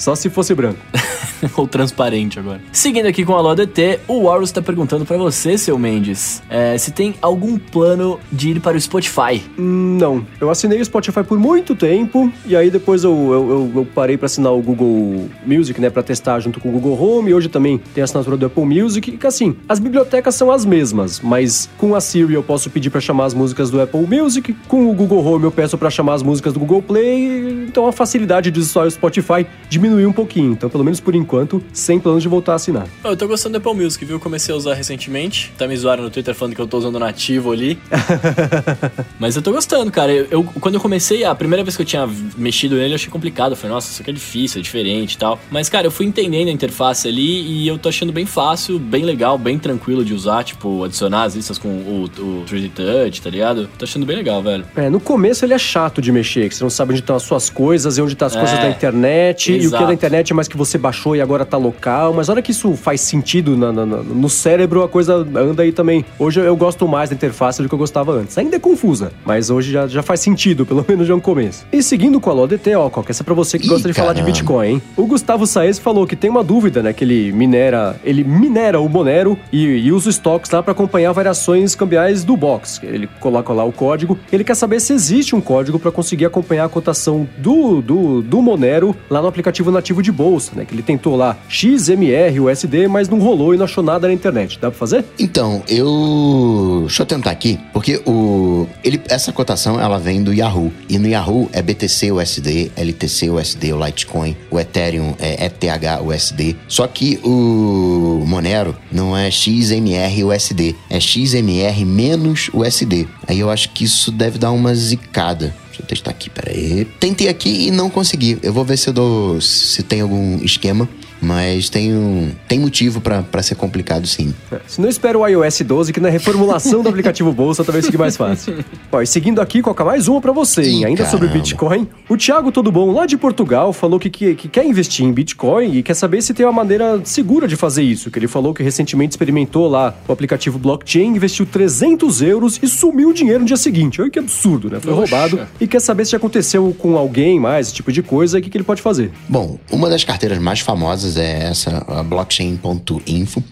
[0.01, 0.79] Só se fosse branco.
[1.57, 2.61] Ou transparente agora.
[2.73, 6.77] Seguindo aqui com a Alô DT, o Warus tá perguntando pra você, seu Mendes, é,
[6.77, 9.43] se tem algum plano de ir para o Spotify.
[9.59, 13.87] Hum, Não, eu assinei o Spotify por muito tempo e aí depois eu, eu, eu-
[13.95, 17.31] parei pra assinar o Google Music, né, Pra testar junto com o Google Home.
[17.31, 19.13] E hoje também tem a assinatura do Apple Music.
[19.17, 23.01] Que assim, as bibliotecas são as mesmas, mas com a Siri eu posso pedir pra
[23.01, 26.23] chamar as músicas do Apple Music, com o Google Home eu peço pra chamar as
[26.23, 27.65] músicas do Google Play.
[27.69, 29.45] Então a facilidade de usar o Spotify
[29.91, 30.53] diminuiu um pouquinho.
[30.53, 32.87] Então, pelo menos por enquanto, sem planos de voltar a assinar.
[33.05, 34.21] Eu tô gostando do Apple Music, viu?
[34.21, 35.53] Comecei a usar recentemente.
[35.59, 37.79] Tá me zoaram no Twitter falando que eu tô usando nativo ali.
[39.19, 40.13] Mas eu tô gostando, cara.
[40.13, 43.11] Eu, eu- quando eu comecei, a primeira vez que eu tinha mexido nele, eu achei
[43.11, 43.53] complicado.
[43.53, 45.39] Eu falei, nossa, isso aqui é difícil, é diferente e tal.
[45.51, 49.05] Mas, cara, eu fui entendendo a interface ali e eu tô achando bem fácil, bem
[49.05, 50.45] legal, bem tranquilo de usar.
[50.45, 53.69] Tipo, adicionar as listas com o, o 3D Touch, tá ligado?
[53.79, 54.65] Tô achando bem legal, velho.
[54.77, 57.23] É, no começo ele é chato de mexer, que você não sabe onde estão as
[57.23, 59.95] suas coisas e onde estão as É, coisas da internet, e o que é da
[59.95, 62.13] internet, mas que você baixou e agora tá local.
[62.13, 65.73] Mas a hora que isso faz sentido na- na- no cérebro, a coisa anda aí
[65.73, 66.05] também.
[66.19, 68.37] Hoje eu, gosto mais da interface do que eu gostava antes.
[68.37, 71.65] Ainda é confusa, mas hoje já, já faz sentido, pelo menos já é um começo.
[71.73, 73.95] E seguindo com a LODT, ó, Coca, essa é pra você que Ih, gosta de
[73.95, 74.33] falar de caramba.
[74.37, 74.83] Bitcoin, hein?
[74.97, 76.93] O Gustavo Saez falou que tem uma dúvida, né?
[76.93, 81.13] Que ele minera, ele minera o Monero e, e usa os estoques lá para acompanhar
[81.13, 82.81] variações cambiais do box.
[82.83, 84.19] Ele coloca lá o código.
[84.33, 88.43] Ele quer saber se existe um código para conseguir acompanhar a cotação do, do, do
[88.43, 90.65] Monero lá no aplicativo aplicativo nativo de bolsa, né?
[90.65, 94.59] Que ele tentou lá XMR, USD, mas não rolou e não achou nada na internet.
[94.61, 95.05] Dá pra fazer?
[95.19, 96.85] Então, eu.
[96.87, 98.67] Deixa eu tentar aqui, porque o.
[98.85, 100.73] Ele, essa cotação ela vem do Yahoo.
[100.89, 106.57] E no Yahoo é BTC USD, LTC USD, o Litecoin, o Ethereum é ETH USD.
[106.69, 113.07] Só que o Monero não é XMR USD, é XMR menos USD.
[113.27, 115.55] Aí eu acho que isso deve dar uma zicada.
[115.81, 116.85] Deixa eu testar aqui, peraí.
[116.99, 118.39] Tentei aqui e não consegui.
[118.43, 119.41] Eu vou ver se eu dou.
[119.41, 120.89] se tem algum esquema.
[121.21, 124.35] Mas tem, um, tem motivo para ser complicado, sim.
[124.51, 127.99] É, se não espera o iOS 12, que na reformulação do aplicativo Bolsa talvez fique
[127.99, 128.57] mais fácil.
[128.91, 130.63] Ó, e seguindo aqui, coloca mais uma para você?
[130.63, 131.45] Ih, Ainda sobre caramba.
[131.45, 131.89] Bitcoin.
[132.09, 135.77] O Thiago Todo Bom, lá de Portugal, falou que, que, que quer investir em Bitcoin
[135.77, 138.11] e quer saber se tem uma maneira segura de fazer isso.
[138.11, 143.11] Que ele falou que recentemente experimentou lá o aplicativo blockchain, investiu 300 euros e sumiu
[143.11, 144.01] o dinheiro no dia seguinte.
[144.01, 144.81] Olha que absurdo, né?
[144.81, 145.17] Foi Poxa.
[145.17, 145.41] roubado.
[145.61, 148.43] E quer saber se já aconteceu com alguém mais, esse tipo de coisa, e o
[148.43, 149.11] que, que ele pode fazer.
[149.29, 153.43] Bom, uma das carteiras mais famosas é essa, a blockchain.info.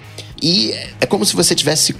[0.42, 1.94] E é como se você tivesse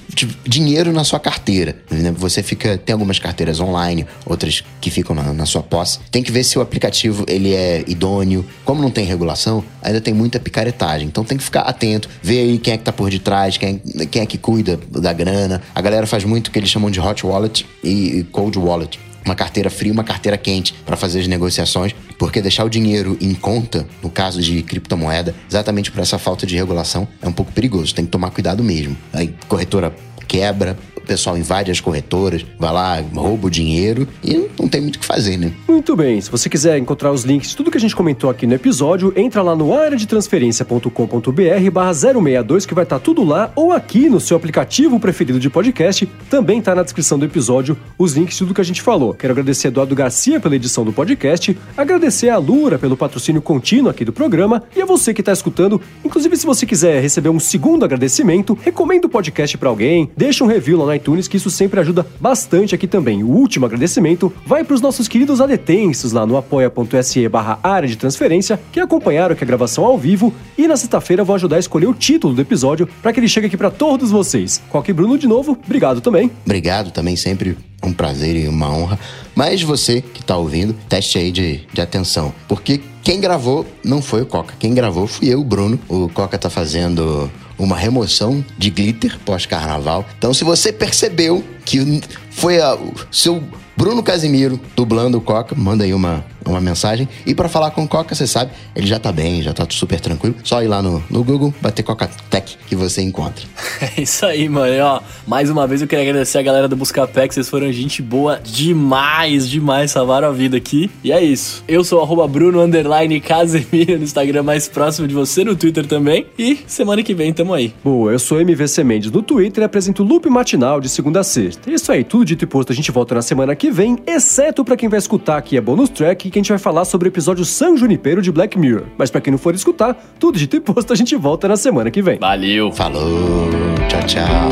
[0.46, 1.76] dinheiro na sua carteira.
[1.90, 2.14] né?
[2.16, 2.78] Você fica.
[2.78, 5.98] Tem algumas carteiras online, outras que ficam na, na sua posse.
[6.10, 8.44] Tem que ver se o aplicativo ele é idôneo.
[8.64, 11.08] Como não tem regulação, ainda tem muita picaretagem.
[11.08, 13.78] Então tem que ficar atento, ver aí quem é que tá por detrás, quem,
[14.10, 15.60] quem é que cuida da grana.
[15.74, 19.34] A galera faz muito o que eles chamam de hot wallet e cold wallet uma
[19.34, 23.34] carteira fria e uma carteira quente para fazer as negociações, porque deixar o dinheiro em
[23.34, 27.94] conta, no caso de criptomoeda, exatamente por essa falta de regulação, é um pouco perigoso.
[27.94, 28.96] Tem que tomar cuidado mesmo.
[29.12, 29.94] Aí, corretora
[30.26, 30.78] quebra,
[31.08, 35.06] pessoal invade as corretoras, vai lá, rouba o dinheiro e não tem muito o que
[35.06, 35.50] fazer, né?
[35.66, 38.46] Muito bem, se você quiser encontrar os links de tudo que a gente comentou aqui
[38.46, 44.10] no episódio, entra lá no areadetransferencia.com.br barra 062 que vai estar tudo lá, ou aqui
[44.10, 48.40] no seu aplicativo preferido de podcast, também tá na descrição do episódio os links de
[48.40, 49.14] tudo que a gente falou.
[49.14, 53.90] Quero agradecer a Eduardo Garcia pela edição do podcast, agradecer a Lura pelo patrocínio contínuo
[53.90, 55.80] aqui do programa e a você que está escutando.
[56.04, 60.46] Inclusive, se você quiser receber um segundo agradecimento, recomenda o podcast para alguém, deixa um
[60.46, 63.22] review lá no iTunes que isso sempre ajuda bastante aqui também.
[63.22, 67.96] O último agradecimento vai para os nossos queridos adetensos lá no apoia.se barra área de
[67.96, 71.86] transferência que acompanharam aqui a gravação ao vivo e na sexta-feira vou ajudar a escolher
[71.86, 74.60] o título do episódio para que ele chegue aqui para todos vocês.
[74.68, 76.30] Coque Bruno de novo, obrigado também.
[76.44, 78.98] Obrigado também, sempre um prazer e uma honra.
[79.34, 82.34] Mas você que tá ouvindo, teste aí de, de atenção.
[82.48, 84.54] Porque quem gravou não foi o Coca.
[84.58, 85.78] Quem gravou fui eu, o Bruno.
[85.88, 90.04] O Coca tá fazendo uma remoção de glitter pós-carnaval.
[90.16, 92.00] Então, se você percebeu que
[92.30, 93.42] foi a- o seu
[93.76, 97.08] Bruno Casimiro dublando o Coca, manda aí uma, uma mensagem.
[97.26, 100.00] E pra falar com o Coca, você sabe, ele já tá bem, já tá super
[100.00, 100.34] tranquilo.
[100.44, 103.44] Só ir lá no, no Google, bater Coca Tech que você encontra.
[103.96, 104.72] É isso aí, mano.
[104.72, 107.70] E, ó, mais uma vez eu queria agradecer a galera do Buscapé, que vocês foram
[107.70, 110.90] gente boa demais, demais, salvaram a vida aqui.
[111.02, 111.62] E é isso.
[111.68, 115.86] Eu sou o arroba Bruno Underline Casemiro no Instagram mais próximo de você, no Twitter
[115.86, 116.26] também.
[116.38, 117.72] E semana que vem tamo aí.
[117.84, 121.24] Boa, eu sou MVC Mendes no Twitter e apresento o Loop Matinal de segunda a
[121.24, 121.70] sexta.
[121.70, 124.64] É isso aí, tudo dito e posto, a gente volta na semana que vem, exceto
[124.64, 127.10] pra quem vai escutar aqui a bonus track, que a gente vai falar sobre o
[127.10, 128.84] episódio San Junipero de Black Mirror.
[128.96, 131.90] Mas pra quem não for escutar, tudo dito e posto, a gente volta na semana
[131.90, 132.18] que vem.
[132.18, 132.70] Valeu!
[132.72, 133.48] Falou,
[133.88, 134.48] tchau, tchau.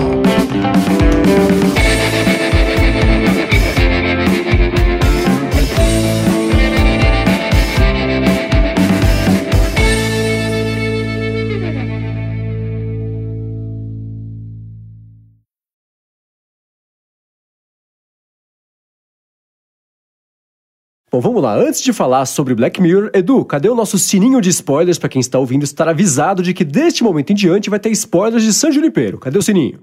[21.16, 21.56] Bom, vamos lá.
[21.56, 25.18] Antes de falar sobre Black Mirror, Edu, cadê o nosso sininho de spoilers pra quem
[25.18, 28.70] está ouvindo estar avisado de que deste momento em diante vai ter spoilers de San
[28.70, 29.16] Junipero?
[29.16, 29.78] Cadê o sininho?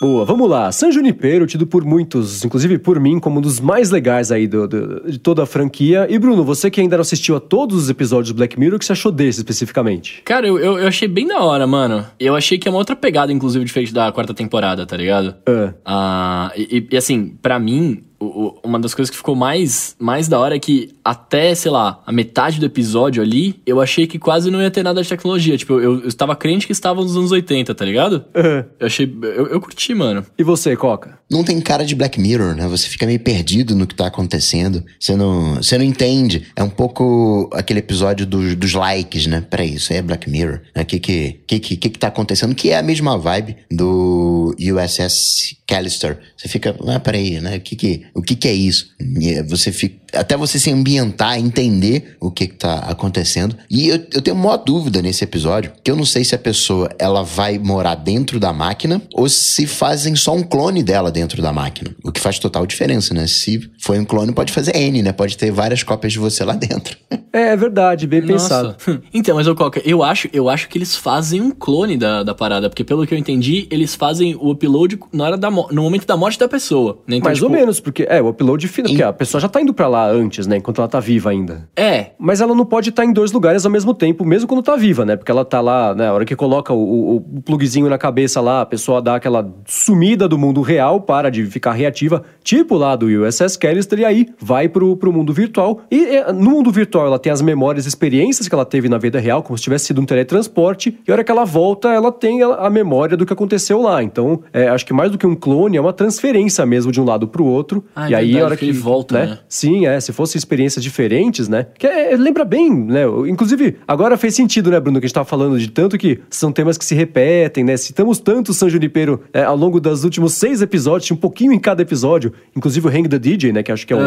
[0.00, 0.72] Boa, vamos lá.
[0.72, 4.66] San Junipero, tido por muitos, inclusive por mim, como um dos mais legais aí do-
[4.66, 6.06] do- de toda a franquia.
[6.08, 8.78] E Bruno, você que ainda não assistiu a todos os episódios do Black Mirror, o
[8.78, 10.22] que você achou desse especificamente?
[10.24, 12.06] Cara, eu, eu, eu achei bem da hora, mano.
[12.18, 15.34] Eu achei que é uma outra pegada, inclusive, diferente da quarta temporada, tá ligado?
[15.46, 15.74] Ah.
[15.84, 20.56] Ah, e, e, assim, pra mim, uma das coisas que ficou mais, mais da hora
[20.56, 24.60] é que até, sei lá, a metade do episódio ali, eu achei que quase não
[24.60, 25.56] ia ter nada de tecnologia.
[25.56, 28.24] Tipo, eu, eu estava crente que estava nos anos 80, tá ligado?
[28.34, 28.64] Ah.
[28.78, 29.12] Eu achei.
[29.22, 30.24] Eu, eu curti, mano.
[30.38, 31.18] E você, Coca?
[31.30, 32.66] Não tem cara de Black Mirror, né?
[32.68, 34.84] Você fica meio perdido no que tá acontecendo.
[34.98, 36.46] Você não, você não entende.
[36.54, 39.40] É um pouco aquele episódio dos, dos likes, né?
[39.40, 40.60] Peraí, isso aí é Black Mirror.
[40.76, 42.54] O que que, que, que, que que tá acontecendo?
[42.54, 47.56] Que é a mesma vibe do USS Callister, você fica, ah, peraí, né?
[47.56, 48.90] O que que, o que que é isso?
[49.00, 53.56] E você fica, até você se ambientar, entender o que que tá acontecendo.
[53.70, 56.90] E eu, eu tenho uma dúvida nesse episódio, que eu não sei se a pessoa,
[56.98, 61.52] ela vai morar dentro da máquina ou se fazem só um clone dela dentro da
[61.52, 61.94] máquina.
[62.04, 63.26] O que faz total diferença, né?
[63.26, 65.12] Se foi um clone, pode fazer N, né?
[65.12, 66.96] Pode ter várias cópias de você lá dentro.
[67.34, 68.32] É, é verdade, bem Nossa.
[68.76, 69.02] pensado.
[69.12, 72.32] então, mas ô Coca, eu acho, eu acho que eles fazem um clone da, da
[72.32, 76.06] parada, porque pelo que eu entendi, eles fazem o upload na hora da no momento
[76.06, 76.98] da morte da pessoa.
[77.06, 77.16] Né?
[77.16, 79.60] Então, Mais tipo, ou menos, porque é o upload final, porque a pessoa já tá
[79.60, 80.56] indo pra lá antes, né?
[80.56, 81.68] Enquanto ela tá viva ainda.
[81.76, 84.76] É, Mas ela não pode estar em dois lugares ao mesmo tempo, mesmo quando tá
[84.76, 85.16] viva, né?
[85.16, 86.08] Porque ela tá lá, né?
[86.08, 90.28] A hora que coloca o, o, plugzinho na cabeça lá, a pessoa dá aquela sumida
[90.28, 94.68] do mundo real, para de ficar reativa, tipo lá do USS Callister, e aí vai
[94.68, 95.80] pro, pro mundo virtual.
[95.90, 99.42] E no mundo virtual ela tem as memórias, experiências que ela teve na vida real,
[99.42, 102.70] como se tivesse sido um teletransporte, e a hora que ela volta, ela tem a
[102.70, 104.02] memória do que aconteceu lá.
[104.02, 107.04] Então, é, acho que mais do que um clone, é uma transferência mesmo de um
[107.04, 107.84] lado pro outro.
[107.94, 109.38] Ah, é e aí, verdade, a hora que ele volta, né?
[109.48, 109.98] Sim, é.
[110.00, 111.66] Se fossem experiências diferentes, né?
[111.78, 113.02] Que é, lembra bem, né?
[113.28, 116.52] Inclusive, agora fez sentido, né, Bruno, que a gente tava falando de tanto que são
[116.52, 117.76] temas que se repetem, né?
[117.76, 121.52] Citamos tanto o San Junipero é, ao longo dos últimos seis episódios, tinha um pouquinho
[121.52, 123.62] em cada episódio, inclusive o Hang the DJ, né?
[123.62, 124.00] Que acho que é o,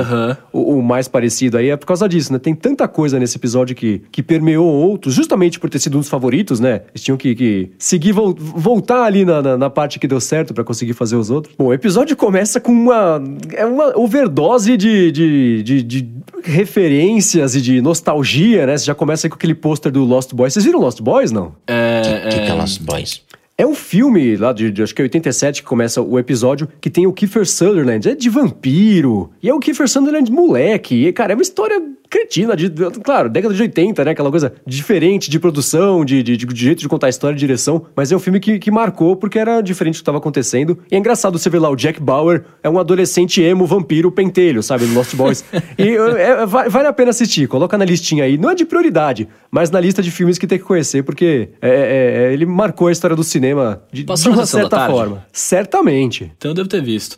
[0.51, 2.39] o, o mais parecido aí, é por causa disso, né?
[2.39, 6.09] Tem tanta coisa nesse episódio que, que permeou outros, justamente por ter sido um dos
[6.09, 6.81] favoritos, né?
[6.93, 10.53] Eles tinham que, que seguir, vol- voltar ali na, na, na parte que deu certo
[10.53, 11.55] pra conseguir fazer os outros.
[11.57, 13.21] Bom, o episódio começa com uma,
[13.53, 16.09] é uma overdose de, de, de, de
[16.43, 18.77] referências e de nostalgia, né?
[18.77, 20.53] Você já começa aí com aquele pôster do Lost Boys.
[20.53, 21.55] Vocês viram Lost Boys, não?
[21.67, 23.27] é, que, que é, que é Lost Boys?
[23.59, 26.91] É um filme lá de, de acho que é 87 que começa o episódio que
[26.91, 29.31] tem o Kiefer Sutherland, é de vampiro.
[29.41, 31.07] E é o Kiefer Sutherland moleque.
[31.07, 32.69] E, cara, é uma história cretina, de,
[33.03, 34.11] claro, década de 80, né?
[34.11, 37.85] Aquela coisa diferente de produção, de, de, de jeito de contar a história, de direção.
[37.95, 40.77] Mas é um filme que, que marcou porque era diferente do que estava acontecendo.
[40.91, 44.61] E é engraçado você ver lá o Jack Bauer, é um adolescente emo vampiro pentelho,
[44.63, 44.85] sabe?
[44.85, 45.43] No Lost Boys.
[45.77, 48.37] e é, va- vale a pena assistir, coloca na listinha aí.
[48.37, 51.69] Não é de prioridade, mas na lista de filmes que tem que conhecer, porque é-
[51.69, 55.25] é- é- ele marcou a história do cinema de, de uma certa forma.
[55.31, 56.31] Certamente.
[56.37, 57.17] então eu devo ter visto.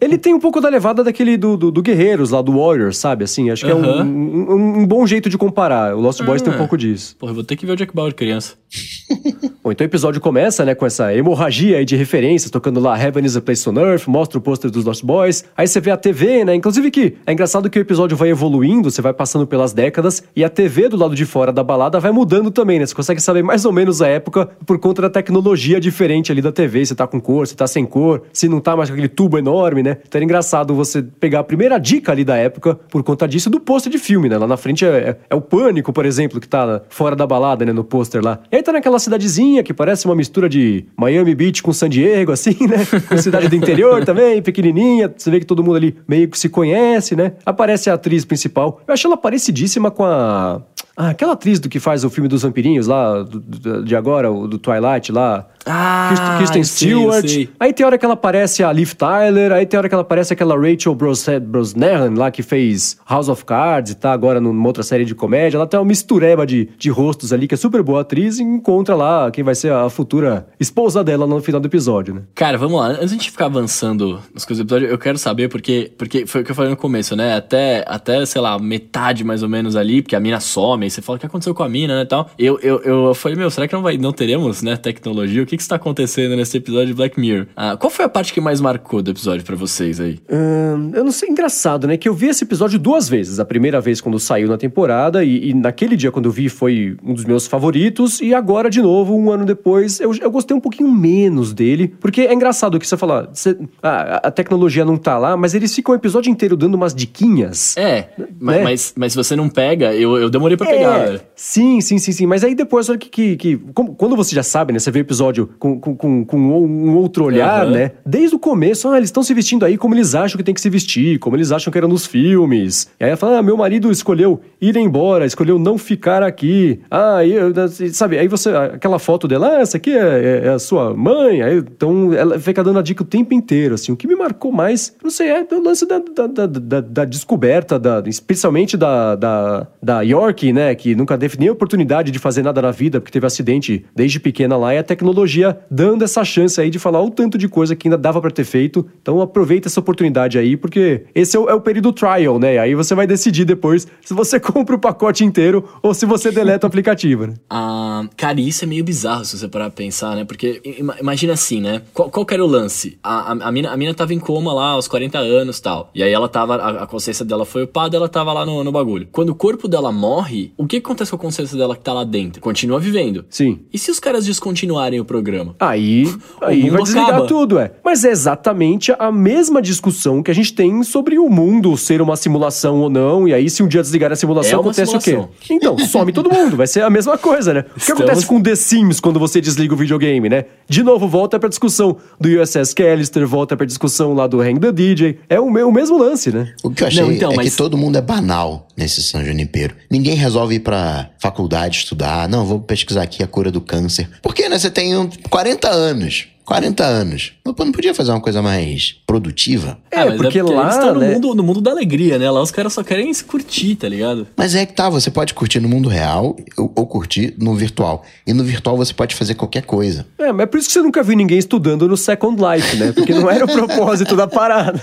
[0.00, 3.24] Ele tem um pouco da levada daquele do, do, do Guerreiros lá, do Warriors, sabe?
[3.24, 4.02] Assim, acho que é Aham.
[4.04, 5.94] um, um, um bom jeito de comparar.
[5.96, 6.58] O Lost Boys tem um Ah.
[6.58, 7.16] pouco disso.
[7.18, 8.54] Porra, eu vou ter que ver o Jack Bauer criança.
[9.62, 13.24] Bom, então o episódio começa, né, com essa hemorragia aí de referências, tocando lá Heaven
[13.24, 15.44] is a Place on Earth, mostra o pôster dos Lost Boys.
[15.56, 16.54] Aí você vê a TV, né?
[16.54, 20.44] Inclusive que é engraçado que o episódio vai evoluindo, você vai passando pelas décadas, e
[20.44, 22.86] a TV do lado de fora da balada vai mudando também, né?
[22.86, 26.52] Você consegue saber mais ou menos a época por conta da tecnologia diferente ali da
[26.52, 26.86] TV.
[26.86, 29.36] Se tá com cor, se tá sem cor, se não tá mais com aquele tubo
[29.38, 29.96] enorme, né?
[30.06, 33.58] Então era engraçado você pegar a primeira dica ali da época por conta disso do
[33.58, 34.38] pôster de filme, né?
[34.38, 37.64] Lá na frente é, é- é o Pânico, por exemplo, que tá fora da balada,
[37.64, 37.72] né?
[37.72, 38.38] No pôster lá.
[38.50, 42.30] E aí tá naquela cidadezinha que parece uma mistura de Miami Beach com San Diego,
[42.32, 42.86] assim, né?
[43.08, 45.12] Com cidade do interior também, pequenininha.
[45.16, 47.32] Você vê que todo mundo ali meio que se conhece, né?
[47.44, 48.80] Aparece a atriz principal.
[48.86, 50.62] Eu acho ela parecidíssima com a...
[50.96, 54.30] Ah, aquela atriz do que faz o filme dos vampirinhos lá, do- do- de agora,
[54.32, 55.46] o do Twilight lá.
[55.66, 57.28] Ah, eu Stewart.
[57.28, 57.48] sei.
[57.58, 60.32] Aí tem hora que ela aparece a Liv Tyler, aí tem hora que ela aparece
[60.32, 64.82] aquela Rachel Bros Brosnahan lá que fez House of Cards e tá agora numa outra
[64.82, 65.56] série de comédia.
[65.56, 68.94] Ela tem uma mistureba de, de rostos ali, que é super boa atriz, e encontra
[68.94, 72.22] lá quem vai ser a futura esposa dela no final do episódio, né?
[72.34, 72.88] Cara, vamos lá.
[72.88, 76.26] Antes de a gente ficar avançando nas coisas do episódio, eu quero saber porque, porque
[76.26, 77.34] foi o que eu falei no começo, né?
[77.34, 81.02] Até, até, sei lá, metade mais ou menos ali, porque a mina some, aí você
[81.02, 82.30] fala o que aconteceu com a mina, né, e tal.
[82.38, 85.42] Eu, eu, eu falei, meu, será que não, vai, não teremos, né, tecnologia?
[85.42, 87.46] O que que está acontecendo nesse episódio de Black Mirror?
[87.56, 90.18] Ah, qual foi a parte que mais marcou do episódio pra vocês aí?
[90.30, 91.96] Ahn, eu não sei, engraçado, né?
[91.96, 93.38] Que eu vi esse episódio duas vezes.
[93.40, 96.96] A primeira vez quando saiu na temporada, e, e naquele dia quando eu vi foi
[97.04, 100.60] um dos meus favoritos, e agora de novo, um ano depois, eu, eu gostei um
[100.60, 101.88] pouquinho menos dele.
[102.00, 105.74] Porque é engraçado que você fala, você- ah, a tecnologia não tá lá, mas eles
[105.74, 107.76] ficam o episódio inteiro dando umas diquinhas.
[107.76, 108.08] É,
[108.40, 108.62] Né?
[108.62, 111.20] mas, mas se você não pega, eu, eu demorei pegar, É, velho.
[111.34, 112.26] sim, sim, sim, sim.
[112.26, 113.08] Mas aí depois, olha que.
[113.08, 114.78] que, que como- quando você já sabe, né?
[114.78, 117.70] Você vê o episódio com, com, com, com um outro olhar, Aham.
[117.72, 117.90] né?
[118.04, 120.60] Desde o começo, ah, eles estão se vestindo aí como eles acham que tem que
[120.60, 122.88] se vestir, como eles acham que era nos filmes.
[123.00, 126.80] E aí ela fala, ah, meu marido escolheu ir embora, escolheu não ficar aqui.
[126.90, 127.52] Ah, e, eu-
[127.92, 128.50] sabe, aí você.
[128.50, 131.42] Aquela foto dela, ah, essa aqui é, é- é a sua mãe.
[131.42, 133.92] Aí, então ela fica dando a dica o tempo inteiro, assim.
[133.92, 137.04] O que me marcou mais, não sei, é o lance da, da, da, da- da
[137.04, 140.74] descoberta, da, especialmente da, da, da York, né?
[140.74, 144.56] Que nunca teve nem oportunidade de fazer nada na vida, porque teve acidente desde pequena
[144.56, 147.76] lá, e a tecnologia tecnologia dando essa chance aí de falar o tanto de coisa
[147.76, 148.86] que ainda dava para ter feito.
[149.02, 152.58] Então aproveita essa oportunidade aí, porque esse é o, é o período trial, né?
[152.58, 156.66] Aí você vai decidir depois se você compra o pacote inteiro ou se você deleta
[156.66, 157.34] o aplicativo, né?
[157.58, 160.24] Ah, cara, isso é meio bizarro se você parar pra pensar, né?
[160.24, 161.82] Porque ima- imagina assim, né?
[161.94, 162.98] Qual, qual que era o lance?
[163.02, 165.90] A, a, a, mina, a mina tava em coma lá aos 40 anos e tal.
[165.94, 166.56] E aí ela tava.
[166.56, 169.08] A, a consciência dela foi upada, ela tava lá no, no bagulho.
[169.10, 172.04] Quando o corpo dela morre, o que acontece com a consciência dela que tá lá
[172.04, 172.40] dentro?
[172.42, 173.24] Continua vivendo.
[173.30, 173.60] Sim.
[173.72, 175.54] E se os caras descontinuarem o programa?
[175.58, 176.06] Aí,
[176.42, 177.26] aí vai desligar acaba.
[177.26, 177.72] tudo, é.
[177.84, 182.16] Mas é exatamente a mesma discussão que a gente tem sobre o mundo ser uma
[182.16, 183.26] simulação ou não.
[183.26, 185.30] E aí, se um dia desligar a simulação, É acontece o simulação.
[185.40, 185.54] quê?
[185.54, 186.56] Então, some todo mundo.
[186.56, 187.60] Vai ser a mesma coisa, né?
[187.60, 190.44] O que Estamos- acontece com The Sims quando você desliga o videogame, né?
[190.68, 194.72] De novo, volta pra discussão do USS Callister, volta pra discussão lá do Hang the
[194.72, 195.18] DJ.
[195.28, 196.52] É o, o mesmo lance, né?
[196.62, 199.24] O que eu achei Não, então, é mas- que todo mundo é banal nesse São
[199.24, 199.74] Junipero.
[199.90, 202.28] Ninguém resolve ir pra faculdade estudar.
[202.28, 204.08] Não, vou pesquisar aqui a cura do câncer.
[204.22, 204.58] Por quê, né?
[204.58, 206.28] Você tem um 40 anos.
[206.46, 207.32] 40 anos.
[207.44, 209.78] Não podia fazer uma coisa mais produtiva?
[209.90, 211.14] É, mas porque lá, eles no, né?
[211.14, 212.30] mundo, no mundo da alegria, né?
[212.30, 214.28] Lá os caras só querem se curtir, tá ligado?
[214.36, 218.04] Mas é que tá, você pode curtir no mundo real ou, ou curtir no virtual.
[218.24, 220.06] E no virtual você pode fazer qualquer coisa.
[220.18, 222.92] É, mas é por isso que você nunca viu ninguém estudando no Second Life, né?
[222.92, 224.80] Porque não era o propósito da parada.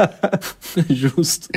[0.88, 1.48] Justo.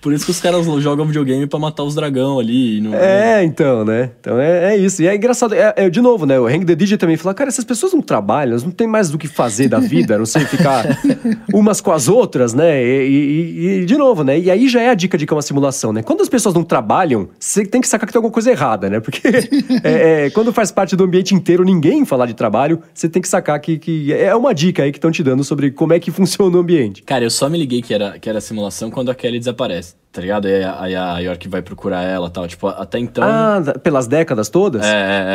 [0.00, 2.78] Por isso que os caras jogam videogame pra matar os dragão ali.
[2.78, 2.94] e Não...
[2.94, 4.10] É, então, né?
[4.20, 5.00] Então é, é isso.
[5.00, 6.40] E é engraçado, é, é, de novo, né?
[6.40, 9.10] O Hang the DJ também fala, cara, essas pessoas não trabalham, elas não têm mais
[9.10, 10.84] do que fazer da vida, não sei ficar
[11.52, 12.82] umas com as outras, né?
[12.82, 14.38] E, e- e, de novo, né?
[14.38, 16.02] E aí já é a dica de que é uma simulação, né?
[16.02, 19.00] Quando as pessoas não trabalham, você tem que sacar que tem alguma coisa errada, né?
[19.00, 19.20] Porque
[19.84, 23.28] é, é, quando faz parte do ambiente inteiro ninguém falar de trabalho, você tem que
[23.28, 26.10] sacar que, que é uma dica aí que estão te dando sobre como é que
[26.10, 27.02] funciona o ambiente.
[27.02, 30.20] Cara, eu só me liguei que era, que era simulação quando a Kelly desaparece, tá
[30.20, 30.46] ligado?
[30.46, 32.46] Aí, a- aí a York vai procurar ela e tal.
[32.48, 33.24] Tipo, até então.
[33.24, 34.82] Ah, pelas décadas todas?
[34.82, 34.92] É, é,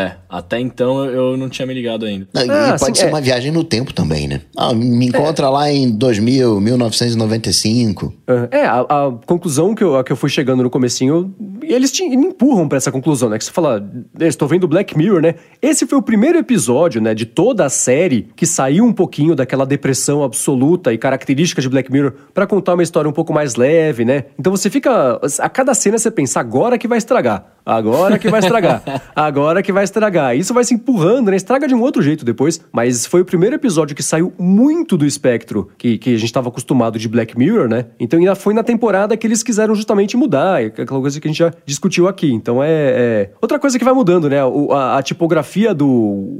[0.08, 0.16] é.
[0.30, 2.28] Até então eu não tinha me ligado ainda.
[2.34, 3.10] Não, e Ah, pode sim, ser é.
[3.14, 4.42] uma viagem no tempo também, né?
[4.58, 8.14] Ah, me encontra lá em 2000, 1995.
[8.52, 11.34] É, a, a conclusão que eu, a que eu fui chegando no comecinho,
[11.64, 13.38] eles te empurram pra essa conclusão, né?
[13.38, 13.84] Que você fala,
[14.20, 15.36] "Eu estou vendo Black Mirror, né?
[15.62, 19.66] Esse foi o primeiro episódio, né, de toda a série que saiu um pouquinho daquela
[19.66, 24.06] depressão absoluta e característica de Black Mirror pra contar uma história um pouco mais leve,
[24.06, 24.26] né?
[24.40, 28.40] Então você fica, a cada cena você pensa, agora que vai estragar, agora que vai
[28.40, 28.82] estragar,
[29.16, 30.36] agora que vai estragar.
[30.36, 31.38] Isso vai se empurrando, né?
[31.38, 35.06] Estraga de um outro jeito depois, mas foi o primeiro episódio que saiu muito do
[35.06, 37.86] espectro que, que a gente estava acostumado de Black Mirror, né?
[38.00, 41.40] Então ainda foi na temporada que eles quiseram justamente mudar, aquela coisa que a gente
[41.40, 42.32] já discutiu aqui.
[42.32, 42.70] Então é.
[42.70, 44.44] é- Outra coisa que vai mudando, né?
[44.44, 45.88] O- a, a tipografia do.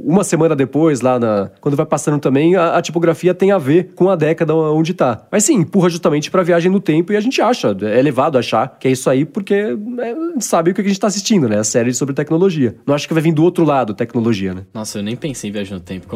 [0.04, 1.50] Uma semana depois, lá na.
[1.60, 5.22] Quando vai passando também, a, a tipografia tem a ver com a década onde tá.
[5.30, 8.40] Mas sim, empurra justamente pra viagem no tempo e a gente acha, é levado a
[8.40, 11.58] achar que é isso aí, porque é, sabe o que a gente tá assistindo, né?
[11.58, 12.76] A série sobre tecnologia.
[12.86, 14.62] Não acho que vai vir do outro lado tecnologia, né?
[14.74, 16.06] Nossa, eu nem pensei em viagem no tempo.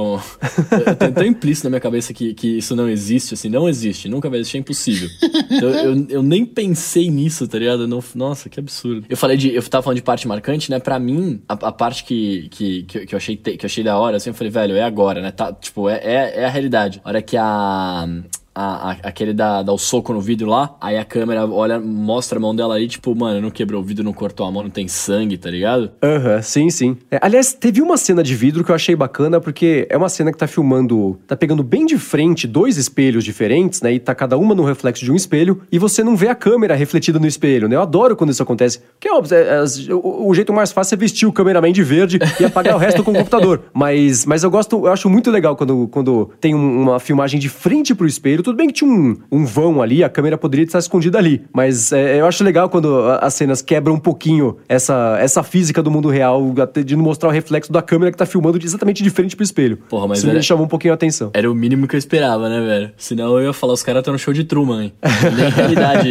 [0.86, 4.08] Eu tenho tão implícito na minha cabeça que, que isso não existe, assim, não existe,
[4.08, 5.08] nunca vai existir, é impossível.
[5.50, 7.86] Então, eu, eu nem pensei nisso, tá ligado?
[7.86, 9.04] Não, nossa, que absurdo.
[9.08, 9.54] Eu falei de.
[9.54, 10.78] Eu tava falando de parte marcante, né?
[10.78, 13.84] Pra mim, a, a parte que, que, que, que eu achei, te- que eu achei
[13.84, 15.30] da hora, assim, eu falei, velho, é agora, né?
[15.30, 17.00] Tá, tipo, é, é, é a realidade.
[17.04, 18.06] A hora que a.
[18.54, 22.38] A, a- aquele dá, dá o soco no vidro lá, aí a câmera olha, mostra
[22.38, 24.70] a mão dela aí, tipo, mano, não quebrou o vidro, não cortou a mão, não
[24.70, 25.90] tem sangue, tá ligado?
[26.02, 26.96] Aham, sim, sim.
[27.10, 30.30] É, aliás, teve uma cena de vidro que eu achei bacana, porque é uma cena
[30.30, 33.92] que tá filmando, tá pegando bem de frente dois espelhos diferentes, né?
[33.94, 36.74] E tá cada uma no reflexo de um espelho, e você não vê a câmera
[36.76, 37.74] refletida no espelho, né?
[37.74, 38.78] Eu adoro quando isso acontece.
[38.92, 39.56] Porque, óbvio, é,
[39.88, 42.78] é, o, o jeito mais fácil é vestir o cameraman de verde e apagar o
[42.78, 43.62] resto com o computador.
[43.74, 47.48] Mas, mas eu gosto, eu acho muito legal quando, quando tem um- uma filmagem de
[47.48, 48.43] frente pro espelho.
[48.44, 51.42] Tudo bem que tinha um, um vão ali, a câmera poderia estar escondida ali.
[51.52, 55.90] Mas é, eu acho legal quando as cenas quebram um pouquinho essa, essa física do
[55.90, 56.42] mundo real,
[56.84, 59.76] de não mostrar o reflexo da câmera que tá filmando exatamente de frente pro espelho.
[59.88, 61.30] Porra, mas Isso era- me chamou um pouquinho a atenção.
[61.34, 62.90] Era o mínimo que eu esperava, né, velho?
[62.96, 64.92] Senão eu ia falar, os caras estão no show de Truman, hein?
[65.36, 66.10] Nem realidade.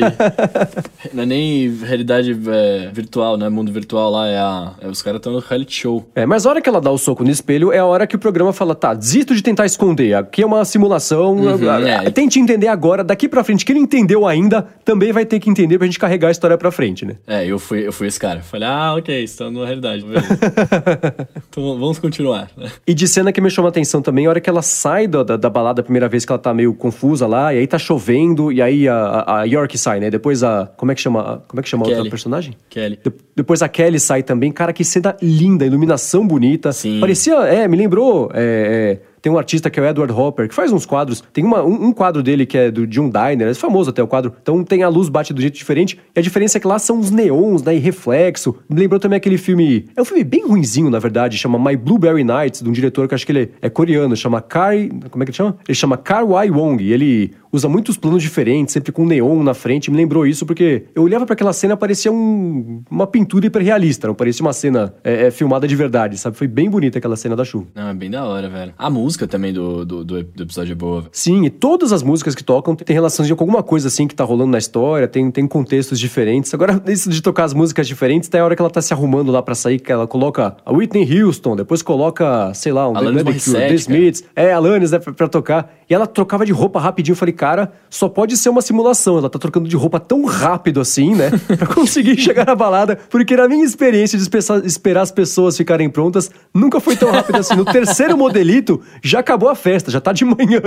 [1.13, 3.49] não é nem realidade é, virtual, né?
[3.49, 4.71] Mundo virtual lá, é a.
[4.81, 6.05] é- os caras estão no reality show.
[6.15, 8.15] É, mas a hora que ela dá o soco no espelho é a hora que
[8.15, 11.37] o programa fala, tá, desisto de tentar esconder, aqui é uma simulação,
[11.69, 12.11] a- a- é.
[12.23, 15.77] Tente entender agora, daqui pra frente, quem não entendeu ainda, também vai ter que entender
[15.77, 17.15] pra gente carregar a história pra frente, né?
[17.27, 18.41] É, eu fui, eu fui esse cara.
[18.41, 20.05] Falei, ah, ok, estão na realidade.
[21.49, 22.49] então vamos continuar.
[22.57, 22.69] né?
[22.87, 25.23] E de cena que me chamou a atenção também, a hora que ela sai da,
[25.23, 27.77] da, da balada a primeira vez que ela tá meio confusa lá, e aí tá
[27.77, 30.09] chovendo, e aí a, a, a York sai, né?
[30.09, 30.67] Depois a.
[30.77, 31.21] Como é que chama?
[31.21, 32.55] a- Como é que chama a outra personagem?
[32.69, 32.99] Kelly.
[33.03, 34.51] De- depois a Kelly sai também.
[34.51, 36.71] Cara, que cena linda, iluminação bonita.
[36.71, 36.99] Sim.
[36.99, 37.33] Parecia.
[37.43, 38.29] É, me lembrou.
[38.33, 41.23] é, é, Tem um artista que é o Edward Hopper, que faz uns quadros.
[41.31, 44.03] Tem uma, um, um quadro dele que é do, de um diner, é famoso até
[44.03, 44.33] o quadro.
[44.41, 45.97] Então tem a luz bate do jeito diferente.
[46.13, 47.73] E a diferença é que lá são os neons, né?
[47.73, 48.53] E reflexo.
[48.67, 49.85] Me lembrou também aquele filme.
[49.95, 53.15] É um filme bem ruinzinho, na verdade, chama My Blueberry Nights, de um diretor que
[53.15, 54.89] acho que ele é coreano, chama Kai.
[55.09, 55.57] Como é que ele chama?
[55.65, 56.83] Ele chama Kar Wai Wong.
[56.83, 59.91] E ele usa muitos planos diferentes, sempre com neon na frente.
[59.91, 64.15] Me lembrou isso porque eu olhava para aquela cena parecia um, uma pintura hiperrealista, não
[64.15, 66.35] parecia uma cena é, é, filmada de verdade, sabe?
[66.35, 67.67] Foi bem bonita aquela cena da chuva.
[67.75, 68.73] Não, é bem da hora, velho.
[68.75, 71.05] A música também do, do, do, episódio é boa.
[71.11, 74.23] Sim, e todas as músicas que tocam tem relação com alguma coisa assim que tá
[74.23, 76.53] rolando na história, tem, tem contextos diferentes.
[76.53, 79.31] Agora, isso de tocar as músicas diferentes, tem a hora que ela tá se arrumando
[79.31, 83.45] lá para sair, que ela coloca a Whitney Houston, depois coloca, sei lá, um Alanis
[83.45, 85.73] The, The, Smiths, é, Alanis, né, pra, pra tocar.
[85.89, 87.13] E ela trocava de roupa rapidinho.
[87.13, 89.17] Eu falei, cara, só pode ser uma simulação.
[89.17, 91.29] Ela tá trocando de roupa tão rápido assim, né?
[91.57, 92.97] pra conseguir chegar na balada.
[93.09, 97.37] Porque na minha experiência de espe- esperar as pessoas ficarem prontas, nunca foi tão rápido
[97.37, 97.55] assim.
[97.55, 100.61] No terceiro modelito, já acabou a festa, já tá de manhã.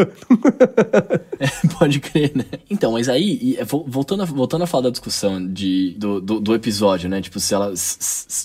[1.79, 2.45] Pode crer, né?
[2.71, 6.41] Então, mas aí, é, vo- voltando, a, voltando a falar da discussão de, do, do,
[6.41, 7.21] do episódio, né?
[7.23, 7.73] Tipo, se ela.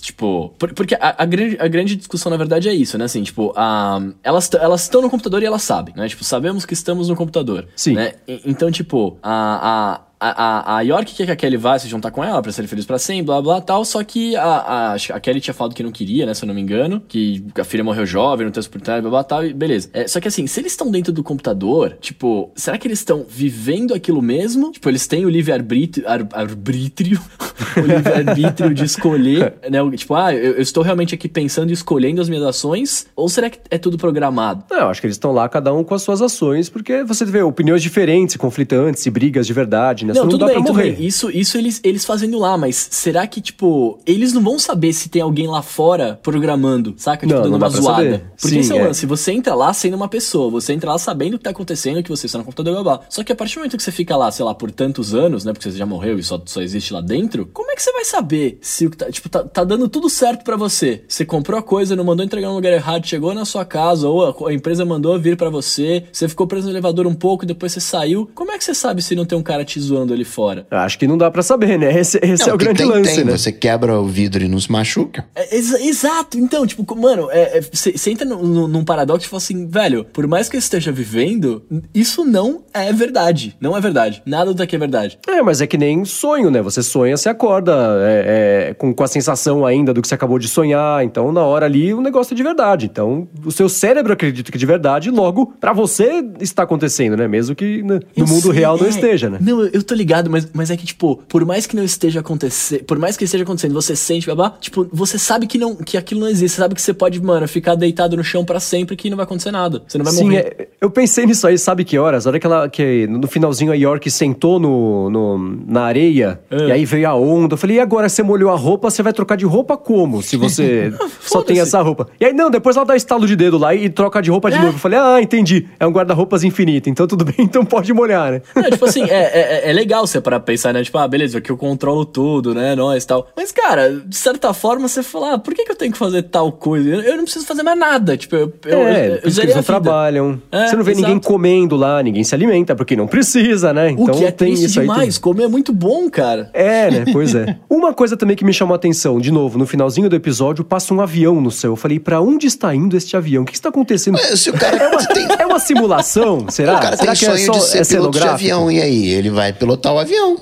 [0.00, 0.54] Tipo.
[0.58, 3.04] por- porque a, a, grande, a grande discussão, na verdade, é isso, né?
[3.04, 6.08] Assim, tipo, a, elas elas estão no computador e elas sabem, né?
[6.08, 7.68] Tipo, sabemos que estamos no computador.
[7.76, 7.92] Sim.
[7.92, 8.14] Né?
[8.46, 9.98] Então, tipo, a.
[9.98, 12.66] a a, a, York quer que a Kelly vá se juntar com ela pra ser
[12.66, 13.84] feliz pra sempre, blá blá tal.
[13.84, 16.34] Só que a, a, a Kelly tinha falado que não queria, né?
[16.34, 17.02] Se eu não me engano.
[17.08, 19.44] Que a filha morreu jovem, não tem oportunidade, blá blá tal.
[19.44, 19.90] E beleza.
[19.92, 23.26] É, só que assim, se eles estão dentro do computador, tipo, será que eles estão
[23.28, 24.70] vivendo aquilo mesmo?
[24.70, 26.08] Tipo, eles têm o livre-arbítrio.
[26.08, 27.20] Ar, arbítrio,
[27.76, 29.78] o livre-arbítrio de escolher, né?
[29.96, 33.06] Tipo, ah, eu, eu estou realmente aqui pensando e escolhendo as minhas ações?
[33.16, 34.64] Ou será que é tudo programado?
[34.70, 37.24] Não, eu acho que eles estão lá, cada um com as suas ações, porque você
[37.24, 40.11] vê opiniões diferentes, conflitantes e brigas de verdade, né?
[40.14, 40.92] Não, Só tudo bem, tudo morrer.
[40.96, 41.06] bem.
[41.06, 45.08] Isso, isso eles, eles fazendo lá, mas será que, tipo, eles não vão saber se
[45.08, 47.26] tem alguém lá fora programando, saca?
[47.26, 48.02] Tipo, Não, dando não uma zoada.
[48.02, 48.18] saber.
[48.40, 48.84] Porque Sim, esse é o é.
[48.88, 49.06] lance.
[49.06, 52.10] Você entra lá sendo uma pessoa, você entra lá sabendo o que tá acontecendo, que
[52.10, 53.00] você está no computador, blá.
[53.08, 55.44] Só que a partir do momento que você fica lá, sei lá, por tantos anos,
[55.44, 55.52] né?
[55.52, 58.04] Porque você já morreu e só, só existe lá dentro, como é que você vai
[58.04, 59.10] saber se o que tá.
[59.10, 61.04] Tipo, tá, tá dando tudo certo pra você?
[61.06, 64.46] Você comprou a coisa, não mandou entregar no lugar errado, chegou na sua casa, ou
[64.46, 67.72] a, a empresa mandou vir pra você, você ficou preso no elevador um pouco, depois
[67.72, 68.28] você saiu.
[68.34, 70.66] Como é que você sabe se não tem um cara te zoando ali fora?
[70.70, 71.98] Eu Acho que não dá pra saber, né?
[71.98, 73.24] Esse, esse é Não, o que grande tem, lance, tem.
[73.24, 73.36] né?
[73.36, 75.24] Você quebra o vidro e não se machuca.
[75.34, 77.28] É, exa- exato, então, tipo, mano,
[77.72, 80.90] você entra num, num- num paradoxo e fala assim, velho, por mais que eu esteja
[80.90, 81.62] vivendo,
[81.94, 83.56] isso não é verdade.
[83.60, 84.22] Não é verdade.
[84.26, 85.18] Nada daqui é verdade.
[85.28, 86.60] É, mas é que nem sonho, né?
[86.62, 87.72] Você sonha, você acorda
[88.02, 91.04] é, é, com, com a sensação ainda do que você acabou de sonhar.
[91.04, 92.86] Então, na hora ali, o negócio é de verdade.
[92.86, 97.26] Então, o seu cérebro acredita que é de verdade, logo, pra você está acontecendo, né?
[97.28, 98.88] Mesmo que né, no Eu mundo sei, real não é.
[98.88, 99.38] esteja, né?
[99.40, 102.20] Não, eu, eu tô ligado, mas, mas é que, tipo, por mais que não esteja
[102.20, 105.96] acontecendo, por mais que esteja acontecendo, você sente, blá, tipo, você sabe que, não, que
[105.96, 106.54] aquilo não existe.
[106.54, 109.24] Você sabe que você pode, mano, ficar deitado no chão pra sempre que não vai
[109.24, 109.82] acontecer nada.
[109.86, 110.56] Você não vai Sim, morrer.
[110.58, 112.26] é, eu pensei nisso aí, sabe que horas?
[112.26, 116.68] A hora que, ela, que no finalzinho a York sentou no, no- na areia É.
[116.68, 117.54] e aí veio a onda.
[117.54, 120.22] Eu falei, e agora você molhou a roupa, você vai trocar de roupa como?
[120.22, 122.08] Se você só tem essa roupa.
[122.20, 124.56] E aí, não, depois ela dá estalo de dedo lá e troca de roupa de
[124.56, 124.60] É.
[124.60, 124.74] novo.
[124.76, 125.66] Eu falei, ah, entendi.
[125.78, 128.42] É um guarda-roupas infinito, então tudo bem, então pode molhar, né?
[128.70, 130.82] Tipo assim, é, é, é legal você parar pra pensar, né?
[130.84, 132.74] Tipo, ah, beleza, aqui eu controlo tudo, né?
[132.76, 133.26] Nós e tal.
[133.36, 136.22] Mas, cara, de certa forma, você fala, ah, por que, que eu tenho que fazer
[136.24, 136.88] tal coisa?
[136.88, 138.16] Eu, eu não preciso fazer mais nada.
[138.16, 140.40] Tipo, eu, eu, é, eu, eu zerei eles não trabalham.
[140.52, 141.06] É, você não vê exato.
[141.06, 143.88] ninguém comendo lá, ninguém se alimenta, porque não precisa, né?
[143.96, 144.86] O Então que é tem isso aí.
[144.86, 145.16] demais.
[145.18, 146.50] Comer é muito bom, cara.
[146.52, 147.04] É, né?
[147.10, 147.56] Pois é.
[147.68, 150.92] Uma coisa também que me chamou a atenção, de novo, no finalzinho do episódio, passa
[150.92, 151.72] um avião no céu.
[151.72, 153.42] Eu falei, pra onde está indo este avião?
[153.42, 154.14] O que está acontecendo?
[154.14, 156.46] Mas Se o cara tem, É uma simulação?
[156.50, 156.76] Será?
[156.76, 158.80] o cara Será tem que é sonho só de é ser piloto de avião, e
[158.82, 159.08] aí?
[159.10, 160.36] Ele vai pilotar o avião.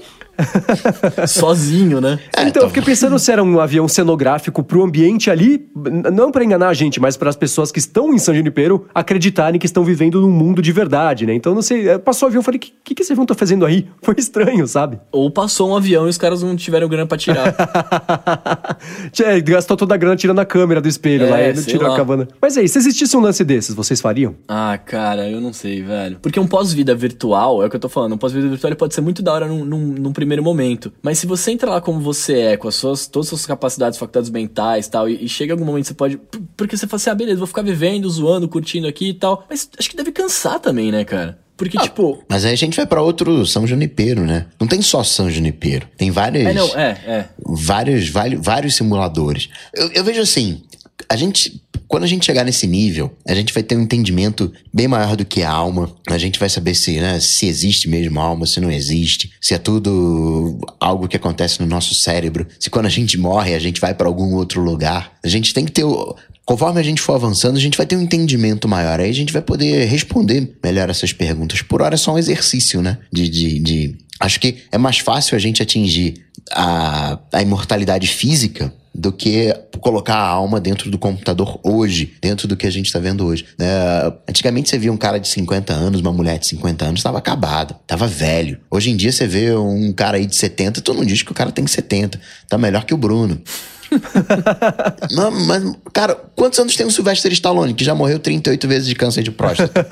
[1.27, 2.19] Sozinho, né?
[2.37, 5.67] É, Então, eu fiquei pensando se era um avião cenográfico pro ambiente ali,
[6.13, 9.59] não pra enganar a gente, mas para as pessoas que estão em São Junipero acreditarem
[9.59, 11.35] que estão vivendo num mundo de verdade, né?
[11.35, 13.27] Então, não sei, eh, passou o avião, eu falei, o que, que, que esse avião
[13.27, 13.87] tá fazendo aí?
[14.03, 14.99] Foi estranho, sabe?
[15.13, 17.55] Ou passou um avião e os caras não tiveram grana pra tirar.
[19.13, 21.73] Tchê, gastou toda a grana tirando a câmera do espelho É, lá, e não sei
[21.75, 22.29] tirou a cabana.
[22.41, 24.35] Mas aí, se existisse um lance desses, vocês fariam?
[24.49, 26.19] ah, cara, eu não sei, velho.
[26.21, 28.95] Porque um pós-vida virtual, é o que eu tô falando, um pós-vida virtual ele pode
[28.95, 30.93] ser muito da hora num, num, num primeiro momento.
[31.03, 33.99] Mas se você entra lá como você é, com as suas, todas as suas capacidades,
[33.99, 36.21] faculdades mentais tal, e, e chega algum momento você pode.
[36.57, 39.45] Porque você fala assim, ah, beleza, vou ficar vivendo, zoando, curtindo aqui e tal.
[39.49, 41.39] Mas acho que deve cansar também, né, cara?
[41.61, 42.25] Porque, tipo.
[42.27, 44.47] Mas aí a gente vai pra outro São Junipero, né?
[44.59, 45.87] Não tem só São Junipero.
[45.95, 46.47] Tem várias.
[46.47, 47.29] É, não, é, é.
[47.39, 49.51] vários, vários, vários simuladores.
[49.75, 50.63] Eu, eu vejo assim,
[51.07, 51.63] a gente.
[51.91, 55.25] Quando a gente chegar nesse nível, a gente vai ter um entendimento bem maior do
[55.25, 55.93] que a alma.
[56.09, 59.59] A gente vai saber se, né, se existe mesmo alma, se não existe, se é
[59.59, 63.93] tudo algo que acontece no nosso cérebro, se quando a gente morre a gente vai
[63.93, 65.15] pra algum outro lugar.
[65.25, 66.15] A gente tem que ter o-
[66.47, 69.01] conforme a gente for avançando, a gente vai ter um entendimento maior.
[69.01, 71.61] Aí a gente vai poder responder melhor essas perguntas.
[71.61, 72.99] Por hora é só um exercício, né?
[73.13, 73.99] De, de, de...
[74.21, 80.17] Acho que é mais fácil a gente atingir a, a imortalidade física do que colocar
[80.17, 83.47] a alma dentro do computador hoje, dentro do que a gente está vendo hoje.
[83.59, 83.67] Né?
[84.29, 87.75] Antigamente você via um cara de 50 anos, uma mulher de 50 anos, estava acabado,
[87.81, 88.59] estava velho.
[88.71, 91.35] Hoje em dia você vê um cara aí de 70, tu não diz que o
[91.35, 93.41] cara tem 70, tá melhor que o Bruno.
[95.11, 98.95] não, mas, cara, quantos anos tem o Sylvester Stallone, que já morreu 38 vezes de
[98.95, 99.87] câncer de próstata?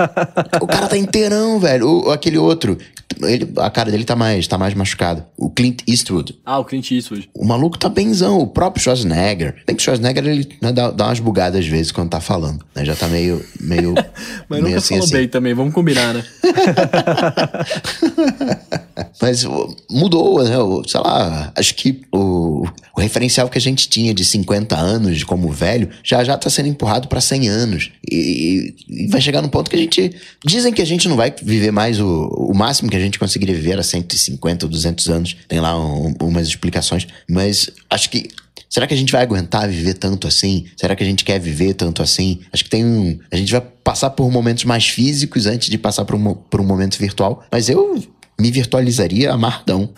[0.60, 2.06] o cara tá inteirão, velho.
[2.06, 2.78] O, aquele outro,
[3.22, 5.26] ele, a cara dele tá mais, tá mais machucada.
[5.36, 6.38] O Clint Eastwood.
[6.44, 7.28] Ah, o Clint Eastwood.
[7.34, 8.38] O maluco tá benzão.
[8.38, 9.56] O próprio Schwarzenegger.
[9.66, 12.64] Tem que o Schwarzenegger, ele né, dá, dá umas bugadas às vezes quando tá falando.
[12.74, 12.84] Né?
[12.84, 13.44] Já tá meio.
[13.60, 13.94] meio
[14.48, 15.14] Mas meio nunca assim, falou assim.
[15.14, 16.24] bem também, vamos combinar, né?
[19.20, 19.44] Mas
[19.90, 20.54] mudou, né?
[20.86, 22.66] Sei lá, acho que o,
[22.96, 26.68] o referencial que a gente tinha de 50 anos como velho já já tá sendo
[26.68, 27.90] empurrado para 100 anos.
[28.10, 30.14] E, e, vai chegar num ponto que a gente.
[30.44, 33.54] Dizem que a gente não vai viver mais o, o máximo que a gente conseguiria
[33.54, 35.36] viver a 150 ou 200 anos.
[35.48, 37.06] Tem lá um, umas explicações.
[37.28, 38.28] Mas acho que
[38.72, 40.64] Será que a gente vai aguentar viver tanto assim?
[40.78, 42.40] Será que a gente quer viver tanto assim?
[42.50, 43.18] Acho que tem um.
[43.30, 46.64] A gente vai passar por momentos mais físicos antes de passar por um, por um
[46.64, 47.44] momento virtual.
[47.52, 48.02] Mas eu
[48.40, 49.90] me virtualizaria amarradão.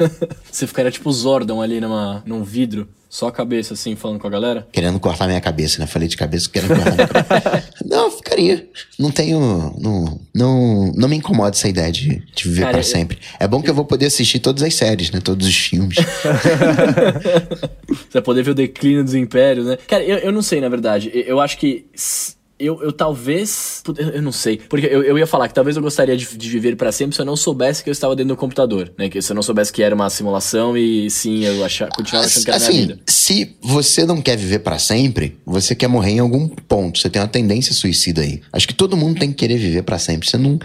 [0.50, 2.88] Você ficaria tipo Zordon ali numa, num vidro.
[3.12, 4.66] Só a cabeça, assim, falando com a galera?
[4.72, 5.86] Querendo cortar minha cabeça, né?
[5.86, 7.68] Falei de cabeça, querendo cortar minha cabeça.
[7.84, 8.66] não, ficaria.
[8.98, 9.38] Não tenho.
[9.78, 12.82] Não, não, não me incomoda essa ideia de, de viver eu...
[12.82, 13.18] sempre.
[13.38, 15.20] É bom que eu vou poder assistir todas as séries, né?
[15.20, 15.98] Todos os filmes.
[17.86, 19.76] Você vai poder ver o declínio dos impérios, né?
[19.86, 21.12] Cara, eu, eu não sei, na verdade.
[21.14, 21.84] Eu acho que
[22.58, 23.82] eu, eu talvez.
[24.14, 24.58] Eu não sei.
[24.68, 27.20] Porque eu, eu ia falar que talvez eu gostaria de, de viver para sempre se
[27.20, 29.08] eu não soubesse que eu estava dentro do computador, né?
[29.08, 32.44] Que se eu não soubesse que era uma simulação e sim, eu achar, continuava achando
[32.44, 33.00] que era assim, minha vida.
[33.08, 36.98] Se você não quer viver para sempre, você quer morrer em algum ponto.
[36.98, 38.40] Você tem uma tendência suicida aí.
[38.52, 40.28] Acho que todo mundo tem que querer viver para sempre.
[40.28, 40.58] Você não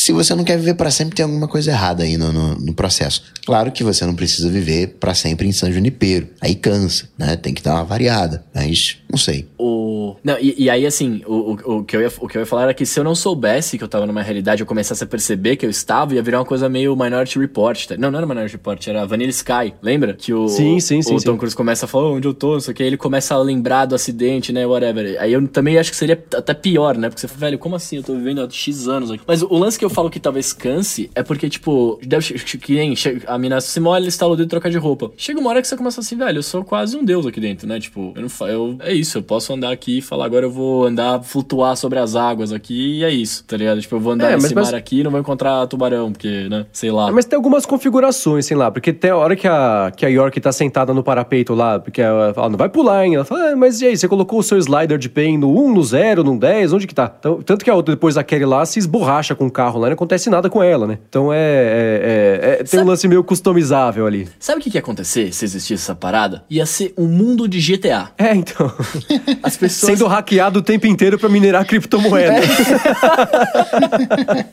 [0.00, 2.74] se você não quer viver para sempre, tem alguma coisa errada aí no, no, no
[2.74, 3.22] processo.
[3.44, 6.28] Claro que você não precisa viver para sempre em São Junipero.
[6.40, 7.36] Aí cansa, né?
[7.36, 8.44] Tem que dar uma variada.
[8.54, 9.46] Mas, não sei.
[9.58, 10.16] O...
[10.22, 12.46] Não, e, e aí, assim, o, o, o, que eu ia, o que eu ia
[12.46, 15.06] falar era que se eu não soubesse que eu tava numa realidade, eu começasse a
[15.06, 17.86] perceber que eu estava, ia virar uma coisa meio Minority Report.
[17.86, 17.96] Tá?
[17.96, 19.74] Não, não era Minority Report, era Vanilla Sky.
[19.82, 20.14] Lembra?
[20.14, 22.60] Que o, sim, sim, sim, o Tom Cruise começa a falar onde eu tô, não
[22.60, 25.16] sei o que, aí ele começa a lembrar do acidente, né, whatever.
[25.20, 27.08] Aí eu também acho que seria até pior, né?
[27.08, 27.96] Porque você fala, velho, como assim?
[27.96, 29.22] Eu tô vivendo há X anos aqui.
[29.26, 32.94] Mas o lance que eu falo que talvez canse é porque, tipo, deve que nem
[33.26, 35.10] a mina se molha, ele instalou de trocar de roupa.
[35.16, 37.66] Chega uma hora que você começa assim, velho, eu sou quase um deus aqui dentro,
[37.66, 37.80] né?
[37.80, 40.86] Tipo, eu não eu, é isso, eu posso andar aqui e falar, agora eu vou
[40.86, 43.80] andar, flutuar sobre as águas aqui e é isso, tá ligado?
[43.80, 46.48] Tipo, eu vou andar é, nesse mas, mar aqui e não vou encontrar tubarão, porque,
[46.48, 46.66] né?
[46.72, 47.10] Sei lá.
[47.10, 50.40] Mas tem algumas configurações, sei lá, porque tem a hora que a, que a York
[50.40, 53.14] tá sentada no parapeito lá, porque ela fala, não vai pular, hein?
[53.14, 55.74] Ela fala, ah, mas e aí, você colocou o seu slider de pain no 1,
[55.74, 57.14] no 0, no 10, onde que tá?
[57.18, 59.88] Então, tanto que a outra, depois a Kelly lá, se esborracha com o carro lá,
[59.88, 60.98] não acontece nada com ela, né?
[61.08, 61.38] Então é.
[61.38, 62.82] é, é, é tem Sabe...
[62.82, 64.28] um lance meio customizável ali.
[64.38, 66.44] Sabe o que, que ia acontecer se existisse essa parada?
[66.50, 68.10] Ia ser um mundo de GTA.
[68.18, 68.70] É, então.
[69.42, 69.92] As pessoas.
[69.92, 72.36] Sendo hackeado o tempo inteiro para minerar criptomoeda.
[72.36, 74.46] É.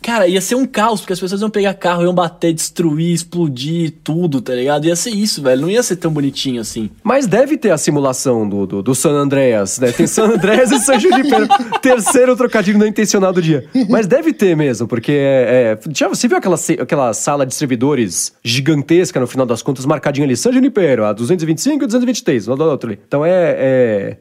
[0.00, 3.94] Cara, ia ser um caos, porque as pessoas iam pegar carro, iam bater, destruir, explodir
[4.04, 4.86] tudo, tá ligado?
[4.86, 5.62] Ia ser isso, velho.
[5.62, 6.88] Não ia ser tão bonitinho assim.
[7.02, 9.90] Mas deve ter a simulação do, do, do San Andreas, né?
[9.90, 11.48] Tem San Andreas e San Junipero.
[11.82, 13.64] Terceiro trocadilho não intencional do dia.
[13.88, 18.32] Mas deve ter mesmo, porque é, é, já, você viu aquela, aquela sala de servidores
[18.44, 22.70] gigantesca no final das contas, marcadinho ali, San Junipero, a 225 e 223, lado do
[22.70, 23.00] outro ali.
[23.06, 23.65] Então é, é,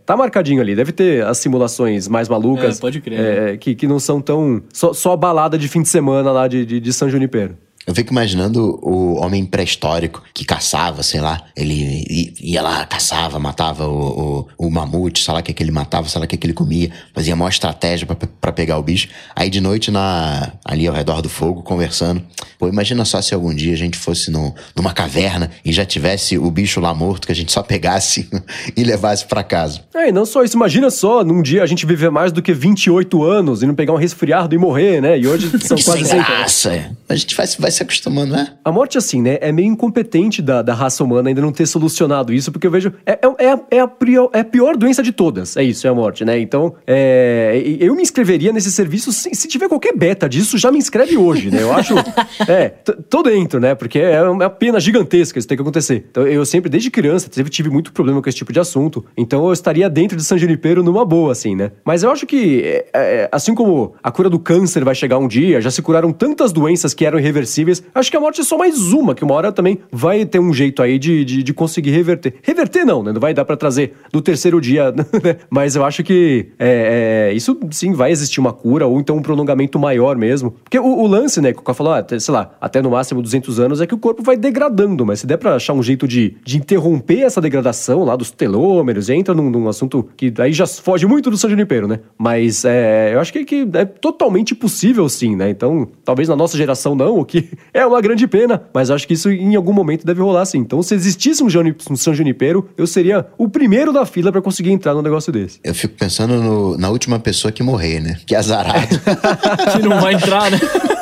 [0.05, 2.77] Tá marcadinho ali, deve ter as simulações mais malucas.
[2.77, 3.19] É, pode crer.
[3.19, 3.57] É, né?
[3.57, 4.61] que, que não são tão.
[4.73, 7.57] Só, só a balada de fim de semana lá de, de, de São Junipero.
[7.87, 13.87] Eu fico imaginando o homem pré-histórico que caçava, sei lá, ele ia lá, caçava, matava
[13.87, 16.35] o, o, o mamute, sei lá o que, que ele matava, sei lá o que,
[16.35, 19.07] que ele comia, fazia a maior estratégia para pegar o bicho.
[19.35, 22.23] Aí de noite, na, ali ao redor do fogo, conversando.
[22.57, 26.37] Pô, imagina só se algum dia a gente fosse no, numa caverna e já tivesse
[26.37, 28.27] o bicho lá morto, que a gente só pegasse
[28.75, 29.81] e levasse para casa.
[29.93, 32.53] É, e não só isso, imagina só, num dia a gente viver mais do que
[32.53, 35.19] 28 anos e não pegar um resfriado e morrer, né?
[35.19, 36.91] E hoje são quase Sem graça.
[37.07, 38.53] A gente vai, vai se acostumando, né?
[38.63, 39.37] A morte, assim, né?
[39.41, 42.93] É meio incompetente da, da raça humana ainda não ter solucionado isso, porque eu vejo.
[43.05, 45.55] É, é, é, a, é, a, prior, é a pior doença de todas.
[45.57, 46.39] É isso, é a morte, né?
[46.39, 49.11] Então, é, eu me inscreveria nesse serviço.
[49.11, 51.61] Se, se, tiver qualquer beta disso, já me inscreve hoje, né?
[51.61, 51.93] Eu acho.
[52.47, 52.69] é,
[53.09, 53.75] tô dentro, né?
[53.75, 56.05] Porque é uma pena gigantesca isso tem que acontecer.
[56.09, 59.05] Então, eu sempre, desde criança, sempre tive muito problema com esse tipo de assunto.
[59.17, 61.71] Então, eu estaria dentro de San Junipero numa boa, assim, né?
[61.83, 65.27] Mas eu acho que, é, é, assim como a cura do câncer vai chegar um
[65.27, 67.83] dia, já se curaram tantas doenças que eram irreversíveis terríveis.
[67.93, 70.53] Acho que a morte é só mais uma, que uma hora também vai ter um
[70.53, 72.35] jeito aí de, de, de conseguir reverter.
[72.43, 73.11] Reverter não, né?
[73.11, 75.05] Não vai dar para trazer do terceiro dia, né?
[75.49, 79.21] Mas eu acho que é, é, isso sim vai existir uma cura, ou então um
[79.21, 80.51] prolongamento maior mesmo.
[80.63, 83.21] Porque o, o lance, né, que o cara falou, ah, sei lá, até no máximo
[83.21, 86.07] 200 anos, é que o corpo vai degradando, mas se der pra achar um jeito
[86.07, 90.67] de, de interromper essa degradação lá dos telômeros, entra num, num assunto que aí já
[90.67, 91.99] foge muito do San Junipero, né?
[92.17, 95.49] Mas é, eu acho que, que é totalmente possível sim, né?
[95.49, 99.13] Então, talvez na nossa geração não, o que é uma grande pena, mas acho que
[99.13, 100.59] isso em algum momento deve rolar sim.
[100.59, 104.41] Então, se existisse um, Juni, um San Junipero, eu seria o primeiro da fila para
[104.41, 105.59] conseguir entrar num negócio desse.
[105.63, 108.17] Eu fico pensando no, na última pessoa que morrer, né?
[108.25, 108.99] Que é azarado.
[109.73, 110.59] que não vai entrar, né?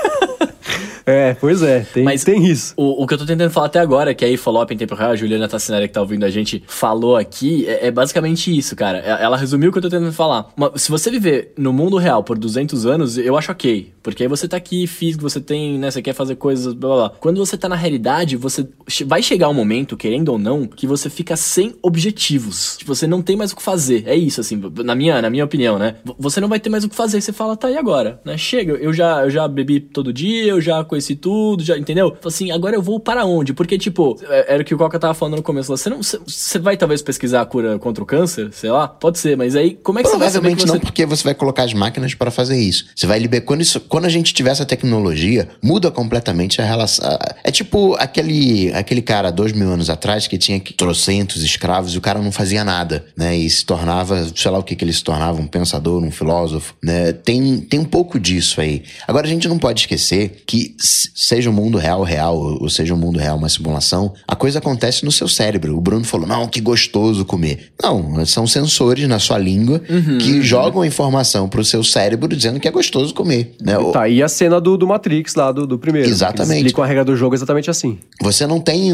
[1.06, 2.74] É, pois é, tem, Mas tem isso.
[2.78, 5.12] O, o que eu tô tentando falar até agora, que aí follow-up em tempo real,
[5.12, 9.00] a Juliana Tassinari que tá ouvindo a gente falou aqui, é, é, basicamente isso, cara.
[9.00, 10.50] Ela resumiu o que eu tô tentando falar.
[10.56, 13.92] Uma, se você viver no mundo real por 200 anos, eu acho ok.
[14.02, 17.08] Porque aí você tá aqui físico, você tem, né, você quer fazer coisas, blá blá
[17.08, 17.18] blá.
[17.20, 18.68] Quando você tá na realidade, você
[19.06, 22.78] vai chegar um momento, querendo ou não, que você fica sem objetivos.
[22.78, 24.04] Tipo, você não tem mais o que fazer.
[24.06, 25.96] É isso, assim, na minha, na minha opinião, né?
[26.20, 27.22] Você não vai ter mais o que fazer.
[27.22, 28.20] Você fala, tá, e agora?
[28.26, 28.38] Né?
[28.38, 32.16] Chega, eu já, eu já bebi todo dia, eu já conheci tudo, já, entendeu?
[32.24, 33.54] Assim, agora eu vou para onde?
[33.54, 35.76] Porque, tipo, é, era o que o Coca tava falando no começo.
[35.76, 38.88] Você não, você vai talvez pesquisar a cura contra o câncer, sei lá?
[38.88, 40.74] Pode ser, mas aí, como é que você vai saber que você...
[40.74, 42.86] não, porque você vai colocar as máquinas para fazer isso.
[42.96, 43.46] Você vai liberar...
[43.46, 47.18] Quando, isso, quando a gente tiver essa tecnologia, muda completamente a relação...
[47.44, 52.02] É tipo aquele, aquele cara, dois mil anos atrás, que tinha trocentos escravos e o
[52.02, 53.36] cara não fazia nada, né?
[53.36, 56.76] E se tornava, sei lá o que que ele se tornava, um pensador, um filósofo,
[56.84, 57.12] né?
[57.14, 58.84] Tem, tem um pouco disso aí.
[59.08, 62.98] Agora, a gente não pode esquecer que seja o mundo real real, ou seja o
[62.98, 65.78] mundo real uma simulação, a coisa acontece no seu cérebro.
[65.78, 67.72] O Bruno falou, não, que gostoso comer.
[67.82, 70.42] Não, são sensores na sua língua uhum, que uhum.
[70.42, 73.56] jogam informação pro seu cérebro dizendo que é gostoso comer.
[73.62, 73.76] Né?
[73.94, 76.10] Tá, e a cena do, do Matrix lá, do, do primeiro.
[76.10, 76.58] Exatamente.
[76.58, 77.98] Explicam a regra do jogo exatamente assim.
[78.22, 78.92] Você não tem...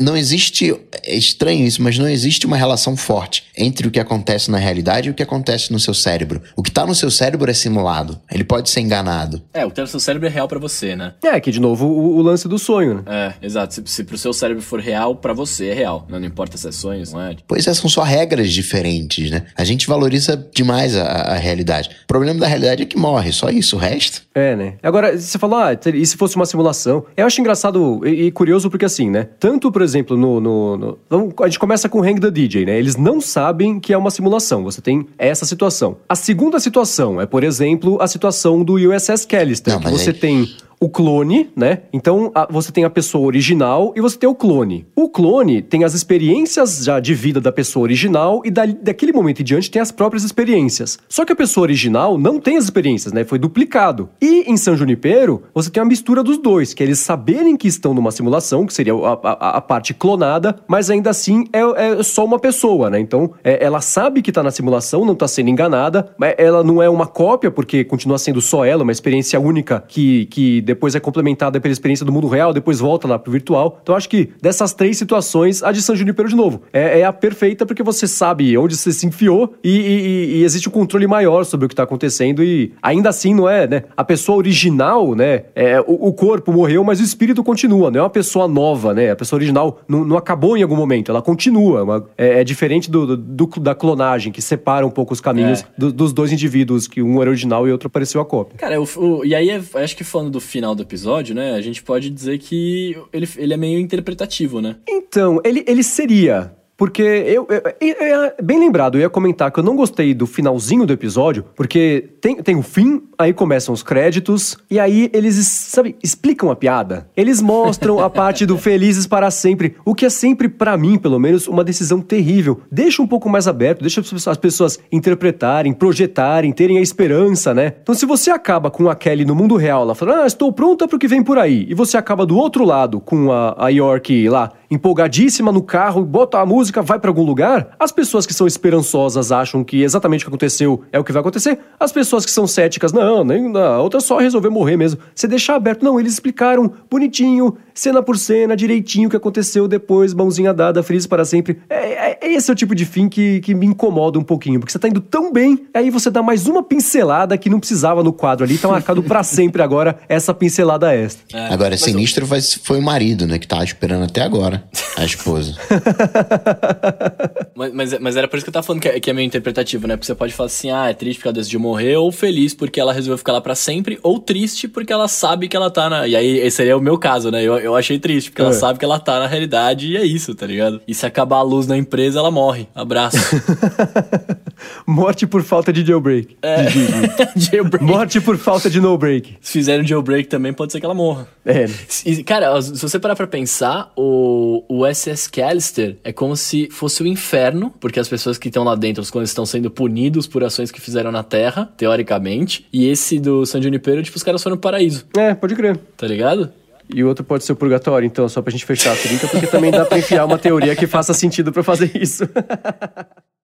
[0.00, 0.74] Não existe...
[1.04, 5.08] É estranho isso, mas não existe uma relação forte entre o que acontece na realidade
[5.08, 6.40] e o que acontece no seu cérebro.
[6.56, 8.18] O que tá no seu cérebro é simulado.
[8.30, 9.42] Ele pode ser enganado.
[9.52, 11.14] É, o que tá no seu cérebro é real para você, né?
[11.26, 13.02] É, que de novo o, o lance do sonho, né?
[13.06, 13.74] É, exato.
[13.74, 16.06] Se, se pro seu cérebro for real, para você é real.
[16.08, 17.36] Não, não importa se é sonho, não é?
[17.46, 19.46] Pois é, são só regras diferentes, né?
[19.56, 21.90] A gente valoriza demais a, a realidade.
[22.04, 24.22] O problema da realidade é que morre, só isso, o resto.
[24.34, 24.74] É, né?
[24.82, 27.04] Agora, você falou, ah, e se fosse uma simulação?
[27.16, 29.28] Eu acho engraçado e, e curioso porque assim, né?
[29.40, 31.34] Tanto, por exemplo, no, no, no.
[31.42, 32.78] A gente começa com o Hang the DJ, né?
[32.78, 34.62] Eles não sabem que é uma simulação.
[34.62, 35.96] Você tem essa situação.
[36.08, 39.74] A segunda situação é, por exemplo, a situação do USS Callister.
[39.74, 40.16] Não, que você aí...
[40.16, 41.82] tem o clone, né?
[41.92, 44.86] Então a, você tem a pessoa original e você tem o clone.
[44.94, 49.40] O clone tem as experiências já de vida da pessoa original e da, daquele momento
[49.40, 50.98] em diante tem as próprias experiências.
[51.08, 53.24] Só que a pessoa original não tem as experiências, né?
[53.24, 54.08] Foi duplicado.
[54.20, 57.66] E em São Junipero, você tem a mistura dos dois, que é eles saberem que
[57.66, 62.02] estão numa simulação, que seria a, a, a parte clonada, mas ainda assim é, é,
[62.02, 63.00] só uma pessoa, né?
[63.00, 66.82] Então é, ela sabe que tá na simulação, não tá sendo enganada, mas ela não
[66.82, 71.00] é uma cópia, porque continua sendo só ela, uma experiência única que, que depois é
[71.00, 73.78] complementada pela experiência do mundo real, depois volta lá pro virtual.
[73.82, 77.12] Então acho que dessas três situações, a de San Junipero, de novo, é, é a
[77.12, 81.44] perfeita porque você sabe onde você se enfiou e, e, e, existe um controle maior
[81.44, 83.84] sobre o que tá acontecendo e ainda assim não é, né?
[83.96, 85.44] A pessoa original, né?
[85.54, 89.10] É, o, o corpo morreu, mas o espírito continua, não é uma pessoa nova, né?
[89.12, 91.82] A pessoa original não, não acabou em algum momento, ela continua.
[91.82, 95.64] Uma, é, é, diferente do, do, da clonagem, que separa um pouco os caminhos é.
[95.78, 98.58] do, dos dois indivíduos, que um era original e outro apareceu a cópia.
[98.58, 101.52] Cara, o, o, e aí é, acho que falando do final do episódio, né?
[101.52, 104.76] A gente pode dizer que ele, ele é meio interpretativo, né?
[104.88, 106.55] Então, ele, ele seria.
[106.76, 110.84] Porque eu, eu, eu, Bem lembrado, eu ia comentar que eu não gostei do finalzinho
[110.84, 115.96] do episódio, porque tem, tem o fim, aí começam os créditos, e aí eles, sabe,
[116.02, 117.08] explicam a piada.
[117.16, 121.18] Eles mostram a parte do Felizes para Sempre, o que é sempre, para mim, pelo
[121.18, 122.60] menos, uma decisão terrível.
[122.70, 127.72] Deixa um pouco mais aberto, deixa as pessoas interpretarem, projetarem, terem a esperança, né?
[127.82, 130.86] Então, se você acaba com a Kelly no mundo real, ela falando, ah, estou pronta
[130.86, 134.28] pro que vem por aí, e você acaba do outro lado com a, a York
[134.28, 138.34] lá, empolgadíssima no carro, bota a música música vai para algum lugar, as pessoas que
[138.34, 142.24] são esperançosas acham que exatamente o que aconteceu é o que vai acontecer, as pessoas
[142.24, 145.00] que são céticas, não, nem a outra só resolveu morrer mesmo.
[145.14, 150.12] Você deixar aberto, não, eles explicaram bonitinho, cena por cena, direitinho o que aconteceu depois,
[150.12, 151.58] mãozinha dada, feliz para sempre.
[151.68, 154.72] É, é, esse é o tipo de fim que, que me incomoda um pouquinho, porque
[154.72, 158.12] você tá indo tão bem, aí você dá mais uma pincelada que não precisava no
[158.12, 161.24] quadro ali, tá marcado para sempre agora essa pincelada extra.
[161.32, 162.42] É, agora, sinistro eu...
[162.62, 164.64] foi o marido, né, que tá esperando até agora,
[164.96, 165.54] a esposa.
[167.54, 169.26] mas, mas, mas, era por isso que eu tava falando que é, que é meio
[169.26, 169.96] interpretativo, né?
[169.96, 172.80] Porque você pode falar assim, ah, é triste porque ela decidiu morrer, ou feliz porque
[172.80, 176.06] ela resolveu ficar lá pra sempre, ou triste porque ela sabe que ela tá na.
[176.06, 177.42] E aí, esse seria o meu caso, né?
[177.42, 178.44] Eu, eu achei triste, porque é.
[178.44, 180.80] ela sabe que ela tá na realidade e é isso, tá ligado?
[180.86, 182.68] E se acabar a luz na empresa, ela morre.
[182.74, 183.16] Abraço.
[184.86, 186.36] Morte por falta de jailbreak.
[186.42, 186.66] É.
[187.36, 187.84] jailbreak.
[187.84, 189.36] Morte por falta de no break.
[189.40, 191.28] Se fizerem jailbreak também, pode ser que ela morra.
[191.44, 191.66] É.
[192.04, 197.02] E, cara, se você parar pra pensar, o, o SS Callister é como se fosse
[197.02, 200.70] o inferno, porque as pessoas que estão lá dentro, quando estão sendo punidos por ações
[200.70, 202.66] que fizeram na Terra, teoricamente.
[202.72, 205.06] E esse do San Junipero, tipo, os caras foram no paraíso.
[205.16, 205.78] É, pode crer.
[205.96, 206.52] Tá ligado?
[206.94, 209.46] E o outro pode ser o purgatório, então, só pra gente fechar a trinca, porque
[209.46, 212.28] também dá pra enfiar uma teoria que faça sentido para fazer isso.